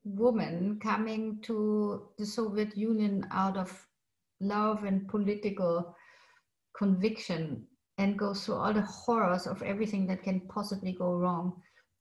woman 0.03 0.79
coming 0.81 1.39
to 1.43 2.09
the 2.17 2.25
Soviet 2.25 2.77
Union 2.77 3.25
out 3.31 3.57
of 3.57 3.87
love 4.39 4.83
and 4.83 5.07
political 5.07 5.95
conviction 6.77 7.65
and 7.97 8.19
goes 8.19 8.45
through 8.45 8.55
all 8.55 8.73
the 8.73 8.81
horrors 8.81 9.47
of 9.47 9.61
everything 9.63 10.05
that 10.07 10.23
can 10.23 10.41
possibly 10.41 10.91
go 10.91 11.13
wrong 11.13 11.53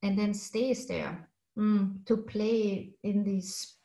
and 0.02 0.18
then 0.18 0.34
stays 0.34 0.86
there 0.86 1.28
mm, 1.58 2.04
to 2.06 2.16
play 2.16 2.92
in 3.04 3.22
these 3.24 3.76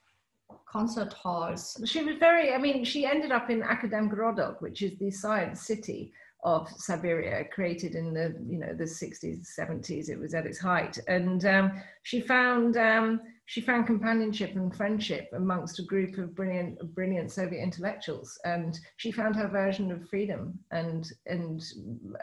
concert 0.68 1.14
halls. 1.14 1.80
She 1.86 2.04
was 2.04 2.18
very, 2.18 2.54
I 2.54 2.58
mean, 2.58 2.84
she 2.84 3.06
ended 3.06 3.32
up 3.32 3.50
in 3.50 3.62
Akademgorodok, 3.62 4.62
which 4.62 4.82
is 4.82 4.98
the 5.00 5.12
science 5.12 5.66
city 5.66 6.12
of 6.44 6.70
Siberia, 6.78 7.44
created 7.46 7.96
in 7.96 8.14
the, 8.14 8.36
you 8.48 8.60
know, 8.60 8.74
the 8.74 8.86
60s, 8.86 9.48
70s. 9.58 10.10
It 10.10 10.20
was 10.20 10.34
at 10.34 10.46
its 10.46 10.60
height. 10.60 10.98
And 11.08 11.46
um, 11.46 11.72
she 12.04 12.22
found, 12.22 12.78
um, 12.78 13.20
she 13.46 13.62
found 13.62 13.88
companionship 13.88 14.56
and 14.56 14.74
friendship 14.74 15.30
amongst 15.34 15.80
a 15.80 15.84
group 15.84 16.18
of 16.18 16.36
brilliant, 16.36 16.80
brilliant 16.96 17.32
Soviet 17.32 17.62
intellectuals. 17.62 18.40
And 18.46 18.80
she 18.98 19.12
found 19.12 19.36
her 19.36 19.50
version 19.50 19.92
of 19.92 20.08
freedom 20.08 20.58
and, 20.72 21.12
and 21.26 21.62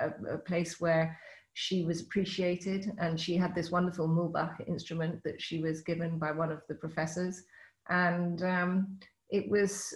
a, 0.01 0.35
a 0.35 0.39
place 0.39 0.81
where 0.81 1.19
she 1.53 1.85
was 1.85 2.03
appreciated 2.03 2.93
and 2.99 3.19
she 3.19 3.35
had 3.37 3.55
this 3.55 3.71
wonderful 3.71 4.07
Mulbach 4.07 4.67
instrument 4.69 5.23
that 5.25 5.41
she 5.41 5.61
was 5.61 5.81
given 5.81 6.19
by 6.19 6.31
one 6.31 6.53
of 6.53 6.61
the 6.69 6.75
professors 6.75 7.45
and 7.89 8.43
um, 8.43 8.99
it 9.31 9.49
was 9.51 9.95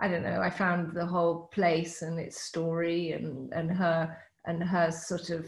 i 0.00 0.08
don't 0.08 0.22
know 0.22 0.40
i 0.40 0.50
found 0.50 0.92
the 0.92 1.06
whole 1.06 1.48
place 1.52 2.02
and 2.02 2.18
its 2.18 2.40
story 2.40 3.12
and 3.12 3.52
and 3.52 3.70
her 3.70 4.16
and 4.46 4.62
her 4.62 4.90
sort 4.90 5.30
of 5.30 5.46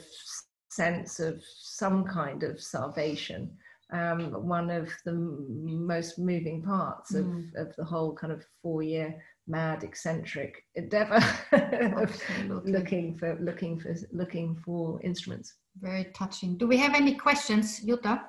sense 0.70 1.20
of 1.20 1.42
some 1.44 2.04
kind 2.04 2.42
of 2.42 2.60
salvation 2.60 3.50
um, 3.92 4.32
one 4.46 4.70
of 4.70 4.88
the 5.04 5.12
most 5.12 6.18
moving 6.18 6.62
parts 6.62 7.14
of, 7.14 7.26
mm. 7.26 7.54
of 7.56 7.76
the 7.76 7.84
whole 7.84 8.14
kind 8.14 8.32
of 8.32 8.42
four 8.62 8.82
year 8.82 9.14
mad 9.46 9.84
eccentric 9.84 10.64
endeavor 10.76 11.22
of 11.52 12.22
looking 12.64 13.14
for 13.16 13.36
looking 13.40 13.78
for 13.78 13.94
looking 14.12 14.56
for 14.64 15.00
instruments. 15.02 15.54
Very 15.80 16.10
touching. 16.14 16.56
Do 16.56 16.66
we 16.66 16.76
have 16.78 16.94
any 16.94 17.14
questions 17.14 17.80
jutta? 17.80 18.22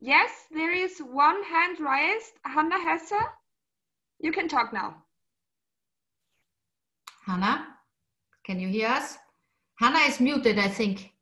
Yes, 0.00 0.30
there 0.50 0.74
is 0.74 0.98
one 0.98 1.42
hand 1.44 1.80
raised. 1.80 2.32
Hannah 2.44 2.80
Hesse, 2.82 3.12
you 4.22 4.32
can 4.32 4.48
talk 4.48 4.72
now. 4.72 4.94
Hannah, 7.26 7.66
can 8.46 8.58
you 8.58 8.68
hear 8.68 8.88
us? 8.88 9.18
Hannah 9.74 9.98
is 10.08 10.20
muted, 10.20 10.58
I 10.58 10.68
think. 10.68 11.12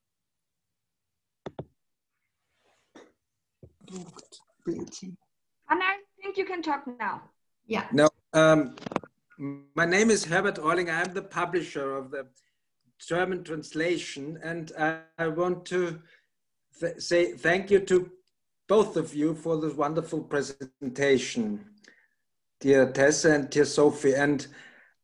Hannah, 5.66 5.84
I 5.84 5.98
think 6.22 6.36
you 6.36 6.44
can 6.44 6.62
talk 6.62 6.84
now. 6.98 7.22
Yeah. 7.66 7.86
No, 7.92 8.08
um, 8.34 8.76
my 9.74 9.86
name 9.86 10.10
is 10.10 10.24
Herbert 10.24 10.56
Ohrlinger. 10.56 11.06
I'm 11.06 11.14
the 11.14 11.22
publisher 11.22 11.96
of 11.96 12.10
the 12.10 12.26
German 12.98 13.42
translation, 13.42 14.38
and 14.42 14.72
I, 14.78 15.00
I 15.18 15.28
want 15.28 15.64
to 15.66 16.00
th 16.80 17.00
say 17.00 17.32
thank 17.32 17.70
you 17.70 17.80
to 17.80 18.10
both 18.68 18.96
of 18.96 19.14
you 19.14 19.34
for 19.34 19.60
this 19.60 19.74
wonderful 19.74 20.22
presentation, 20.22 21.64
dear 22.60 22.92
Tessa 22.92 23.32
and 23.32 23.50
dear 23.50 23.64
Sophie. 23.64 24.14
And 24.14 24.46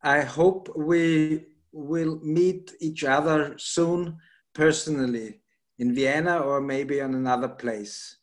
I 0.03 0.21
hope 0.21 0.71
we 0.77 1.47
will 1.73 2.21
meet 2.23 2.73
each 2.81 3.05
other 3.05 3.55
soon 3.59 4.19
personally 4.55 5.41
in 5.79 5.95
Vienna 5.95 6.39
or 6.39 6.61
maybe 6.61 7.01
on 7.01 7.15
another 7.15 7.49
place. 7.49 8.17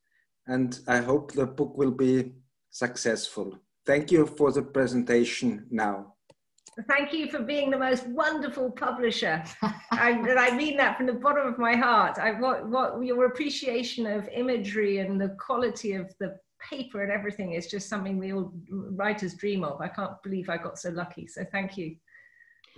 And 0.47 0.79
I 0.87 0.97
hope 0.97 1.31
the 1.31 1.45
book 1.45 1.77
will 1.77 1.91
be 1.91 2.33
successful. 2.69 3.59
Thank 3.85 4.11
you 4.11 4.25
for 4.25 4.51
the 4.51 4.61
presentation 4.61 5.67
now. 5.69 6.13
Thank 6.87 7.13
you 7.13 7.29
for 7.29 7.39
being 7.39 7.69
the 7.69 7.77
most 7.77 8.07
wonderful 8.07 8.71
publisher. 8.71 9.43
I, 9.91 10.11
and 10.11 10.39
I 10.39 10.55
mean 10.55 10.75
that 10.77 10.97
from 10.97 11.05
the 11.05 11.13
bottom 11.13 11.45
of 11.45 11.59
my 11.59 11.75
heart. 11.75 12.17
I 12.17 12.31
what, 12.31 12.67
what 12.67 12.99
your 13.05 13.25
appreciation 13.25 14.07
of 14.07 14.27
imagery 14.29 14.97
and 14.97 15.21
the 15.21 15.37
quality 15.39 15.93
of 15.93 16.11
the 16.19 16.35
paper 16.69 17.03
and 17.03 17.11
everything 17.11 17.53
is 17.53 17.67
just 17.67 17.89
something 17.89 18.17
we 18.17 18.33
all 18.33 18.53
writers 18.69 19.33
dream 19.35 19.63
of. 19.63 19.81
I 19.81 19.87
can't 19.87 20.21
believe 20.23 20.49
I 20.49 20.57
got 20.57 20.77
so 20.77 20.89
lucky. 20.89 21.27
So 21.27 21.45
thank 21.51 21.77
you. 21.77 21.95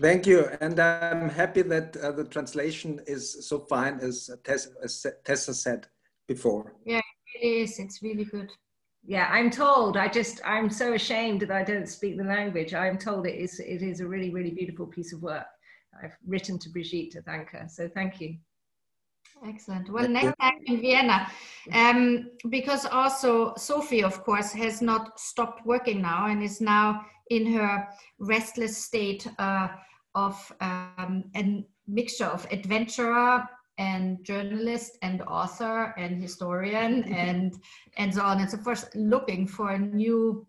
Thank 0.01 0.27
you, 0.27 0.49
and 0.59 0.77
I'm 0.77 1.29
happy 1.29 1.61
that 1.61 1.95
uh, 1.95 2.11
the 2.11 2.25
translation 2.25 2.99
is 3.07 3.47
so 3.47 3.59
fine 3.59 3.99
as 4.01 4.29
Tessa, 4.43 4.71
as 4.83 5.05
Tessa 5.23 5.53
said 5.53 5.87
before. 6.27 6.73
Yeah, 6.85 6.99
it 7.33 7.45
is. 7.45 7.79
It's 7.79 8.01
really 8.01 8.25
good 8.25 8.51
yeah 9.07 9.27
i'm 9.31 9.49
told 9.49 9.97
i 9.97 10.07
just 10.07 10.41
i'm 10.45 10.69
so 10.69 10.93
ashamed 10.93 11.41
that 11.41 11.51
i 11.51 11.63
don't 11.63 11.87
speak 11.87 12.17
the 12.17 12.23
language 12.23 12.73
i'm 12.73 12.97
told 12.97 13.25
it 13.27 13.35
is 13.35 13.59
it 13.59 13.81
is 13.81 13.99
a 13.99 14.07
really 14.07 14.31
really 14.31 14.51
beautiful 14.51 14.87
piece 14.87 15.13
of 15.13 15.21
work 15.21 15.45
i've 16.03 16.17
written 16.25 16.57
to 16.57 16.69
brigitte 16.69 17.11
to 17.11 17.21
thank 17.21 17.49
her 17.49 17.65
so 17.67 17.87
thank 17.93 18.19
you 18.19 18.35
excellent. 19.43 19.91
Well 19.91 20.07
next 20.07 20.35
time 20.39 20.59
in 20.65 20.81
vienna. 20.81 21.27
Um, 21.71 22.29
because 22.49 22.85
also 22.85 23.53
sophie 23.55 24.03
of 24.03 24.23
course 24.23 24.51
has 24.53 24.81
not 24.81 25.19
stopped 25.19 25.65
working 25.65 26.01
now 26.01 26.27
and 26.27 26.43
is 26.43 26.61
now 26.61 27.05
in 27.29 27.51
her 27.53 27.87
restless 28.19 28.77
state 28.77 29.27
uh, 29.39 29.69
of 30.13 30.51
um, 30.61 31.25
a 31.35 31.65
mixture 31.87 32.25
of 32.25 32.47
adventurer 32.51 33.47
and 33.77 34.23
journalist 34.23 34.97
and 35.01 35.21
author 35.23 35.93
and 35.97 36.21
historian 36.21 37.03
and 37.13 37.55
and 37.97 38.13
so 38.13 38.21
on 38.21 38.39
and 38.39 38.49
so 38.49 38.57
forth 38.57 38.89
looking 38.95 39.47
for 39.47 39.71
a 39.71 39.79
new 39.79 40.45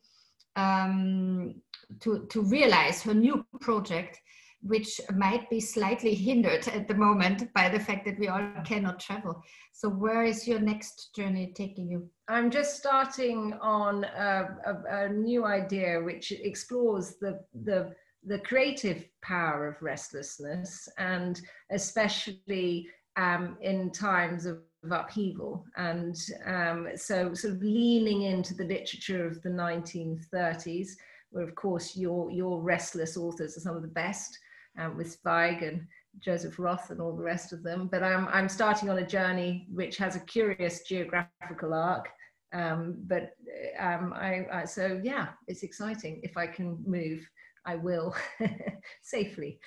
um, 0.54 1.54
to 2.00 2.26
to 2.30 2.42
realize 2.42 3.02
her 3.02 3.14
new 3.14 3.44
project 3.60 4.20
which 4.66 5.00
might 5.14 5.48
be 5.50 5.60
slightly 5.60 6.14
hindered 6.14 6.66
at 6.68 6.88
the 6.88 6.94
moment 6.94 7.52
by 7.54 7.68
the 7.68 7.80
fact 7.80 8.04
that 8.04 8.18
we 8.18 8.28
all 8.28 8.48
cannot 8.64 9.00
travel. 9.00 9.42
So 9.72 9.88
where 9.88 10.24
is 10.24 10.46
your 10.46 10.60
next 10.60 11.14
journey 11.14 11.52
taking 11.54 11.90
you? 11.90 12.08
I'm 12.28 12.50
just 12.50 12.76
starting 12.76 13.54
on 13.60 14.04
a, 14.04 14.56
a, 14.66 15.04
a 15.04 15.08
new 15.08 15.44
idea 15.44 16.00
which 16.02 16.32
explores 16.32 17.16
the 17.20 17.40
the 17.64 17.94
the 18.26 18.38
creative 18.40 19.04
power 19.22 19.68
of 19.68 19.80
restlessness 19.80 20.88
and 20.98 21.40
especially 21.70 22.88
um, 23.16 23.56
in 23.60 23.90
times 23.90 24.46
of, 24.46 24.58
of 24.84 24.92
upheaval. 24.92 25.64
And 25.76 26.16
um, 26.44 26.88
so, 26.96 27.34
sort 27.34 27.54
of 27.54 27.62
leaning 27.62 28.22
into 28.22 28.54
the 28.54 28.64
literature 28.64 29.26
of 29.26 29.40
the 29.42 29.50
1930s, 29.50 30.88
where, 31.30 31.44
of 31.44 31.54
course, 31.54 31.96
your, 31.96 32.30
your 32.30 32.60
restless 32.60 33.16
authors 33.16 33.56
are 33.56 33.60
some 33.60 33.76
of 33.76 33.82
the 33.82 33.88
best, 33.88 34.38
um, 34.78 34.96
with 34.96 35.18
Zweig 35.20 35.62
and 35.62 35.86
Joseph 36.20 36.58
Roth 36.58 36.90
and 36.90 37.00
all 37.00 37.16
the 37.16 37.22
rest 37.22 37.52
of 37.52 37.62
them. 37.62 37.88
But 37.90 38.02
I'm, 38.02 38.28
I'm 38.28 38.48
starting 38.48 38.88
on 38.88 38.98
a 38.98 39.06
journey 39.06 39.66
which 39.72 39.96
has 39.98 40.16
a 40.16 40.20
curious 40.20 40.82
geographical 40.82 41.74
arc. 41.74 42.08
Um, 42.52 42.96
but 43.06 43.32
um, 43.78 44.12
I, 44.14 44.46
I, 44.52 44.64
so 44.64 45.00
yeah, 45.02 45.28
it's 45.48 45.62
exciting 45.62 46.20
if 46.22 46.36
I 46.36 46.46
can 46.46 46.82
move. 46.86 47.28
I 47.66 47.74
will 47.74 48.14
safely. 49.02 49.58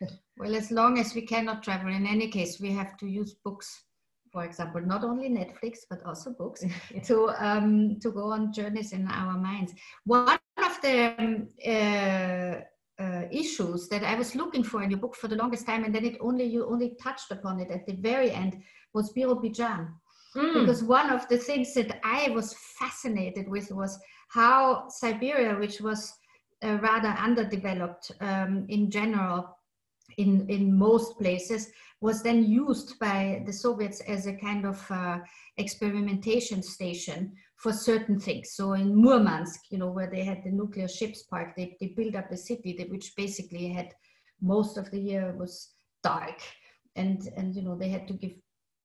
well, 0.36 0.54
as 0.54 0.70
long 0.70 0.98
as 0.98 1.14
we 1.14 1.22
cannot 1.22 1.62
travel, 1.62 1.92
in 1.92 2.06
any 2.06 2.28
case, 2.28 2.60
we 2.60 2.70
have 2.72 2.98
to 2.98 3.06
use 3.06 3.34
books, 3.42 3.84
for 4.30 4.44
example, 4.44 4.82
not 4.82 5.04
only 5.04 5.30
Netflix, 5.30 5.78
but 5.88 6.04
also 6.04 6.32
books 6.32 6.62
to, 7.04 7.30
um, 7.38 7.98
to 8.00 8.10
go 8.10 8.30
on 8.30 8.52
journeys 8.52 8.92
in 8.92 9.08
our 9.08 9.38
minds. 9.38 9.72
One 10.04 10.38
of 10.58 10.80
the 10.82 11.14
um, 11.18 11.48
uh, 11.66 12.60
uh, 12.98 13.22
issues 13.30 13.88
that 13.88 14.02
I 14.02 14.14
was 14.14 14.34
looking 14.34 14.62
for 14.62 14.82
in 14.82 14.90
your 14.90 15.00
book 15.00 15.14
for 15.14 15.28
the 15.28 15.36
longest 15.36 15.66
time, 15.66 15.84
and 15.84 15.94
then 15.94 16.04
it 16.04 16.16
only 16.20 16.44
you 16.44 16.66
only 16.66 16.96
touched 17.02 17.30
upon 17.30 17.60
it 17.60 17.70
at 17.70 17.86
the 17.86 17.94
very 17.94 18.30
end, 18.30 18.62
was 18.94 19.12
Birobidzhan. 19.12 19.88
Mm. 20.34 20.60
Because 20.60 20.82
one 20.82 21.10
of 21.10 21.28
the 21.28 21.38
things 21.38 21.74
that 21.74 22.00
I 22.04 22.30
was 22.30 22.54
fascinated 22.78 23.48
with 23.48 23.70
was 23.70 23.98
how 24.28 24.88
Siberia, 24.88 25.58
which 25.58 25.80
was 25.80 26.12
uh, 26.64 26.78
rather 26.78 27.08
underdeveloped 27.08 28.12
um, 28.20 28.66
in 28.68 28.90
general 28.90 29.56
in, 30.18 30.48
in 30.48 30.76
most 30.76 31.18
places, 31.18 31.70
was 32.00 32.22
then 32.22 32.44
used 32.44 32.98
by 32.98 33.42
the 33.46 33.52
Soviets 33.52 34.00
as 34.00 34.26
a 34.26 34.34
kind 34.34 34.66
of 34.66 34.90
uh, 34.90 35.18
experimentation 35.56 36.62
station 36.62 37.32
for 37.56 37.72
certain 37.72 38.20
things. 38.20 38.52
So 38.52 38.74
in 38.74 38.94
Murmansk, 38.94 39.60
you 39.70 39.78
know, 39.78 39.90
where 39.90 40.10
they 40.10 40.24
had 40.24 40.42
the 40.44 40.50
nuclear 40.50 40.88
ships 40.88 41.22
park, 41.22 41.56
they, 41.56 41.76
they 41.80 41.88
built 41.88 42.14
up 42.14 42.30
a 42.30 42.36
city 42.36 42.74
that, 42.78 42.90
which 42.90 43.16
basically 43.16 43.68
had 43.68 43.94
most 44.40 44.76
of 44.76 44.90
the 44.90 45.00
year 45.00 45.34
was 45.38 45.72
dark. 46.02 46.40
And, 46.96 47.28
and, 47.36 47.54
you 47.54 47.62
know, 47.62 47.76
they 47.76 47.88
had 47.88 48.06
to 48.08 48.14
give 48.14 48.32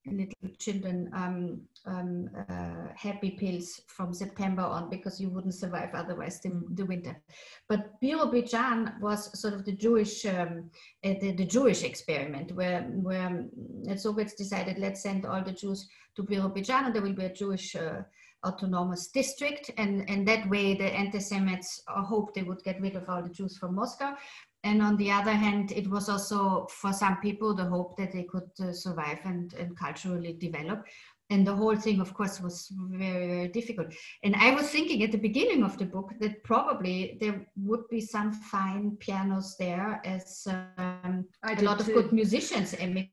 little 0.06 0.50
children 0.58 1.10
um, 1.14 1.62
um, 1.86 2.30
uh, 2.50 2.88
happy 2.96 3.32
pills 3.32 3.82
from 3.88 4.14
September 4.14 4.64
on 4.64 4.90
because 4.90 5.22
you 5.22 5.30
wouldn't 5.30 5.54
survive 5.54 5.92
otherwise 5.94 6.40
the, 6.42 6.64
the 6.72 6.86
winter. 6.86 7.22
But 7.70 8.02
Birobidzhan 8.02 9.00
was 9.00 9.40
sort 9.40 9.54
of 9.54 9.64
the 9.64 9.74
Jewish 9.74 10.26
um, 10.26 10.72
uh, 11.04 11.14
the, 11.22 11.34
the, 11.34 11.46
Jewish 11.46 11.84
experiment 11.84 12.52
where 12.54 12.82
where 12.82 13.28
um, 13.28 13.50
the 13.84 13.98
Soviets 13.98 14.34
decided 14.34 14.80
let's 14.80 15.04
send 15.04 15.26
all 15.26 15.44
the 15.44 15.52
Jews 15.52 15.88
to 16.16 16.24
Birobidzhan 16.24 16.86
and 16.88 16.96
there 16.96 17.04
will 17.04 17.14
be 17.14 17.26
a 17.26 17.34
Jewish 17.34 17.76
uh, 17.76 18.02
autonomous 18.46 19.08
district 19.08 19.70
and 19.78 20.10
and 20.10 20.28
that 20.28 20.50
way 20.50 20.74
the 20.74 20.86
anti-Semites 20.86 21.84
hoped 21.88 22.34
they 22.34 22.44
would 22.44 22.64
get 22.64 22.82
rid 22.82 22.96
of 22.96 23.08
all 23.08 23.22
the 23.22 23.30
Jews 23.30 23.58
from 23.58 23.76
Moscow 23.76 24.16
and 24.64 24.82
on 24.82 24.96
the 24.98 25.12
other 25.12 25.32
hand, 25.32 25.72
it 25.72 25.90
was 25.90 26.08
also 26.08 26.68
for 26.70 26.94
some 26.94 27.18
people 27.18 27.56
the 27.56 27.66
hope 27.66 27.98
that 27.98 28.12
they 28.12 28.24
could 28.24 28.50
uh, 28.60 28.72
survive 28.72 29.20
and, 29.24 29.54
and 29.56 29.78
culturally 29.78 30.34
develop. 30.34 30.86
And 31.32 31.48
the 31.48 31.56
whole 31.56 31.78
thing, 31.78 32.02
of 32.02 32.14
course, 32.14 32.42
was 32.42 32.68
very, 32.92 33.28
very 33.28 33.48
difficult. 33.48 33.88
And 34.24 34.36
I 34.36 34.54
was 34.54 34.70
thinking 34.70 35.02
at 35.02 35.14
the 35.14 35.18
beginning 35.18 35.64
of 35.64 35.78
the 35.78 35.86
book 35.86 36.12
that 36.20 36.44
probably 36.44 37.18
there 37.22 37.48
would 37.56 37.88
be 37.90 38.02
some 38.02 38.34
fine 38.34 38.98
pianos 39.00 39.56
there, 39.58 40.02
as 40.04 40.46
um, 40.78 41.26
a 41.44 41.62
lot 41.64 41.80
too. 41.80 41.92
of 41.92 41.94
good 41.94 42.12
musicians 42.12 42.74
emigrated 42.74 43.10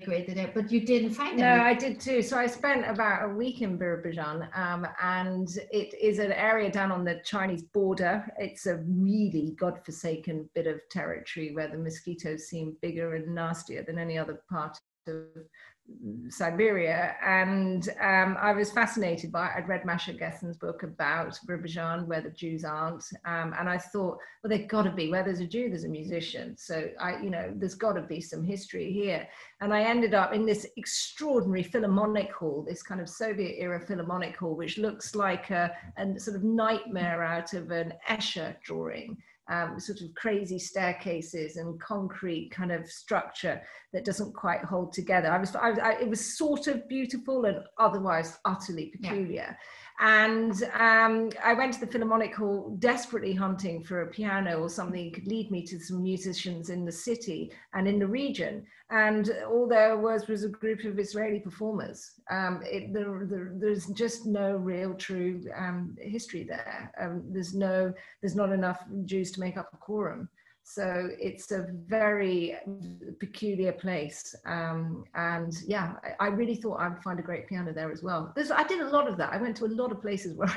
there, 0.00 0.50
but 0.54 0.70
you 0.70 0.80
didn't 0.80 1.10
find 1.10 1.38
it. 1.38 1.42
No, 1.42 1.60
I 1.62 1.74
did 1.74 1.98
too. 1.98 2.22
So 2.22 2.36
I 2.36 2.46
spent 2.46 2.88
about 2.88 3.24
a 3.24 3.34
week 3.34 3.62
in 3.62 3.78
Birobidzhan, 3.78 4.56
um, 4.56 4.86
and 5.02 5.48
it 5.70 5.94
is 5.94 6.18
an 6.18 6.32
area 6.32 6.70
down 6.70 6.92
on 6.92 7.04
the 7.04 7.20
Chinese 7.24 7.62
border. 7.62 8.30
It's 8.38 8.66
a 8.66 8.76
really 8.86 9.56
godforsaken 9.58 10.48
bit 10.54 10.66
of 10.66 10.80
territory 10.90 11.54
where 11.54 11.68
the 11.68 11.78
mosquitoes 11.78 12.48
seem 12.48 12.76
bigger 12.82 13.14
and 13.14 13.34
nastier 13.34 13.84
than 13.84 13.98
any 13.98 14.18
other 14.18 14.42
part 14.50 14.78
of 15.06 15.24
Siberia. 16.28 17.16
And 17.24 17.88
um, 18.00 18.36
I 18.40 18.52
was 18.52 18.70
fascinated 18.70 19.32
by 19.32 19.46
it. 19.46 19.52
I'd 19.56 19.68
read 19.68 19.84
Masha 19.84 20.12
Gessen's 20.12 20.56
book 20.56 20.82
about 20.82 21.38
Birobidzhan, 21.48 22.06
where 22.06 22.20
the 22.20 22.30
Jews 22.30 22.64
aren't. 22.64 23.04
Um, 23.24 23.54
and 23.58 23.68
I 23.68 23.78
thought, 23.78 24.18
well, 24.42 24.48
they've 24.48 24.68
got 24.68 24.82
to 24.82 24.90
be. 24.90 25.10
Where 25.10 25.22
there's 25.22 25.40
a 25.40 25.46
Jew, 25.46 25.68
there's 25.68 25.84
a 25.84 25.88
musician. 25.88 26.56
So 26.56 26.88
I, 27.00 27.20
you 27.22 27.30
know, 27.30 27.52
there's 27.54 27.74
got 27.74 27.92
to 27.94 28.02
be 28.02 28.20
some 28.20 28.44
history 28.44 28.92
here. 28.92 29.26
And 29.60 29.72
I 29.72 29.82
ended 29.82 30.14
up 30.14 30.32
in 30.32 30.44
this 30.44 30.66
extraordinary 30.76 31.62
Philharmonic 31.62 32.32
hall, 32.32 32.64
this 32.66 32.82
kind 32.82 33.00
of 33.00 33.08
Soviet 33.08 33.56
era 33.58 33.80
Philharmonic 33.80 34.36
hall, 34.36 34.54
which 34.54 34.78
looks 34.78 35.14
like 35.14 35.50
a, 35.50 35.72
a 35.96 36.18
sort 36.18 36.36
of 36.36 36.44
nightmare 36.44 37.22
out 37.22 37.54
of 37.54 37.70
an 37.70 37.94
Escher 38.08 38.56
drawing 38.62 39.16
um, 39.48 39.78
sort 39.78 40.00
of 40.00 40.14
crazy 40.14 40.58
staircases 40.58 41.56
and 41.56 41.80
concrete 41.80 42.50
kind 42.50 42.72
of 42.72 42.90
structure 42.90 43.60
that 43.92 44.04
doesn't 44.04 44.34
quite 44.34 44.64
hold 44.64 44.92
together. 44.92 45.30
I 45.30 45.38
was, 45.38 45.54
I, 45.54 45.70
I, 45.70 45.92
it 46.00 46.08
was 46.08 46.36
sort 46.36 46.66
of 46.66 46.88
beautiful 46.88 47.44
and 47.44 47.58
otherwise 47.78 48.38
utterly 48.44 48.86
peculiar. 48.86 49.56
And 49.98 50.62
um, 50.78 51.30
I 51.42 51.54
went 51.54 51.72
to 51.74 51.80
the 51.80 51.86
Philharmonic 51.86 52.34
Hall 52.34 52.76
desperately 52.78 53.32
hunting 53.32 53.82
for 53.82 54.02
a 54.02 54.06
piano 54.06 54.58
or 54.58 54.68
something 54.68 55.04
that 55.04 55.14
could 55.14 55.26
lead 55.26 55.50
me 55.50 55.62
to 55.62 55.80
some 55.80 56.02
musicians 56.02 56.68
in 56.68 56.84
the 56.84 56.92
city 56.92 57.50
and 57.72 57.88
in 57.88 57.98
the 57.98 58.06
region. 58.06 58.66
And 58.90 59.32
all 59.48 59.66
there 59.66 59.96
was 59.96 60.28
was 60.28 60.44
a 60.44 60.48
group 60.48 60.84
of 60.84 60.98
Israeli 60.98 61.40
performers. 61.40 62.12
Um, 62.30 62.62
it, 62.64 62.92
there, 62.92 63.26
there, 63.28 63.52
there's 63.54 63.86
just 63.86 64.26
no 64.26 64.56
real 64.56 64.94
true 64.94 65.42
um, 65.56 65.96
history 65.98 66.44
there. 66.44 66.92
Um, 67.00 67.24
there's 67.30 67.54
no, 67.54 67.92
there's 68.20 68.36
not 68.36 68.52
enough 68.52 68.84
Jews 69.06 69.32
to 69.32 69.40
make 69.40 69.56
up 69.56 69.70
a 69.72 69.76
quorum. 69.78 70.28
So 70.68 71.10
it's 71.20 71.52
a 71.52 71.68
very 71.86 72.56
peculiar 73.20 73.70
place. 73.70 74.34
Um, 74.46 75.04
and 75.14 75.52
yeah, 75.64 75.92
I, 76.20 76.26
I, 76.26 76.28
really 76.28 76.56
thought 76.56 76.80
I'd 76.80 77.00
find 77.04 77.20
a 77.20 77.22
great 77.22 77.46
piano 77.46 77.72
there 77.72 77.92
as 77.92 78.02
well. 78.02 78.32
There's, 78.34 78.50
I 78.50 78.64
did 78.64 78.80
a 78.80 78.88
lot 78.88 79.06
of 79.06 79.16
that. 79.18 79.32
I 79.32 79.36
went 79.36 79.56
to 79.58 79.66
a 79.66 79.68
lot 79.68 79.92
of 79.92 80.02
places 80.02 80.34
where, 80.34 80.52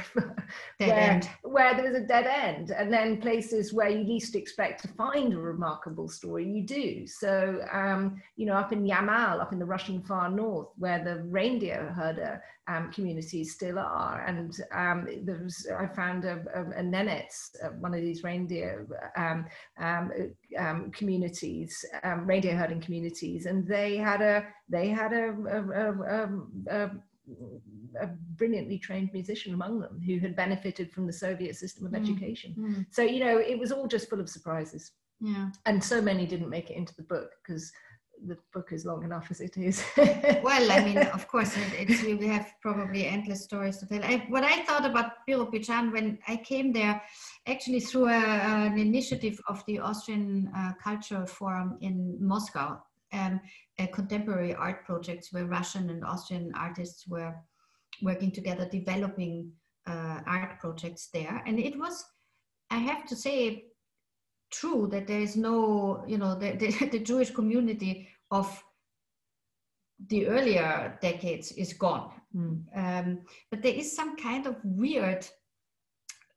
where, 0.78 1.22
where, 1.44 1.76
there 1.76 1.86
was 1.86 1.96
a 1.96 2.06
dead 2.08 2.26
end, 2.26 2.72
and 2.72 2.92
then 2.92 3.22
places 3.22 3.72
where 3.72 3.88
you 3.88 4.04
least 4.04 4.36
expect 4.36 4.82
to 4.82 4.88
find 4.90 5.32
a 5.32 5.38
remarkable 5.38 6.10
story, 6.10 6.44
you 6.44 6.64
do. 6.64 7.06
So, 7.06 7.64
um, 7.72 8.20
you 8.36 8.48
know, 8.48 8.54
up 8.54 8.74
in 8.74 8.84
Yamal, 8.84 9.40
up 9.40 9.54
in 9.54 9.60
the 9.60 9.66
Russian 9.66 10.02
far 10.02 10.28
north, 10.28 10.70
where 10.80 11.04
the 11.04 11.22
reindeer 11.26 11.94
herder 11.96 12.42
um, 12.70 12.92
communities 12.92 13.54
still 13.54 13.80
are. 13.80 14.24
And 14.28 14.56
um, 14.72 15.08
there 15.24 15.40
was, 15.44 15.68
I 15.78 15.88
found 15.88 16.26
a, 16.26 16.44
a, 16.54 16.62
a 16.80 16.84
Nenets, 16.84 17.50
uh, 17.64 17.70
one 17.80 17.94
of 17.94 18.02
these 18.02 18.24
reindeer 18.24 18.88
um, 19.18 19.46
um, 20.00 20.12
um 20.58 20.92
communities, 20.92 21.86
um, 22.04 22.26
reindeer 22.26 22.56
herding 22.56 22.82
communities, 22.82 23.46
and 23.46 23.68
they 23.68 23.98
had 23.98 24.22
a 24.22 24.46
they 24.68 24.88
had 24.88 25.14
a, 25.14 25.30
a, 26.70 26.92
a 28.02 28.08
brilliantly 28.36 28.80
trained 28.80 29.10
musician 29.14 29.54
among 29.54 29.80
them 29.80 30.02
who 30.06 30.20
had 30.20 30.36
benefited 30.36 30.92
from 30.92 31.06
the 31.06 31.14
Soviet 31.14 31.56
system 31.56 31.86
of 31.86 31.92
mm. 31.92 32.02
education. 32.02 32.56
Mm. 32.58 32.86
So 32.92 33.02
you 33.02 33.24
know, 33.24 33.38
it 33.38 33.58
was 33.58 33.72
all 33.72 33.88
just 33.88 34.10
full 34.10 34.20
of 34.20 34.30
surprises. 34.30 34.92
Yeah, 35.22 35.50
and 35.66 35.84
so 35.84 36.02
many 36.02 36.26
didn't 36.26 36.50
make 36.50 36.70
it 36.70 36.78
into 36.78 36.96
the 36.96 37.04
book 37.04 37.32
because 37.44 37.72
the 38.28 38.38
book 38.54 38.70
is 38.72 38.86
long 38.86 39.04
enough 39.04 39.28
as 39.32 39.42
it 39.42 39.58
is. 39.58 39.84
well, 39.98 40.72
I 40.72 40.84
mean, 40.84 40.98
of 40.98 41.28
course, 41.28 41.56
it, 41.58 42.20
we 42.20 42.28
have 42.28 42.54
probably 42.62 43.06
endless 43.06 43.44
stories 43.44 43.78
to 43.78 43.86
tell. 43.86 44.04
I, 44.04 44.26
what 44.30 44.44
I 44.44 44.64
thought 44.66 44.86
about 44.86 45.12
Birobidzhan 45.28 45.92
when 45.92 46.20
I 46.28 46.38
came 46.38 46.72
there, 46.72 47.02
actually 47.48 47.80
through 47.80 48.08
a, 48.08 48.12
an 48.12 48.78
initiative 48.78 49.40
of 49.48 49.64
the 49.68 49.80
Austrian 49.80 50.52
uh, 50.56 50.74
Cultural 50.84 51.26
Forum 51.26 51.78
in 51.82 52.18
Moscow, 52.20 52.82
um, 53.14 53.40
contemporary 53.94 54.54
art 54.54 54.86
projects 54.86 55.32
where 55.32 55.46
Russian 55.46 55.90
and 55.90 56.04
Austrian 56.04 56.52
artists 56.56 57.08
were 57.08 57.34
working 58.02 58.32
together, 58.32 58.68
developing 58.70 59.52
uh, 59.88 60.20
art 60.26 60.60
projects 60.60 61.10
there. 61.14 61.42
And 61.46 61.60
it 61.60 61.78
was, 61.78 62.04
I 62.70 62.78
have 62.78 63.06
to 63.08 63.16
say, 63.16 63.66
true 64.52 64.88
that 64.92 65.08
there 65.08 65.20
is 65.20 65.36
no, 65.36 66.04
you 66.08 66.18
know, 66.18 66.36
the, 66.36 66.52
the, 66.52 66.90
the 66.92 67.00
Jewish 67.00 67.32
community 67.32 68.10
of 68.32 68.64
the 70.08 70.28
earlier 70.28 70.98
decades 71.02 71.52
is 71.52 71.74
gone. 71.74 72.12
Mm. 72.36 72.64
Um, 72.76 73.22
but 73.52 73.62
there 73.62 73.74
is 73.74 73.96
some 73.96 74.16
kind 74.16 74.48
of 74.48 74.56
weird 74.64 75.28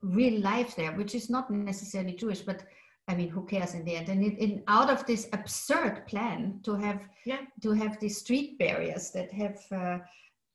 real 0.03 0.41
life 0.41 0.75
there, 0.75 0.93
which 0.93 1.15
is 1.15 1.31
not 1.31 1.51
necessarily 1.51 2.15
Jewish, 2.15 2.41
but 2.41 2.65
I 3.09 3.15
mean, 3.15 3.29
who 3.29 3.45
cares 3.45 3.75
in 3.75 3.85
the 3.85 3.97
end? 3.97 4.09
And 4.09 4.23
in, 4.25 4.63
out 4.69 4.91
of 4.91 5.07
this 5.07 5.29
absurd 5.33 6.07
plan 6.07 6.61
to 6.63 6.75
have 6.77 7.01
yeah. 7.27 7.41
to 7.63 7.73
have 7.73 7.99
these 8.01 8.19
street 8.19 8.59
barriers 8.59 9.11
that 9.11 9.33
have 9.33 9.59
uh, 9.73 9.99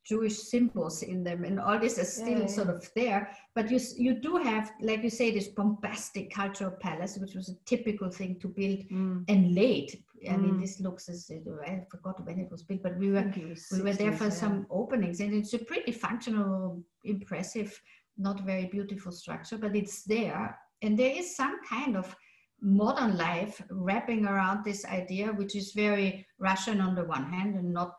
Jewish 0.08 0.36
symbols 0.36 1.02
in 1.02 1.22
them, 1.22 1.44
and 1.44 1.60
all 1.60 1.78
this 1.78 1.98
is 1.98 2.10
still 2.14 2.28
yeah, 2.30 2.38
yeah. 2.40 2.46
sort 2.46 2.70
of 2.70 2.88
there. 2.96 3.30
But 3.54 3.70
you 3.70 3.78
you 3.96 4.14
do 4.14 4.36
have, 4.36 4.72
like 4.80 5.02
you 5.02 5.10
say, 5.10 5.30
this 5.30 5.48
bombastic 5.48 6.32
cultural 6.32 6.70
palace, 6.70 7.18
which 7.18 7.34
was 7.34 7.50
a 7.50 7.56
typical 7.66 8.10
thing 8.10 8.38
to 8.40 8.48
build 8.48 8.88
mm. 8.88 9.24
and 9.28 9.54
late. 9.54 10.02
I 10.26 10.32
mm. 10.32 10.42
mean, 10.42 10.60
this 10.60 10.80
looks 10.80 11.08
as 11.10 11.30
I 11.30 11.84
forgot 11.90 12.24
when 12.26 12.38
it 12.38 12.50
was 12.50 12.62
built, 12.62 12.82
but 12.82 12.96
we 12.96 13.10
were 13.10 13.30
we 13.72 13.82
were 13.82 13.92
there 13.92 14.16
for 14.16 14.24
yeah. 14.24 14.40
some 14.42 14.66
openings, 14.70 15.20
and 15.20 15.34
it's 15.34 15.52
a 15.52 15.58
pretty 15.58 15.92
functional, 15.92 16.82
impressive, 17.04 17.78
not 18.16 18.46
very 18.46 18.66
beautiful 18.66 19.12
structure, 19.12 19.58
but 19.58 19.76
it's 19.76 20.04
there, 20.04 20.58
and 20.80 20.98
there 20.98 21.14
is 21.14 21.36
some 21.36 21.60
kind 21.68 21.96
of 21.96 22.16
modern 22.60 23.16
life 23.16 23.62
wrapping 23.70 24.24
around 24.24 24.64
this 24.64 24.84
idea, 24.86 25.32
which 25.32 25.54
is 25.54 25.72
very 25.72 26.26
Russian 26.38 26.80
on 26.80 26.94
the 26.94 27.04
one 27.04 27.30
hand 27.30 27.54
and 27.54 27.72
not 27.72 27.92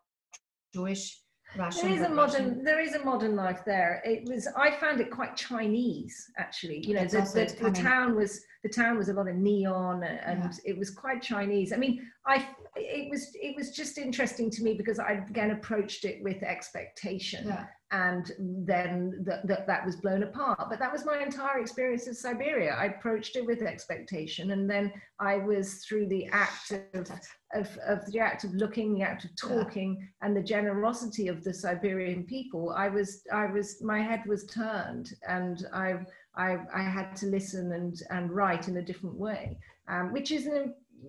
Jewish 0.74 1.22
Russian, 1.58 1.90
there 1.90 1.98
is 1.98 2.02
a 2.02 2.10
modern 2.10 2.48
Russian. 2.48 2.64
there 2.64 2.80
is 2.80 2.96
a 2.96 3.04
modern 3.04 3.36
life 3.36 3.62
there. 3.66 4.02
It 4.06 4.28
was 4.30 4.48
i 4.56 4.72
found 4.72 5.02
it 5.02 5.10
quite 5.10 5.36
chinese 5.36 6.32
actually. 6.38 6.86
You 6.86 6.96
know 6.96 7.06
the, 7.06 7.22
the, 7.22 7.64
the, 7.64 7.72
town 7.72 8.16
was 8.16 8.42
the 8.64 8.70
town 8.70 8.98
was 8.98 9.10
a 9.10 9.14
lot 9.14 9.28
of 9.28 9.36
neon 9.36 10.04
and 10.04 10.44
yeah. 10.44 10.52
it 10.66 10.78
was 10.78 10.92
quite 10.92 11.22
chinese. 11.22 11.74
I 11.74 11.78
mean 11.78 12.06
i 12.26 12.48
it 12.76 13.10
was 13.10 13.32
it 13.34 13.56
was 13.56 13.72
just 13.72 13.98
interesting 13.98 14.50
to 14.52 14.64
me 14.64 14.76
because 14.76 15.00
i 15.00 15.14
again 15.30 15.52
approached 15.52 16.06
it 16.06 16.24
with 16.24 16.44
expectation. 16.44 17.48
Yeah 17.48 17.66
and 17.92 18.32
then 18.38 19.26
th- 19.26 19.42
th- 19.48 19.66
that 19.66 19.86
was 19.86 19.96
blown 19.96 20.22
apart. 20.24 20.68
But 20.70 20.80
that 20.80 20.92
was 20.92 21.06
my 21.06 21.24
entire 21.24 21.60
experience 21.60 22.08
of 22.08 22.18
Siberia. 22.18 22.76
I 22.76 22.86
approached 22.86 23.36
it 23.36 23.46
with 23.46 23.64
expectation, 23.64 24.52
and 24.52 24.70
then 24.70 24.92
I 25.20 25.38
was 25.38 25.84
through 25.86 26.08
the 26.08 26.28
act 26.28 26.72
of, 26.72 27.10
of, 27.54 27.78
of 27.88 28.06
the 28.12 28.20
act 28.20 28.44
of 28.44 28.54
looking, 28.54 28.94
the 28.94 29.02
act 29.02 29.26
of 29.26 29.36
talking, 29.36 29.98
yeah. 30.00 30.28
and 30.28 30.38
the 30.38 30.44
generosity 30.44 31.28
of 31.28 31.44
the 31.44 31.54
Siberian 31.54 32.24
people. 32.24 32.72
I 32.76 32.90
was, 32.90 33.24
I 33.34 33.48
was, 33.48 33.82
my 33.82 34.02
head 34.02 34.22
was 34.28 34.46
turned, 34.46 35.14
and 35.28 35.66
I, 35.74 35.96
I, 36.36 36.58
I 36.74 36.84
had 36.84 37.16
to 37.18 37.26
listen 37.26 37.72
and 37.74 38.00
and 38.12 38.32
write 38.32 38.68
in 38.68 38.78
a 38.78 38.84
different 38.84 39.16
way, 39.16 39.58
um, 39.88 40.14
which 40.14 40.32
is, 40.32 40.48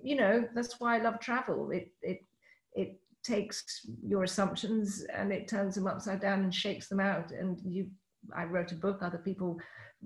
you 0.03 0.17
know, 0.17 0.49
that's 0.55 0.81
why 0.81 0.97
I 0.97 1.03
love 1.03 1.21
travel. 1.21 1.71
It, 1.73 1.93
it, 2.01 2.25
it 2.75 2.99
takes 3.25 3.87
your 4.07 4.25
assumptions 4.25 5.05
and 5.15 5.33
it 5.33 5.49
turns 5.49 5.75
them 5.75 5.87
upside 5.87 6.21
down 6.21 6.41
and 6.41 6.55
shakes 6.55 6.89
them 6.89 7.01
out. 7.01 7.31
And 7.31 7.59
you, 7.65 7.89
I 8.37 8.45
wrote 8.45 8.73
a 8.73 8.77
book, 8.77 9.01
other 9.03 9.19
people 9.19 9.59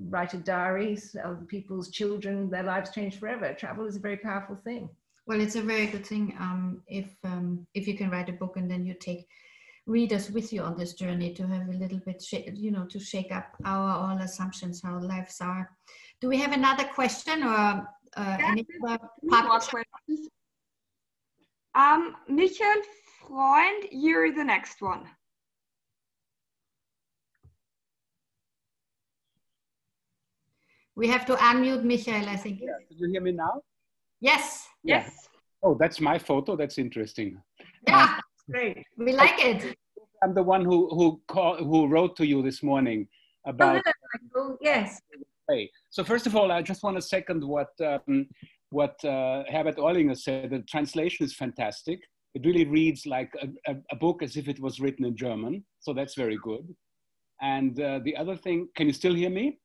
write 0.08 0.34
a 0.34 0.38
diaries, 0.38 1.16
other 1.22 1.44
people's 1.48 1.90
children, 1.90 2.50
their 2.50 2.62
lives 2.62 2.90
change 2.90 3.18
forever. 3.18 3.54
Travel 3.54 3.86
is 3.86 3.96
a 3.96 4.00
very 4.00 4.16
powerful 4.16 4.56
thing. 4.64 4.88
Well, 5.26 5.40
it's 5.40 5.56
a 5.56 5.62
very 5.62 5.86
good 5.86 6.06
thing 6.06 6.34
um, 6.38 6.82
if 6.86 7.10
um, 7.24 7.66
if 7.74 7.88
you 7.88 7.96
can 7.96 8.10
write 8.10 8.28
a 8.28 8.32
book 8.32 8.56
and 8.56 8.70
then 8.70 8.84
you 8.84 8.94
take 8.94 9.26
readers 9.86 10.30
with 10.30 10.52
you 10.52 10.62
on 10.62 10.76
this 10.76 10.94
journey 10.94 11.32
to 11.34 11.46
have 11.46 11.68
a 11.68 11.72
little 11.72 12.00
bit, 12.04 12.22
you 12.54 12.70
know, 12.70 12.84
to 12.86 12.98
shake 12.98 13.32
up 13.32 13.56
our 13.64 13.90
all 13.90 14.18
assumptions 14.18 14.82
how 14.82 14.98
lives 14.98 15.40
are. 15.40 15.70
Do 16.20 16.28
we 16.28 16.38
have 16.38 16.52
another 16.52 16.84
question 16.84 17.42
or 17.42 17.88
uh, 18.16 18.36
any 18.40 18.66
other 18.86 18.98
questions? 19.68 20.28
Um, 21.74 22.16
Michael 22.28 22.82
Freund, 23.26 23.84
you're 23.90 24.32
the 24.34 24.44
next 24.44 24.80
one. 24.82 25.04
We 30.96 31.08
have 31.08 31.26
to 31.26 31.34
unmute 31.36 31.82
Michael, 31.84 32.28
I 32.28 32.36
think. 32.36 32.60
Yeah, 32.60 32.68
can 32.88 32.98
you 32.98 33.10
hear 33.10 33.20
me 33.20 33.32
now? 33.32 33.62
Yes. 34.20 34.68
Yes. 34.84 35.28
Oh, 35.62 35.74
that's 35.78 36.00
my 36.00 36.18
photo. 36.18 36.56
That's 36.56 36.78
interesting. 36.78 37.40
Yeah, 37.88 38.18
Great. 38.50 38.84
we 38.96 39.12
like 39.12 39.38
it. 39.44 39.76
I'm 40.22 40.34
the 40.34 40.42
one 40.42 40.64
who 40.64 40.88
who 40.94 41.20
call, 41.26 41.56
who 41.56 41.88
wrote 41.88 42.16
to 42.16 42.26
you 42.26 42.42
this 42.42 42.62
morning 42.62 43.08
Oh, 43.46 43.50
about. 43.50 43.82
hello, 43.84 43.92
Michael. 44.12 44.58
Yes. 44.60 45.00
Hey, 45.50 45.70
so 45.90 46.04
first 46.04 46.26
of 46.26 46.36
all, 46.36 46.50
I 46.52 46.62
just 46.62 46.82
want 46.82 46.96
to 46.96 47.02
second 47.02 47.44
what 47.44 47.68
um, 47.80 48.26
what 48.70 49.02
uh, 49.04 49.44
Herbert 49.50 49.76
Ohrlinger 49.76 50.16
said. 50.16 50.50
The 50.50 50.60
translation 50.60 51.26
is 51.26 51.34
fantastic. 51.34 52.00
It 52.34 52.44
really 52.44 52.64
reads 52.64 53.06
like 53.06 53.32
a, 53.40 53.72
a, 53.72 53.76
a 53.92 53.96
book 53.96 54.22
as 54.22 54.36
if 54.36 54.48
it 54.48 54.60
was 54.60 54.80
written 54.80 55.04
in 55.04 55.16
German. 55.16 55.64
So 55.80 55.92
that's 55.92 56.14
very 56.14 56.38
good. 56.42 56.74
And 57.40 57.80
uh, 57.80 58.00
the 58.04 58.16
other 58.16 58.36
thing, 58.36 58.68
can 58.76 58.86
you 58.86 58.92
still 58.92 59.14
hear 59.14 59.30
me? 59.30 59.58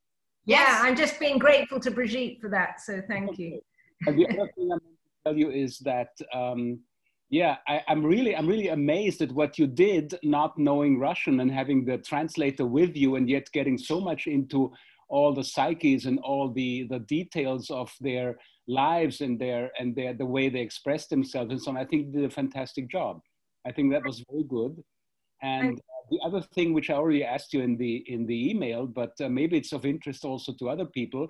Yeah, 0.46 0.80
I'm 0.82 0.96
just 0.96 1.20
being 1.20 1.38
grateful 1.38 1.80
to 1.80 1.92
Brigitte 1.92 2.40
for 2.42 2.50
that. 2.50 2.82
So 2.82 3.02
thank 3.08 3.38
you. 3.38 3.62
And 4.08 4.18
the 4.18 4.28
other 4.28 4.50
thing 4.56 4.72
I 4.72 4.76
meant 4.76 4.84
to 4.84 5.24
tell 5.26 5.38
you 5.38 5.52
is 5.52 5.80
that, 5.80 6.10
um, 6.34 6.80
yeah, 7.30 7.58
I, 7.68 7.82
I'm 7.88 8.04
really, 8.04 8.36
I'm 8.36 8.48
really 8.48 8.70
amazed 8.70 9.22
at 9.22 9.32
what 9.32 9.60
you 9.60 9.68
did, 9.68 10.18
not 10.24 10.58
knowing 10.58 10.98
Russian 10.98 11.40
and 11.42 11.52
having 11.52 11.86
the 11.86 11.98
translator 12.00 12.66
with 12.66 12.96
you, 12.96 13.16
and 13.18 13.30
yet 13.30 13.52
getting 13.52 13.78
so 13.78 14.00
much 14.00 14.26
into 14.26 14.72
all 15.10 15.34
the 15.34 15.44
psyches 15.44 16.06
and 16.06 16.20
all 16.20 16.52
the 16.52 16.88
the 16.90 17.00
details 17.00 17.70
of 17.70 17.92
their 18.00 18.38
lives 18.70 19.22
and 19.22 19.40
their 19.40 19.72
and 19.80 19.96
their 19.96 20.14
the 20.14 20.26
way 20.26 20.48
they 20.48 20.62
express 20.62 21.08
themselves 21.08 21.52
and 21.52 21.62
so 21.62 21.72
on. 21.72 21.78
I 21.78 21.86
think 21.86 22.06
you 22.06 22.12
did 22.12 22.26
a 22.26 22.30
fantastic 22.30 22.90
job. 22.90 23.20
I 23.66 23.72
think 23.72 23.92
that 23.92 24.06
was 24.06 24.24
very 24.30 24.44
good. 24.44 24.82
And 25.42 25.80
the 26.12 26.20
other 26.24 26.42
thing, 26.54 26.74
which 26.74 26.90
I 26.90 26.96
already 26.96 27.24
asked 27.24 27.54
you 27.54 27.62
in 27.62 27.78
the 27.78 28.04
in 28.08 28.26
the 28.26 28.50
email, 28.52 28.86
but 28.86 29.14
uh, 29.22 29.30
maybe 29.30 29.58
it's 29.58 29.74
of 29.74 29.86
interest 29.86 30.24
also 30.26 30.54
to 30.54 30.70
other 30.70 30.86
people, 30.86 31.28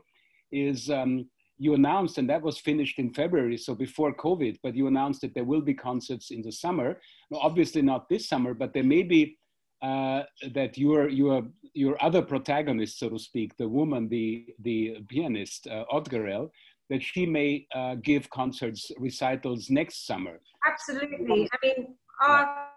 is 0.52 0.90
um, 0.90 1.30
you 1.58 1.74
announced, 1.74 2.18
and 2.18 2.30
that 2.30 2.42
was 2.42 2.58
finished 2.58 3.00
in 3.00 3.14
February, 3.14 3.58
so 3.58 3.76
before 3.76 4.14
COVID, 4.16 4.58
but 4.64 4.76
you 4.76 4.88
announced 4.88 5.22
that 5.22 5.34
there 5.34 5.44
will 5.44 5.62
be 5.62 5.74
concerts 5.74 6.32
in 6.32 6.42
the 6.42 6.52
summer. 6.52 7.00
No, 7.30 7.38
obviously 7.40 7.82
not 7.82 8.08
this 8.10 8.28
summer, 8.28 8.54
but 8.54 8.74
there 8.74 8.84
may 8.84 9.04
be 9.04 9.38
uh, 9.82 10.24
that 10.54 10.78
your 10.78 11.10
your 11.10 11.44
your 11.74 12.02
other 12.04 12.22
protagonist, 12.22 13.00
so 13.00 13.10
to 13.10 13.20
speak, 13.20 13.56
the 13.58 13.68
woman, 13.68 14.10
the 14.10 14.48
the 14.60 14.98
pianist 15.10 15.68
uh, 15.68 15.84
Odgerel, 15.92 16.50
that 16.90 17.04
she 17.04 17.26
may 17.26 17.68
uh, 17.76 17.96
give 17.96 18.30
concerts, 18.30 18.92
recitals 18.98 19.70
next 19.70 20.06
summer. 20.08 20.40
Absolutely. 20.68 21.50
I 21.54 21.58
mean, 21.66 21.96
our, 22.22 22.68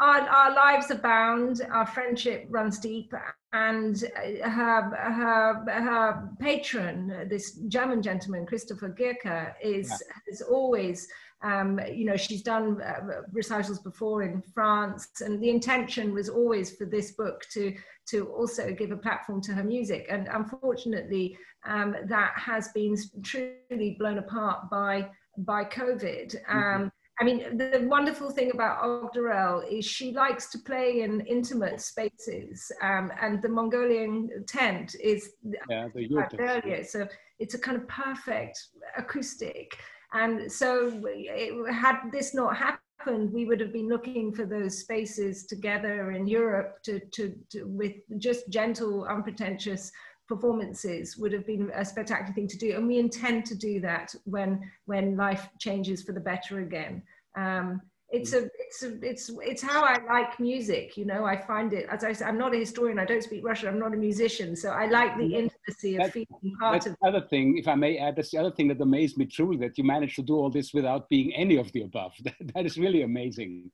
our, 0.00 0.20
our 0.20 0.54
lives 0.54 0.90
are 0.90 0.98
bound, 0.98 1.62
our 1.70 1.86
friendship 1.86 2.46
runs 2.50 2.78
deep, 2.78 3.12
and 3.52 4.02
her, 4.42 4.82
her, 4.90 5.64
her 5.70 6.28
patron, 6.40 7.28
this 7.30 7.52
German 7.68 8.02
gentleman, 8.02 8.44
Christopher 8.44 8.90
Gierke, 8.98 9.54
is, 9.62 9.90
is 10.26 10.42
always, 10.42 11.06
um, 11.44 11.78
you 11.92 12.06
know, 12.06 12.16
she's 12.16 12.42
done 12.42 12.80
uh, 12.80 13.22
recitals 13.32 13.78
before 13.80 14.22
in 14.22 14.42
France, 14.54 15.20
and 15.20 15.42
the 15.42 15.50
intention 15.50 16.14
was 16.14 16.28
always 16.28 16.74
for 16.74 16.86
this 16.86 17.12
book 17.12 17.44
to, 17.52 17.74
to 18.06 18.26
also 18.28 18.72
give 18.72 18.90
a 18.90 18.96
platform 18.96 19.42
to 19.42 19.52
her 19.52 19.62
music. 19.62 20.06
And 20.08 20.26
unfortunately, 20.32 21.36
um, 21.66 21.94
that 22.06 22.32
has 22.36 22.68
been 22.68 22.96
truly 23.22 23.96
blown 23.98 24.18
apart 24.18 24.70
by, 24.70 25.10
by 25.38 25.64
COVID. 25.64 26.34
Um, 26.48 26.90
I 27.20 27.24
mean, 27.24 27.58
the 27.58 27.86
wonderful 27.88 28.30
thing 28.30 28.50
about 28.52 28.82
Odgerel 28.82 29.70
is 29.70 29.84
she 29.84 30.12
likes 30.12 30.50
to 30.50 30.58
play 30.58 31.02
in 31.02 31.20
intimate 31.20 31.80
spaces, 31.80 32.72
um, 32.82 33.12
and 33.20 33.40
the 33.40 33.48
Mongolian 33.48 34.44
tent 34.48 34.96
is 35.00 35.34
Yeah, 35.70 35.88
the 35.94 36.36
earlier, 36.40 36.82
so 36.82 37.06
it's 37.38 37.54
a 37.54 37.58
kind 37.58 37.76
of 37.76 37.86
perfect 37.86 38.58
acoustic. 38.96 39.76
And 40.14 40.50
so, 40.50 41.02
it, 41.04 41.74
had 41.74 41.96
this 42.12 42.34
not 42.34 42.56
happened, 42.56 43.32
we 43.32 43.44
would 43.44 43.60
have 43.60 43.72
been 43.72 43.88
looking 43.88 44.32
for 44.32 44.46
those 44.46 44.78
spaces 44.78 45.44
together 45.46 46.12
in 46.12 46.26
Europe 46.26 46.78
to, 46.84 47.00
to, 47.12 47.34
to 47.50 47.64
with 47.64 47.94
just 48.18 48.48
gentle, 48.48 49.04
unpretentious 49.04 49.90
performances 50.28 51.16
would 51.18 51.32
have 51.32 51.46
been 51.46 51.70
a 51.74 51.84
spectacular 51.84 52.32
thing 52.32 52.48
to 52.48 52.56
do. 52.56 52.76
And 52.76 52.86
we 52.86 52.98
intend 52.98 53.44
to 53.46 53.54
do 53.54 53.80
that 53.80 54.14
when 54.24 54.60
when 54.86 55.16
life 55.16 55.48
changes 55.58 56.02
for 56.02 56.12
the 56.12 56.20
better 56.20 56.60
again. 56.60 57.02
Um, 57.36 57.80
it's 58.16 58.32
a 58.32 58.42
it's 58.64 58.82
a, 58.82 58.90
it's 59.10 59.24
it's 59.50 59.62
how 59.62 59.80
i 59.84 59.96
like 60.14 60.38
music 60.50 60.96
you 60.96 61.04
know 61.10 61.24
i 61.24 61.36
find 61.52 61.72
it 61.78 61.84
as 61.94 62.02
i 62.04 62.12
said 62.12 62.26
i'm 62.28 62.38
not 62.44 62.54
a 62.54 62.60
historian 62.66 62.98
i 62.98 63.04
don't 63.04 63.22
speak 63.28 63.42
russian 63.44 63.68
i'm 63.68 63.78
not 63.78 63.92
a 63.92 63.96
musician 63.96 64.54
so 64.62 64.68
i 64.70 64.86
like 64.98 65.12
the 65.22 65.30
intimacy 65.42 65.96
of 65.96 66.02
That- 66.04 66.12
feeling 66.12 66.54
part 66.60 66.72
That's 66.74 66.86
of 66.86 66.96
the 67.00 67.08
other 67.10 67.24
thing, 67.32 67.46
if 67.62 67.66
I 67.74 67.76
may 67.84 67.92
add, 67.98 68.12
that's 68.16 68.30
the 68.34 68.38
other 68.42 68.54
thing 68.56 68.68
that 68.68 68.80
amazed 68.80 69.16
me 69.20 69.24
truly, 69.26 69.56
that 69.64 69.76
you 69.78 69.84
managed 69.84 70.16
to 70.20 70.22
do 70.30 70.34
all 70.40 70.50
this 70.58 70.68
without 70.78 71.02
being 71.14 71.28
any 71.44 71.56
of 71.56 71.68
the 71.74 71.82
above. 71.90 72.12
That, 72.26 72.36
that 72.54 72.64
is 72.68 72.74
really 72.84 73.02
amazing. 73.10 73.70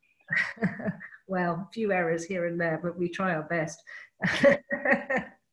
well 1.34 1.52
a 1.66 1.68
few 1.76 1.88
errors 2.00 2.22
here 2.32 2.44
and 2.48 2.56
there 2.62 2.78
but 2.84 2.92
we 3.00 3.06
try 3.18 3.30
our 3.38 3.46
best 3.56 3.78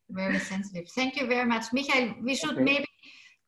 Very 0.09 0.39
sensitive. 0.39 0.87
Thank 0.99 1.11
you 1.17 1.25
very 1.27 1.47
much, 1.53 1.65
Michael. 1.73 2.07
We 2.27 2.33
should 2.39 2.51
Okay. 2.57 2.63
maybe 2.71 2.87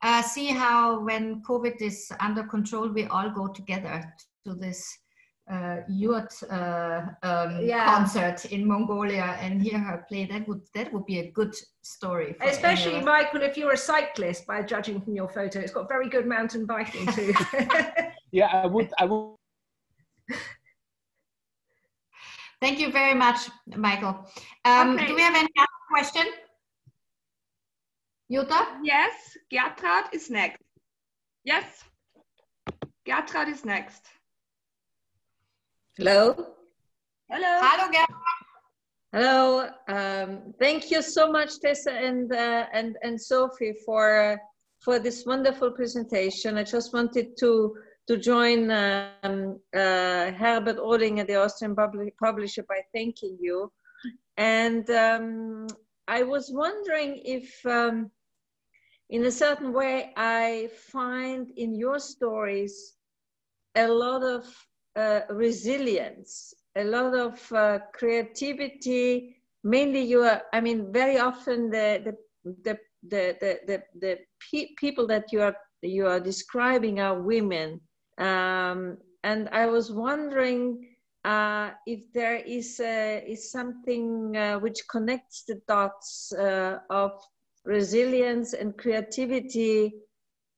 uh, 0.02 0.22
see 0.22 0.48
how, 0.64 1.00
when 1.10 1.42
COVID 1.50 1.82
is 1.82 2.12
under 2.20 2.44
control, 2.44 2.88
we 2.90 3.06
all 3.06 3.30
go 3.30 3.48
together 3.60 3.96
to 4.46 4.54
this 4.56 4.80
uh, 5.50 5.78
yurt 5.88 6.32
uh, 6.50 7.02
um, 7.24 7.60
Yeah. 7.62 7.86
concert 7.86 8.46
in 8.46 8.68
Mongolia 8.68 9.38
and 9.42 9.62
hear 9.62 9.80
her 9.80 10.06
play. 10.08 10.26
That 10.26 10.48
would 10.48 10.62
that 10.76 10.94
would 10.94 11.06
be 11.06 11.20
a 11.20 11.32
good 11.32 11.54
story. 11.82 12.34
for 12.34 12.46
especially 12.46 12.92
any 12.96 13.02
of 13.02 13.08
us. 13.08 13.14
michael 13.16 13.42
if 13.42 13.58
you're 13.58 13.74
a 13.74 13.78
cyclist 13.78 14.46
by 14.46 14.62
judging 14.62 15.02
from 15.02 15.16
your 15.16 15.28
photo 15.30 15.60
it's 15.60 15.72
got 15.74 15.88
very 15.90 16.08
good 16.10 16.28
mountain 16.28 16.66
biking 16.66 17.06
too 17.18 17.34
Yeah, 18.32 18.50
I 18.64 18.68
would, 18.68 18.90
I 19.02 19.06
would 19.06 19.36
Thank 22.62 22.80
you 22.80 22.92
very 22.92 23.14
much, 23.16 23.40
Michael. 23.76 24.16
Um, 24.66 24.90
Okay. 24.96 25.08
Do 25.08 25.16
we 25.16 25.22
have 25.22 25.36
any 25.36 25.48
other 25.58 25.80
question? 25.90 26.26
Jutta? 28.32 28.62
Yes, 28.84 29.14
Gertrud 29.52 30.14
is 30.14 30.30
next. 30.30 30.62
Yes, 31.44 31.66
Gertrud 33.08 33.48
is 33.48 33.64
next. 33.66 34.04
Hello. 36.00 36.34
Hello. 37.30 37.60
Hello, 37.60 37.92
Gerd. 37.92 38.08
Hello. 39.12 39.70
Um, 39.90 40.54
thank 40.58 40.92
you 40.92 41.02
so 41.02 41.30
much, 41.30 41.60
Tessa 41.60 41.92
and 41.92 42.32
uh, 42.32 42.68
and 42.72 42.96
and 43.04 43.20
Sophie 43.20 43.74
for 43.86 44.40
for 44.80 44.98
this 44.98 45.26
wonderful 45.26 45.72
presentation. 45.72 46.58
I 46.58 46.64
just 46.64 46.94
wanted 46.94 47.36
to 47.40 47.76
to 48.08 48.16
join 48.16 48.72
um, 48.72 49.60
uh, 49.76 50.32
Herbert 50.32 50.78
Ohrlinger, 50.78 51.28
the 51.28 51.36
Austrian 51.36 51.76
publi- 51.76 52.16
publisher, 52.18 52.64
by 52.64 52.80
thanking 52.94 53.38
you. 53.38 53.70
And 54.38 54.90
um, 54.92 55.68
I 56.08 56.24
was 56.24 56.50
wondering 56.50 57.22
if, 57.26 57.66
um, 57.66 58.10
in 59.10 59.26
a 59.26 59.32
certain 59.32 59.74
way, 59.74 60.14
I 60.16 60.70
find 60.94 61.52
in 61.58 61.76
your 61.76 62.00
stories 62.00 62.96
a 63.76 63.86
lot 63.86 64.24
of 64.24 64.46
uh, 65.00 65.22
resilience, 65.30 66.54
a 66.76 66.84
lot 66.84 67.16
of 67.16 67.52
uh, 67.54 67.80
creativity. 67.94 69.38
Mainly, 69.64 70.02
you 70.02 70.22
are. 70.24 70.42
I 70.54 70.62
mean, 70.62 70.92
very 70.94 71.18
often 71.20 71.70
the 71.70 72.02
the 72.06 72.14
the 72.64 72.80
the 73.04 73.38
the, 73.42 73.60
the, 73.68 73.84
the 74.00 74.18
pe- 74.40 74.74
people 74.78 75.08
that 75.08 75.32
you 75.32 75.42
are 75.42 75.56
you 75.82 76.08
are 76.08 76.20
describing 76.20 77.00
are 77.00 77.22
women. 77.22 77.82
Um, 78.18 78.98
and 79.24 79.50
I 79.50 79.66
was 79.68 79.92
wondering 79.92 80.88
uh, 81.26 81.72
if 81.86 82.02
there 82.14 82.38
is 82.38 82.80
is 82.80 83.52
something 83.52 84.36
uh, 84.36 84.60
which 84.60 84.88
connects 84.90 85.44
the 85.44 85.62
dots 85.68 86.32
uh, 86.34 86.80
of 86.90 87.12
resilience 87.66 88.54
and 88.54 88.78
creativity, 88.78 89.94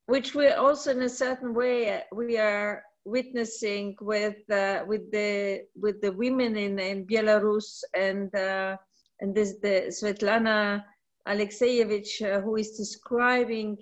which 0.08 0.36
we 0.36 0.48
also, 0.50 0.92
in 0.92 1.02
a 1.04 1.10
certain 1.10 1.54
way, 1.54 1.98
uh, 1.98 2.02
we 2.14 2.38
are 2.38 2.84
witnessing 3.06 3.96
with 4.02 4.38
uh, 4.52 4.84
with 4.88 5.12
the 5.12 5.64
with 5.76 6.02
the 6.02 6.12
women 6.12 6.56
in, 6.58 6.80
in 6.80 7.06
Belarus 7.06 7.84
and 7.96 8.34
uh, 8.36 8.78
and 9.20 9.34
this 9.36 9.60
the 9.62 9.88
Svetlana 9.90 10.84
Alexeyevich 11.28 12.22
uh, 12.22 12.42
who 12.42 12.56
is 12.56 12.78
describing 12.78 13.78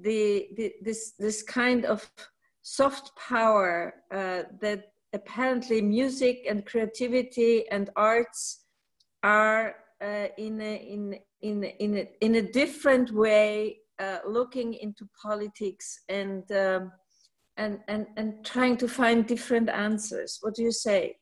the, 0.00 0.48
the 0.56 0.72
this 0.82 1.12
this 1.18 1.42
kind 1.42 1.84
of 1.84 2.10
soft 2.62 3.10
power 3.16 3.94
that 4.10 4.84
apparently 5.12 5.80
music 5.82 6.46
and 6.48 6.64
creativity 6.66 7.68
and 7.70 7.90
arts 7.96 8.64
are 9.22 9.76
uh, 10.02 10.28
in, 10.38 10.60
a, 10.60 10.76
in, 10.76 11.18
in, 11.42 11.64
in, 11.64 11.98
a, 11.98 12.08
in 12.20 12.34
a 12.36 12.42
different 12.42 13.12
way 13.12 13.78
uh, 13.98 14.18
looking 14.26 14.74
into 14.74 15.06
politics 15.20 16.00
and, 16.08 16.50
um, 16.52 16.90
and, 17.60 17.78
and, 17.88 18.06
and 18.16 18.44
trying 18.44 18.76
to 18.78 18.88
find 18.88 19.26
different 19.26 19.68
answers. 19.68 20.38
What 20.40 20.54
do 20.54 20.62
you 20.62 20.72
say? 20.72 21.16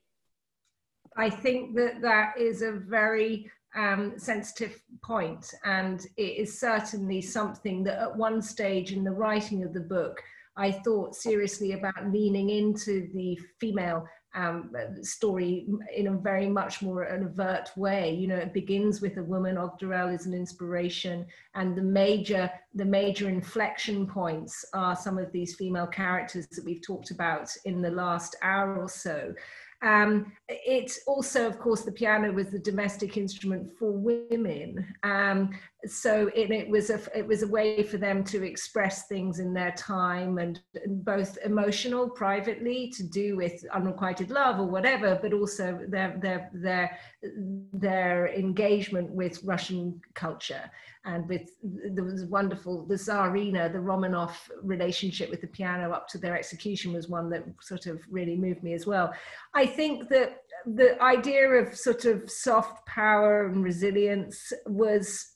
I 1.16 1.28
think 1.28 1.74
that 1.76 2.01
that 2.01 2.39
is 2.39 2.62
a 2.62 2.72
very 2.72 3.51
um, 3.76 4.14
sensitive 4.16 4.80
point, 5.03 5.53
and 5.64 6.07
it 6.16 6.39
is 6.43 6.61
certainly 6.61 7.20
something 7.20 7.82
that 7.84 7.99
at 7.99 8.16
one 8.16 8.41
stage 8.41 8.93
in 8.93 9.03
the 9.03 9.11
writing 9.11 9.64
of 9.64 9.74
the 9.74 9.80
book, 9.97 10.22
I 10.57 10.70
thought 10.70 11.16
seriously 11.16 11.72
about 11.72 12.12
leaning 12.12 12.51
into 12.51 13.09
the 13.14 13.39
female 13.61 14.07
um, 14.35 14.70
story 15.03 15.66
in 15.97 16.09
a 16.09 16.12
very 16.12 16.49
much 16.49 16.83
more 16.83 17.03
an 17.03 17.24
overt 17.24 17.70
way. 17.76 18.14
You 18.14 18.29
know, 18.29 18.37
it 18.37 18.53
begins 18.53 19.01
with 19.01 19.16
a 19.16 19.22
woman. 19.22 19.57
Odgerel 19.57 20.14
is 20.14 20.26
an 20.26 20.35
inspiration, 20.35 21.26
and 21.55 21.76
the 21.76 21.83
major 21.83 22.51
the 22.74 22.85
major 22.85 23.29
inflection 23.29 24.07
points 24.07 24.64
are 24.74 24.95
some 24.95 25.18
of 25.18 25.33
these 25.33 25.57
female 25.57 25.87
characters 25.87 26.47
that 26.49 26.64
we've 26.64 26.83
talked 26.83 27.11
about 27.11 27.51
in 27.64 27.83
the 27.83 27.91
last 27.91 28.37
hour 28.43 28.76
or 28.79 28.89
so. 28.89 29.35
Um, 29.81 30.33
it's 30.49 31.01
also, 31.07 31.47
of 31.47 31.59
course, 31.59 31.83
the 31.83 31.93
piano 31.93 32.33
was 32.33 32.49
the 32.49 32.59
domestic 32.59 33.16
instrument 33.16 33.70
for 33.79 33.93
women. 33.93 34.93
Um, 35.05 35.51
so 35.87 36.29
it, 36.35 36.51
it, 36.51 36.68
was 36.68 36.91
a 36.91 37.01
it 37.16 37.26
was 37.26 37.43
a 37.43 37.47
way 37.47 37.83
for 37.85 37.99
them 37.99 38.24
to 38.24 38.43
express 38.43 39.07
things 39.07 39.39
in 39.39 39.55
their 39.55 39.70
time 39.72 40.39
and, 40.39 40.61
and, 40.74 41.05
both 41.05 41.39
emotional 41.45 42.11
privately 42.11 42.93
to 42.97 43.05
do 43.05 43.37
with 43.37 43.64
unrequited 43.72 44.31
love 44.31 44.59
or 44.59 44.66
whatever 44.66 45.18
but 45.22 45.33
also 45.33 45.79
their 45.89 46.18
their 46.20 46.51
their 46.53 46.99
their 47.72 48.29
engagement 48.35 49.09
with 49.11 49.41
russian 49.45 50.01
culture 50.14 50.68
and 51.05 51.29
with 51.29 51.49
there 51.62 52.05
was 52.05 52.24
wonderful 52.24 52.85
the 52.87 52.95
tsarina 52.95 53.72
the 53.72 53.79
romanov 53.79 54.33
relationship 54.62 55.31
with 55.31 55.41
the 55.41 55.47
piano 55.47 55.93
up 55.93 56.09
to 56.09 56.18
their 56.18 56.37
execution 56.37 56.93
was 56.93 57.09
one 57.09 57.31
that 57.31 57.45
sort 57.61 57.87
of 57.87 58.01
really 58.11 58.37
moved 58.37 58.62
me 58.62 58.74
as 58.74 58.87
well. 58.87 59.12
I 59.55 59.66
think 59.66 60.09
that 60.09 60.43
the 60.66 61.01
idea 61.03 61.49
of 61.49 61.76
sort 61.76 62.05
of 62.05 62.31
soft 62.31 62.87
power 62.87 63.47
and 63.47 63.62
resilience 63.62 64.53
was 64.66 65.35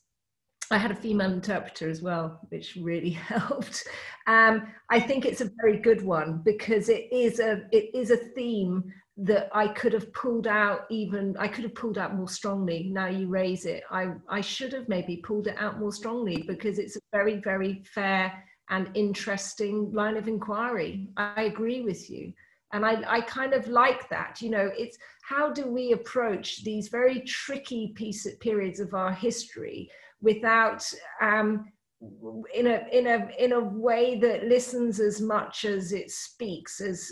I 0.71 0.77
had 0.77 0.91
a 0.91 0.95
female 0.95 1.31
interpreter 1.31 1.89
as 1.89 2.01
well, 2.01 2.39
which 2.49 2.77
really 2.81 3.09
helped. 3.33 3.87
Um, 4.27 4.67
I 4.89 4.99
think 4.99 5.25
it's 5.25 5.41
a 5.41 5.51
very 5.61 5.77
good 5.77 6.01
one 6.01 6.41
because 6.43 6.89
it 6.89 7.07
is 7.11 7.39
a 7.39 7.63
it 7.71 7.93
is 7.93 8.11
a 8.11 8.17
theme 8.17 8.91
that 9.15 9.49
I 9.53 9.67
could 9.67 9.93
have 9.93 10.11
pulled 10.13 10.47
out 10.47 10.87
even 10.89 11.35
I 11.37 11.47
could 11.47 11.63
have 11.63 11.75
pulled 11.75 11.97
out 11.97 12.15
more 12.15 12.27
strongly. 12.27 12.89
Now 12.91 13.07
you 13.07 13.27
raise 13.27 13.65
it, 13.65 13.83
I 13.91 14.13
I 14.29 14.41
should 14.41 14.73
have 14.73 14.89
maybe 14.89 15.17
pulled 15.17 15.47
it 15.47 15.55
out 15.59 15.79
more 15.79 15.91
strongly 15.91 16.43
because 16.47 16.79
it's 16.79 16.95
a 16.95 17.01
very 17.11 17.35
very 17.37 17.83
fair 17.93 18.43
and 18.69 18.89
interesting 18.95 19.91
line 19.91 20.17
of 20.17 20.27
inquiry. 20.27 21.07
I 21.17 21.43
agree 21.43 21.81
with 21.81 22.09
you. 22.09 22.33
And 22.71 22.83
I, 22.83 23.03
I 23.07 23.21
kind 23.21 23.53
of 23.53 23.67
like 23.67 24.09
that. 24.09 24.41
You 24.41 24.49
know, 24.49 24.71
it's 24.75 24.97
how 25.21 25.53
do 25.53 25.67
we 25.67 25.91
approach 25.91 26.63
these 26.63 26.87
very 26.87 27.19
tricky 27.21 27.93
piece, 27.95 28.25
periods 28.39 28.79
of 28.79 28.95
our 28.95 29.11
history 29.11 29.91
without 30.23 30.89
um, 31.21 31.65
in 32.53 32.67
a 32.67 32.85
in 32.91 33.07
a 33.07 33.29
in 33.39 33.53
a 33.53 33.59
way 33.59 34.17
that 34.19 34.45
listens 34.45 34.99
as 34.99 35.21
much 35.21 35.65
as 35.65 35.93
it 35.93 36.11
speaks 36.11 36.81
as 36.81 37.11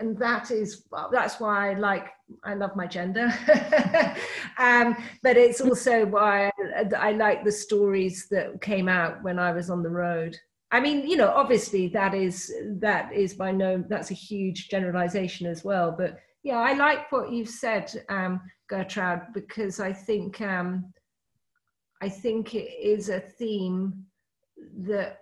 and 0.00 0.16
that 0.18 0.50
is 0.50 0.84
that's 1.12 1.38
why 1.38 1.70
I 1.70 1.74
like 1.74 2.08
I 2.44 2.54
love 2.54 2.76
my 2.76 2.86
gender. 2.86 3.32
Um, 4.58 4.96
but 5.22 5.38
it's 5.38 5.60
also 5.62 6.04
why 6.04 6.50
I, 6.76 6.84
I, 6.96 7.12
like 7.12 7.42
the 7.42 7.50
stories 7.50 8.28
that 8.30 8.60
came 8.60 8.86
out 8.86 9.22
when 9.22 9.38
I 9.38 9.50
was 9.50 9.70
on 9.70 9.82
the 9.82 9.88
road. 9.88 10.36
I 10.70 10.78
mean 10.78 11.06
you 11.06 11.16
know 11.16 11.30
obviously 11.30 11.88
that 11.88 12.14
is 12.14 12.52
that 12.80 13.12
is 13.12 13.34
by 13.34 13.50
no 13.50 13.82
that's 13.88 14.10
a 14.10 14.14
huge 14.14 14.68
generalization 14.68 15.46
as 15.46 15.64
well 15.64 15.94
but 15.96 16.18
yeah 16.42 16.58
I 16.58 16.74
like 16.74 17.10
what 17.10 17.32
you've 17.32 17.48
said 17.48 17.92
um, 18.08 18.40
Gertrude 18.68 19.22
because 19.34 19.80
I 19.80 19.92
think 19.92 20.40
um, 20.40 20.92
I 22.02 22.08
think 22.08 22.56
it 22.56 22.68
is 22.82 23.08
a 23.10 23.20
theme 23.20 24.04
that 24.78 25.20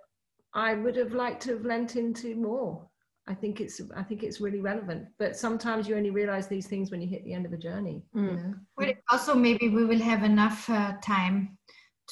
I 0.54 0.74
would 0.74 0.96
have 0.96 1.12
liked 1.12 1.42
to 1.42 1.52
have 1.52 1.66
lent 1.66 1.96
into 1.96 2.34
more. 2.36 2.88
I 3.28 3.34
think 3.34 3.60
it's 3.60 3.82
I 3.94 4.02
think 4.02 4.22
it's 4.22 4.40
really 4.40 4.60
relevant. 4.60 5.08
But 5.18 5.36
sometimes 5.36 5.86
you 5.86 5.94
only 5.94 6.10
realize 6.10 6.48
these 6.48 6.68
things 6.68 6.90
when 6.90 7.02
you 7.02 7.06
hit 7.06 7.22
the 7.24 7.34
end 7.34 7.44
of 7.44 7.52
a 7.52 7.58
journey. 7.58 8.02
Mm. 8.16 8.30
You 8.30 8.36
know? 8.36 8.54
Well, 8.78 8.92
also 9.10 9.34
maybe 9.34 9.68
we 9.68 9.84
will 9.84 10.00
have 10.00 10.24
enough 10.24 10.70
uh, 10.70 10.94
time 11.02 11.58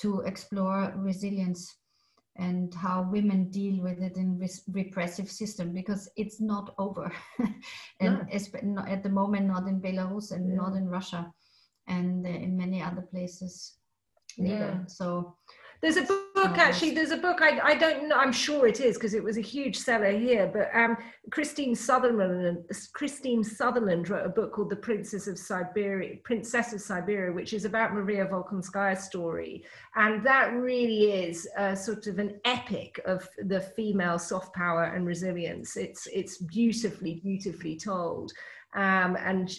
to 0.03 0.21
explore 0.21 0.93
resilience 0.97 1.75
and 2.37 2.73
how 2.75 3.09
women 3.11 3.51
deal 3.51 3.83
with 3.83 4.01
it 4.01 4.17
in 4.17 4.39
res- 4.39 4.65
repressive 4.69 5.31
system 5.31 5.73
because 5.73 6.11
it's 6.17 6.41
not 6.41 6.75
over 6.79 7.11
and 8.01 8.29
no. 8.63 8.85
at 8.87 9.03
the 9.03 9.09
moment 9.09 9.47
not 9.47 9.67
in 9.67 9.81
belarus 9.81 10.31
and 10.31 10.49
yeah. 10.49 10.55
not 10.55 10.77
in 10.77 10.87
russia 10.87 11.29
and 11.89 12.25
uh, 12.25 12.29
in 12.29 12.57
many 12.57 12.81
other 12.81 13.03
places 13.03 13.78
yeah. 14.39 14.87
So 14.87 15.37
there's 15.81 15.97
a 15.97 16.03
book 16.03 16.59
actually. 16.59 16.91
There's 16.91 17.13
a 17.13 17.17
book 17.17 17.41
I, 17.41 17.61
I 17.61 17.75
don't 17.75 18.09
know. 18.09 18.17
I'm 18.17 18.33
sure 18.33 18.67
it 18.67 18.81
is 18.81 18.97
because 18.97 19.15
it 19.15 19.23
was 19.23 19.37
a 19.37 19.43
huge 19.43 19.77
seller 19.77 20.11
here. 20.11 20.51
But 20.53 20.71
um, 20.75 20.97
Christine 21.31 21.77
Sutherland 21.77 22.65
Christine 22.95 23.45
Sutherland 23.45 24.09
wrote 24.09 24.27
a 24.27 24.31
book 24.31 24.53
called 24.53 24.71
The 24.71 24.77
Princess 24.77 25.29
of 25.29 25.39
Siberia, 25.39 26.17
Princess 26.25 26.73
of 26.73 26.81
Siberia, 26.81 27.33
which 27.33 27.53
is 27.53 27.65
about 27.65 27.95
Maria 27.95 28.27
Volkonskaya's 28.27 29.05
story, 29.05 29.65
and 29.95 30.25
that 30.27 30.53
really 30.53 31.13
is 31.13 31.49
a 31.57 31.77
sort 31.77 32.09
of 32.09 32.19
an 32.19 32.41
epic 32.45 33.01
of 33.05 33.29
the 33.47 33.61
female 33.61 34.19
soft 34.19 34.55
power 34.55 34.85
and 34.85 35.07
resilience. 35.07 35.77
It's 35.77 36.09
it's 36.09 36.39
beautifully 36.39 37.21
beautifully 37.23 37.77
told, 37.77 38.33
um, 38.75 39.17
and 39.17 39.57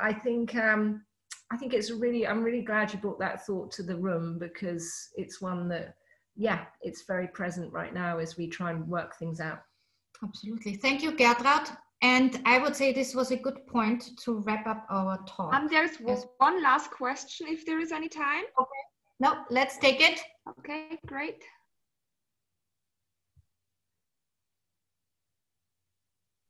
I 0.00 0.12
think. 0.12 0.54
Um, 0.54 1.02
I 1.50 1.56
think 1.56 1.74
it's 1.74 1.90
really, 1.90 2.26
I'm 2.26 2.42
really 2.42 2.62
glad 2.62 2.92
you 2.92 2.98
brought 2.98 3.20
that 3.20 3.46
thought 3.46 3.70
to 3.72 3.82
the 3.82 3.96
room 3.96 4.38
because 4.38 5.10
it's 5.14 5.40
one 5.40 5.68
that, 5.68 5.94
yeah, 6.36 6.64
it's 6.82 7.02
very 7.02 7.28
present 7.28 7.72
right 7.72 7.94
now 7.94 8.18
as 8.18 8.36
we 8.36 8.48
try 8.48 8.70
and 8.70 8.86
work 8.88 9.16
things 9.16 9.40
out. 9.40 9.60
Absolutely. 10.22 10.74
Thank 10.74 11.02
you, 11.02 11.12
Gertrud. 11.12 11.76
And 12.02 12.42
I 12.44 12.58
would 12.58 12.74
say 12.74 12.92
this 12.92 13.14
was 13.14 13.30
a 13.30 13.36
good 13.36 13.66
point 13.66 14.10
to 14.24 14.40
wrap 14.40 14.66
up 14.66 14.86
our 14.90 15.18
talk. 15.26 15.54
Um, 15.54 15.68
there's 15.70 15.92
yes. 16.04 16.26
one 16.38 16.62
last 16.62 16.90
question 16.90 17.46
if 17.48 17.64
there 17.64 17.80
is 17.80 17.92
any 17.92 18.08
time. 18.08 18.44
Okay. 18.58 18.70
No, 19.18 19.44
let's 19.50 19.78
take 19.78 20.00
it. 20.00 20.20
Okay, 20.58 20.98
great. 21.06 21.42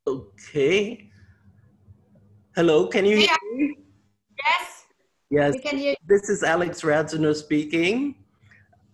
Okay. 0.06 1.10
Hello, 2.56 2.86
can 2.88 3.04
you 3.04 3.16
hear 3.18 3.36
me? 3.54 3.76
Yes. 5.36 5.54
This 6.06 6.30
is 6.30 6.42
Alex 6.42 6.80
Radziner 6.80 7.36
speaking. 7.36 8.14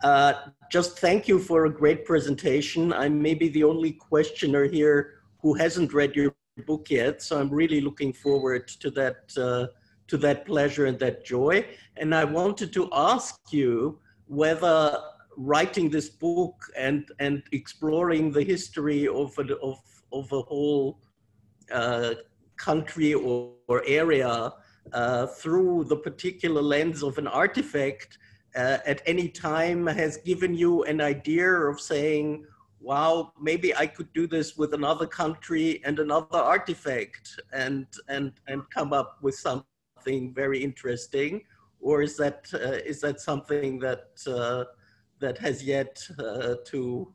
Uh, 0.02 0.32
just 0.72 0.98
thank 0.98 1.28
you 1.28 1.38
for 1.38 1.66
a 1.66 1.70
great 1.70 2.04
presentation. 2.04 2.92
I'm 2.92 3.22
maybe 3.22 3.48
the 3.50 3.62
only 3.62 3.92
questioner 3.92 4.64
here 4.64 5.20
who 5.40 5.54
hasn't 5.54 5.94
read 5.94 6.16
your 6.16 6.34
book 6.66 6.90
yet, 6.90 7.22
so 7.22 7.38
I'm 7.38 7.48
really 7.48 7.80
looking 7.80 8.12
forward 8.12 8.66
to 8.66 8.90
that, 8.90 9.18
uh, 9.38 9.68
to 10.08 10.16
that 10.16 10.44
pleasure 10.44 10.86
and 10.86 10.98
that 10.98 11.24
joy. 11.24 11.64
And 11.96 12.12
I 12.12 12.24
wanted 12.24 12.72
to 12.72 12.88
ask 12.92 13.38
you 13.52 14.00
whether 14.26 14.98
writing 15.36 15.90
this 15.90 16.08
book 16.08 16.56
and, 16.76 17.08
and 17.20 17.44
exploring 17.52 18.32
the 18.32 18.42
history 18.42 19.06
of 19.06 19.32
a, 19.38 19.56
of, 19.58 19.78
of 20.12 20.32
a 20.32 20.42
whole 20.42 20.98
uh, 21.70 22.14
country 22.56 23.14
or, 23.14 23.52
or 23.68 23.84
area 23.86 24.52
uh, 24.92 25.26
through 25.26 25.84
the 25.84 25.96
particular 25.96 26.62
lens 26.62 27.02
of 27.02 27.18
an 27.18 27.26
artifact 27.26 28.18
uh, 28.56 28.78
at 28.84 29.00
any 29.06 29.28
time 29.28 29.86
has 29.86 30.18
given 30.18 30.54
you 30.54 30.84
an 30.84 31.00
idea 31.00 31.48
of 31.48 31.80
saying, 31.80 32.44
wow, 32.80 33.32
maybe 33.40 33.74
I 33.74 33.86
could 33.86 34.12
do 34.12 34.26
this 34.26 34.56
with 34.56 34.74
another 34.74 35.06
country 35.06 35.80
and 35.84 35.98
another 35.98 36.38
artifact 36.38 37.40
and, 37.52 37.86
and, 38.08 38.32
and 38.48 38.68
come 38.70 38.92
up 38.92 39.18
with 39.22 39.36
something 39.36 40.34
very 40.34 40.62
interesting? 40.62 41.42
Or 41.80 42.02
is 42.02 42.16
that, 42.16 42.46
uh, 42.52 42.82
is 42.84 43.00
that 43.00 43.20
something 43.20 43.78
that, 43.78 44.10
uh, 44.26 44.64
that 45.20 45.38
has 45.38 45.62
yet 45.62 46.02
uh, 46.18 46.56
to, 46.66 47.12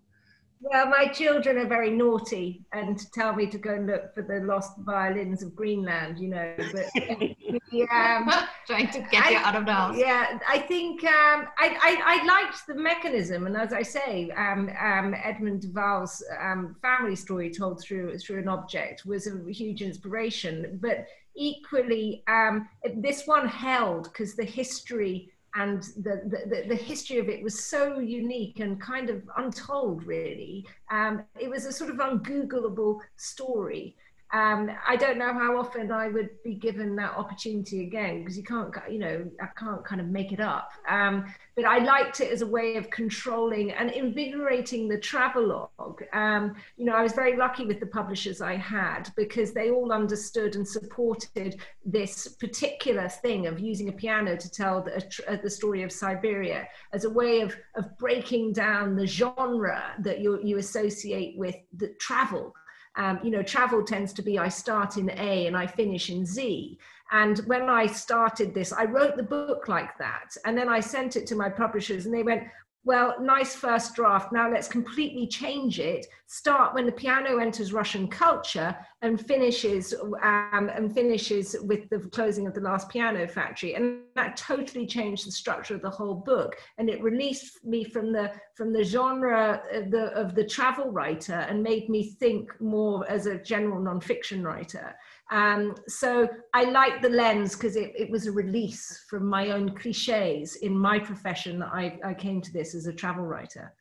Well, 0.60 0.88
my 0.88 1.08
children 1.08 1.58
are 1.58 1.68
very 1.68 1.91
naughty 1.91 2.66
and 2.74 2.99
tell 3.14 3.36
me 3.36 3.45
to 3.47 3.58
go 3.58 3.76
and 3.76 3.86
look 3.86 4.14
for 4.16 4.24
the 4.24 4.45
lost 4.45 4.72
violins 4.80 5.43
of 5.43 5.55
Greenland, 5.55 6.18
you 6.18 6.30
know. 6.30 6.55
But 6.58 6.86
um, 7.91 8.32
trying 8.66 8.89
to 8.89 8.99
get 9.12 9.26
I, 9.26 9.30
you 9.32 9.38
out 9.38 9.55
of 9.55 9.66
the 9.66 9.74
house. 9.74 9.97
Yeah, 9.97 10.39
I 10.49 10.60
think 10.60 11.03
um, 11.03 11.47
I, 11.60 11.78
I, 11.82 12.01
I, 12.05 12.26
liked 12.26 12.66
the 12.68 12.76
mechanism, 12.76 13.45
and 13.45 13.55
as 13.55 13.72
I 13.72 13.84
say, 13.84 14.32
um, 14.32 14.72
um 14.82 15.16
Edmund 15.24 15.62
de 15.62 15.68
Waal's 15.70 16.24
um, 16.41 16.76
family 16.82 17.16
story 17.16 17.51
told 17.51 17.82
through 17.82 18.18
through 18.18 18.39
an 18.39 18.47
object 18.47 19.05
was 19.05 19.28
a 19.28 19.51
huge 19.51 19.84
inspiration. 19.84 20.80
But 20.82 21.05
equally, 21.36 22.24
um, 22.28 22.68
this 22.95 23.28
one 23.28 23.47
held 23.47 24.05
because 24.05 24.36
the 24.36 24.43
history 24.43 25.32
and 25.58 25.82
the, 25.97 26.22
the, 26.26 26.66
the, 26.68 26.76
history 26.76 27.18
of 27.18 27.30
it 27.30 27.41
was 27.41 27.64
so 27.64 27.97
unique 27.99 28.60
and 28.60 28.80
kind 28.80 29.10
of 29.10 29.24
untold, 29.38 30.03
really. 30.05 30.66
Um, 30.91 31.24
it 31.39 31.49
was 31.49 31.66
a 31.66 31.72
sort 31.72 31.89
of 31.89 31.97
ungoogleable 31.97 32.99
story. 33.16 33.95
Um, 34.34 34.69
I 34.86 34.97
don't 34.97 35.17
know 35.17 35.34
how 35.34 35.57
often 35.57 35.89
I 35.91 36.09
would 36.09 36.30
be 36.43 36.53
given 36.53 36.95
that 36.97 37.11
opportunity 37.11 37.84
again 37.84 38.19
because 38.19 38.38
you 38.38 38.43
can't, 38.43 38.73
you 38.89 38.99
know, 38.99 39.25
I 39.41 39.47
can't 39.57 39.86
kind 39.86 40.01
of 40.01 40.07
make 40.07 40.34
it 40.34 40.41
up. 40.41 40.71
Um, 40.89 41.25
but 41.55 41.63
I 41.63 41.80
liked 41.80 42.19
it 42.19 42.32
as 42.32 42.41
a 42.41 42.47
way 42.47 42.75
of 42.75 42.89
controlling 42.89 43.71
and 43.71 43.89
invigorating 43.89 44.89
the 44.89 44.97
travelogue. 44.97 46.03
Um, 46.11 46.55
you 46.75 46.86
know, 46.86 46.93
I 46.93 47.03
was 47.03 47.13
very 47.13 47.38
lucky 47.38 47.65
with 47.65 47.80
the 47.80 47.86
publishers 47.86 48.41
I 48.41 48.57
had 48.57 49.09
because 49.15 49.53
they 49.53 49.71
all 49.71 49.93
understood 49.93 50.55
and 50.55 50.67
supported 50.67 51.61
this 51.86 52.28
particular 52.28 53.07
thing 53.07 53.47
of 53.47 53.59
using 53.61 53.88
a 53.88 53.93
piano 53.93 54.36
to 54.36 54.51
tell 54.51 54.84
the, 54.84 54.97
uh, 55.28 55.38
the 55.41 55.49
story 55.49 55.84
of 55.84 55.91
Siberia 55.91 56.67
as 56.91 57.05
a 57.05 57.09
way 57.09 57.39
of, 57.39 57.55
of 57.75 57.97
breaking 57.97 58.51
down 58.51 58.95
the 58.97 59.07
genre 59.07 59.95
that 59.99 60.19
you, 60.19 60.39
you 60.43 60.57
associate 60.57 61.38
with 61.38 61.55
the 61.78 61.88
travel 61.99 62.53
um, 62.98 63.20
you 63.24 63.32
know, 63.32 63.43
travel 63.43 63.84
tends 63.84 64.12
to 64.14 64.22
be 64.22 64.38
I 64.39 64.50
start 64.50 64.98
in 64.98 65.10
A 65.12 65.48
and 65.48 65.56
I 65.56 65.68
finish 65.68 66.10
in 66.10 66.26
Z. 66.26 66.78
And 67.12 67.39
when 67.45 67.70
I 67.70 67.86
started 67.86 68.54
this, 68.54 68.74
I 68.74 68.84
wrote 68.84 69.16
the 69.16 69.24
book 69.24 69.68
like 69.68 69.98
that. 69.98 70.36
And 70.45 70.58
then 70.58 70.68
I 70.68 70.80
sent 70.80 71.16
it 71.16 71.26
to 71.28 71.36
my 71.36 71.50
publishers 71.50 72.06
and 72.06 72.14
they 72.14 72.24
went, 72.24 72.43
well, 72.88 73.16
nice 73.20 73.54
first 73.54 73.96
draft. 73.96 74.32
Now 74.32 74.50
let's 74.50 74.70
completely 74.70 75.28
change 75.28 75.78
it. 75.78 76.08
Start 76.28 76.74
when 76.74 76.86
the 76.86 76.92
piano 76.94 77.38
enters 77.38 77.74
Russian 77.74 78.08
culture 78.08 78.74
and 79.02 79.20
finishes 79.20 79.94
um, 80.24 80.72
and 80.74 80.94
finishes 80.94 81.58
with 81.64 81.90
the 81.90 82.00
closing 82.00 82.48
of 82.48 82.54
the 82.54 82.62
last 82.62 82.88
piano 82.88 83.28
factory. 83.28 83.76
And 83.76 84.04
that 84.16 84.38
totally 84.38 84.88
changed 84.88 85.28
the 85.28 85.34
structure 85.34 85.76
of 85.76 85.82
the 85.82 85.90
whole 85.90 86.16
book. 86.16 86.56
And 86.78 86.90
it 86.90 87.04
released 87.04 87.66
me 87.66 87.84
from 87.84 88.14
the 88.14 88.32
from 88.56 88.72
the 88.72 88.86
genre 88.86 89.62
of 89.74 89.92
the, 89.92 90.06
of 90.14 90.34
the 90.34 90.46
travel 90.46 90.90
writer 90.90 91.46
and 91.50 91.62
made 91.62 91.90
me 91.90 92.12
think 92.12 92.50
more 92.62 93.06
as 93.10 93.26
a 93.26 93.38
general 93.38 93.82
nonfiction 93.82 94.44
writer. 94.44 94.96
Um, 95.30 95.75
so 95.88 96.30
I 96.53 96.63
like 96.63 97.01
the 97.01 97.09
lens 97.09 97.53
because 97.55 97.75
it, 97.75 97.91
it, 97.97 98.09
was 98.09 98.28
a 98.28 98.32
release 98.32 99.03
from 99.09 99.25
my 99.25 99.51
own 99.51 99.75
cliches 99.75 100.55
in 100.57 100.78
my 100.78 100.99
profession 100.99 101.59
that 101.59 101.69
I, 101.73 101.99
I 102.05 102.13
came 102.13 102.41
to 102.41 102.53
this 102.53 102.73
as 102.73 102.86
a 102.86 102.93
travel 102.93 103.25
writer. 103.25 103.73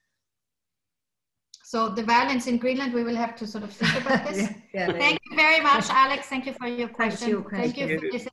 So 1.62 1.88
the 1.88 2.02
violence 2.02 2.48
in 2.48 2.58
Greenland, 2.58 2.94
we 2.94 3.04
will 3.04 3.14
have 3.14 3.36
to 3.36 3.46
sort 3.46 3.62
of 3.62 3.72
think 3.72 4.04
about 4.04 4.26
this. 4.28 4.38
yeah, 4.74 4.90
yeah, 4.90 4.92
Thank 4.92 5.20
you 5.30 5.36
very 5.36 5.62
much, 5.62 5.88
Alex. 5.90 6.26
Thank 6.26 6.46
you 6.46 6.52
for 6.52 6.66
your 6.66 6.88
question. 6.88 7.28
You, 7.28 7.46
Thank 7.50 7.76
you. 7.76 7.98
For 7.98 8.06
this. 8.10 8.28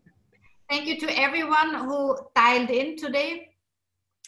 Thank 0.69 0.87
you 0.87 0.99
to 0.99 1.19
everyone 1.19 1.75
who 1.85 2.17
dialed 2.35 2.71
in 2.71 2.95
today. 2.97 3.49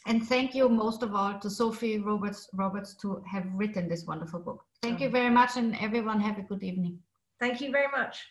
And 0.07 0.23
thank 0.27 0.53
you 0.53 0.69
most 0.69 1.01
of 1.01 1.15
all 1.15 1.39
to 1.39 1.49
Sophy 1.49 1.97
Roberts, 1.97 2.47
Roberts 2.53 2.95
to 3.01 3.23
have 3.25 3.45
written 3.55 3.89
this 3.89 4.05
wonderful 4.05 4.39
book. 4.39 4.63
Thank 4.83 4.99
you 4.99 5.09
very 5.09 5.31
much 5.31 5.57
and 5.57 5.75
everyone 5.81 6.21
have 6.21 6.37
a 6.37 6.43
good 6.43 6.61
evening. 6.61 6.99
Thank 7.39 7.61
you 7.61 7.71
very 7.71 7.87
much. 7.87 8.23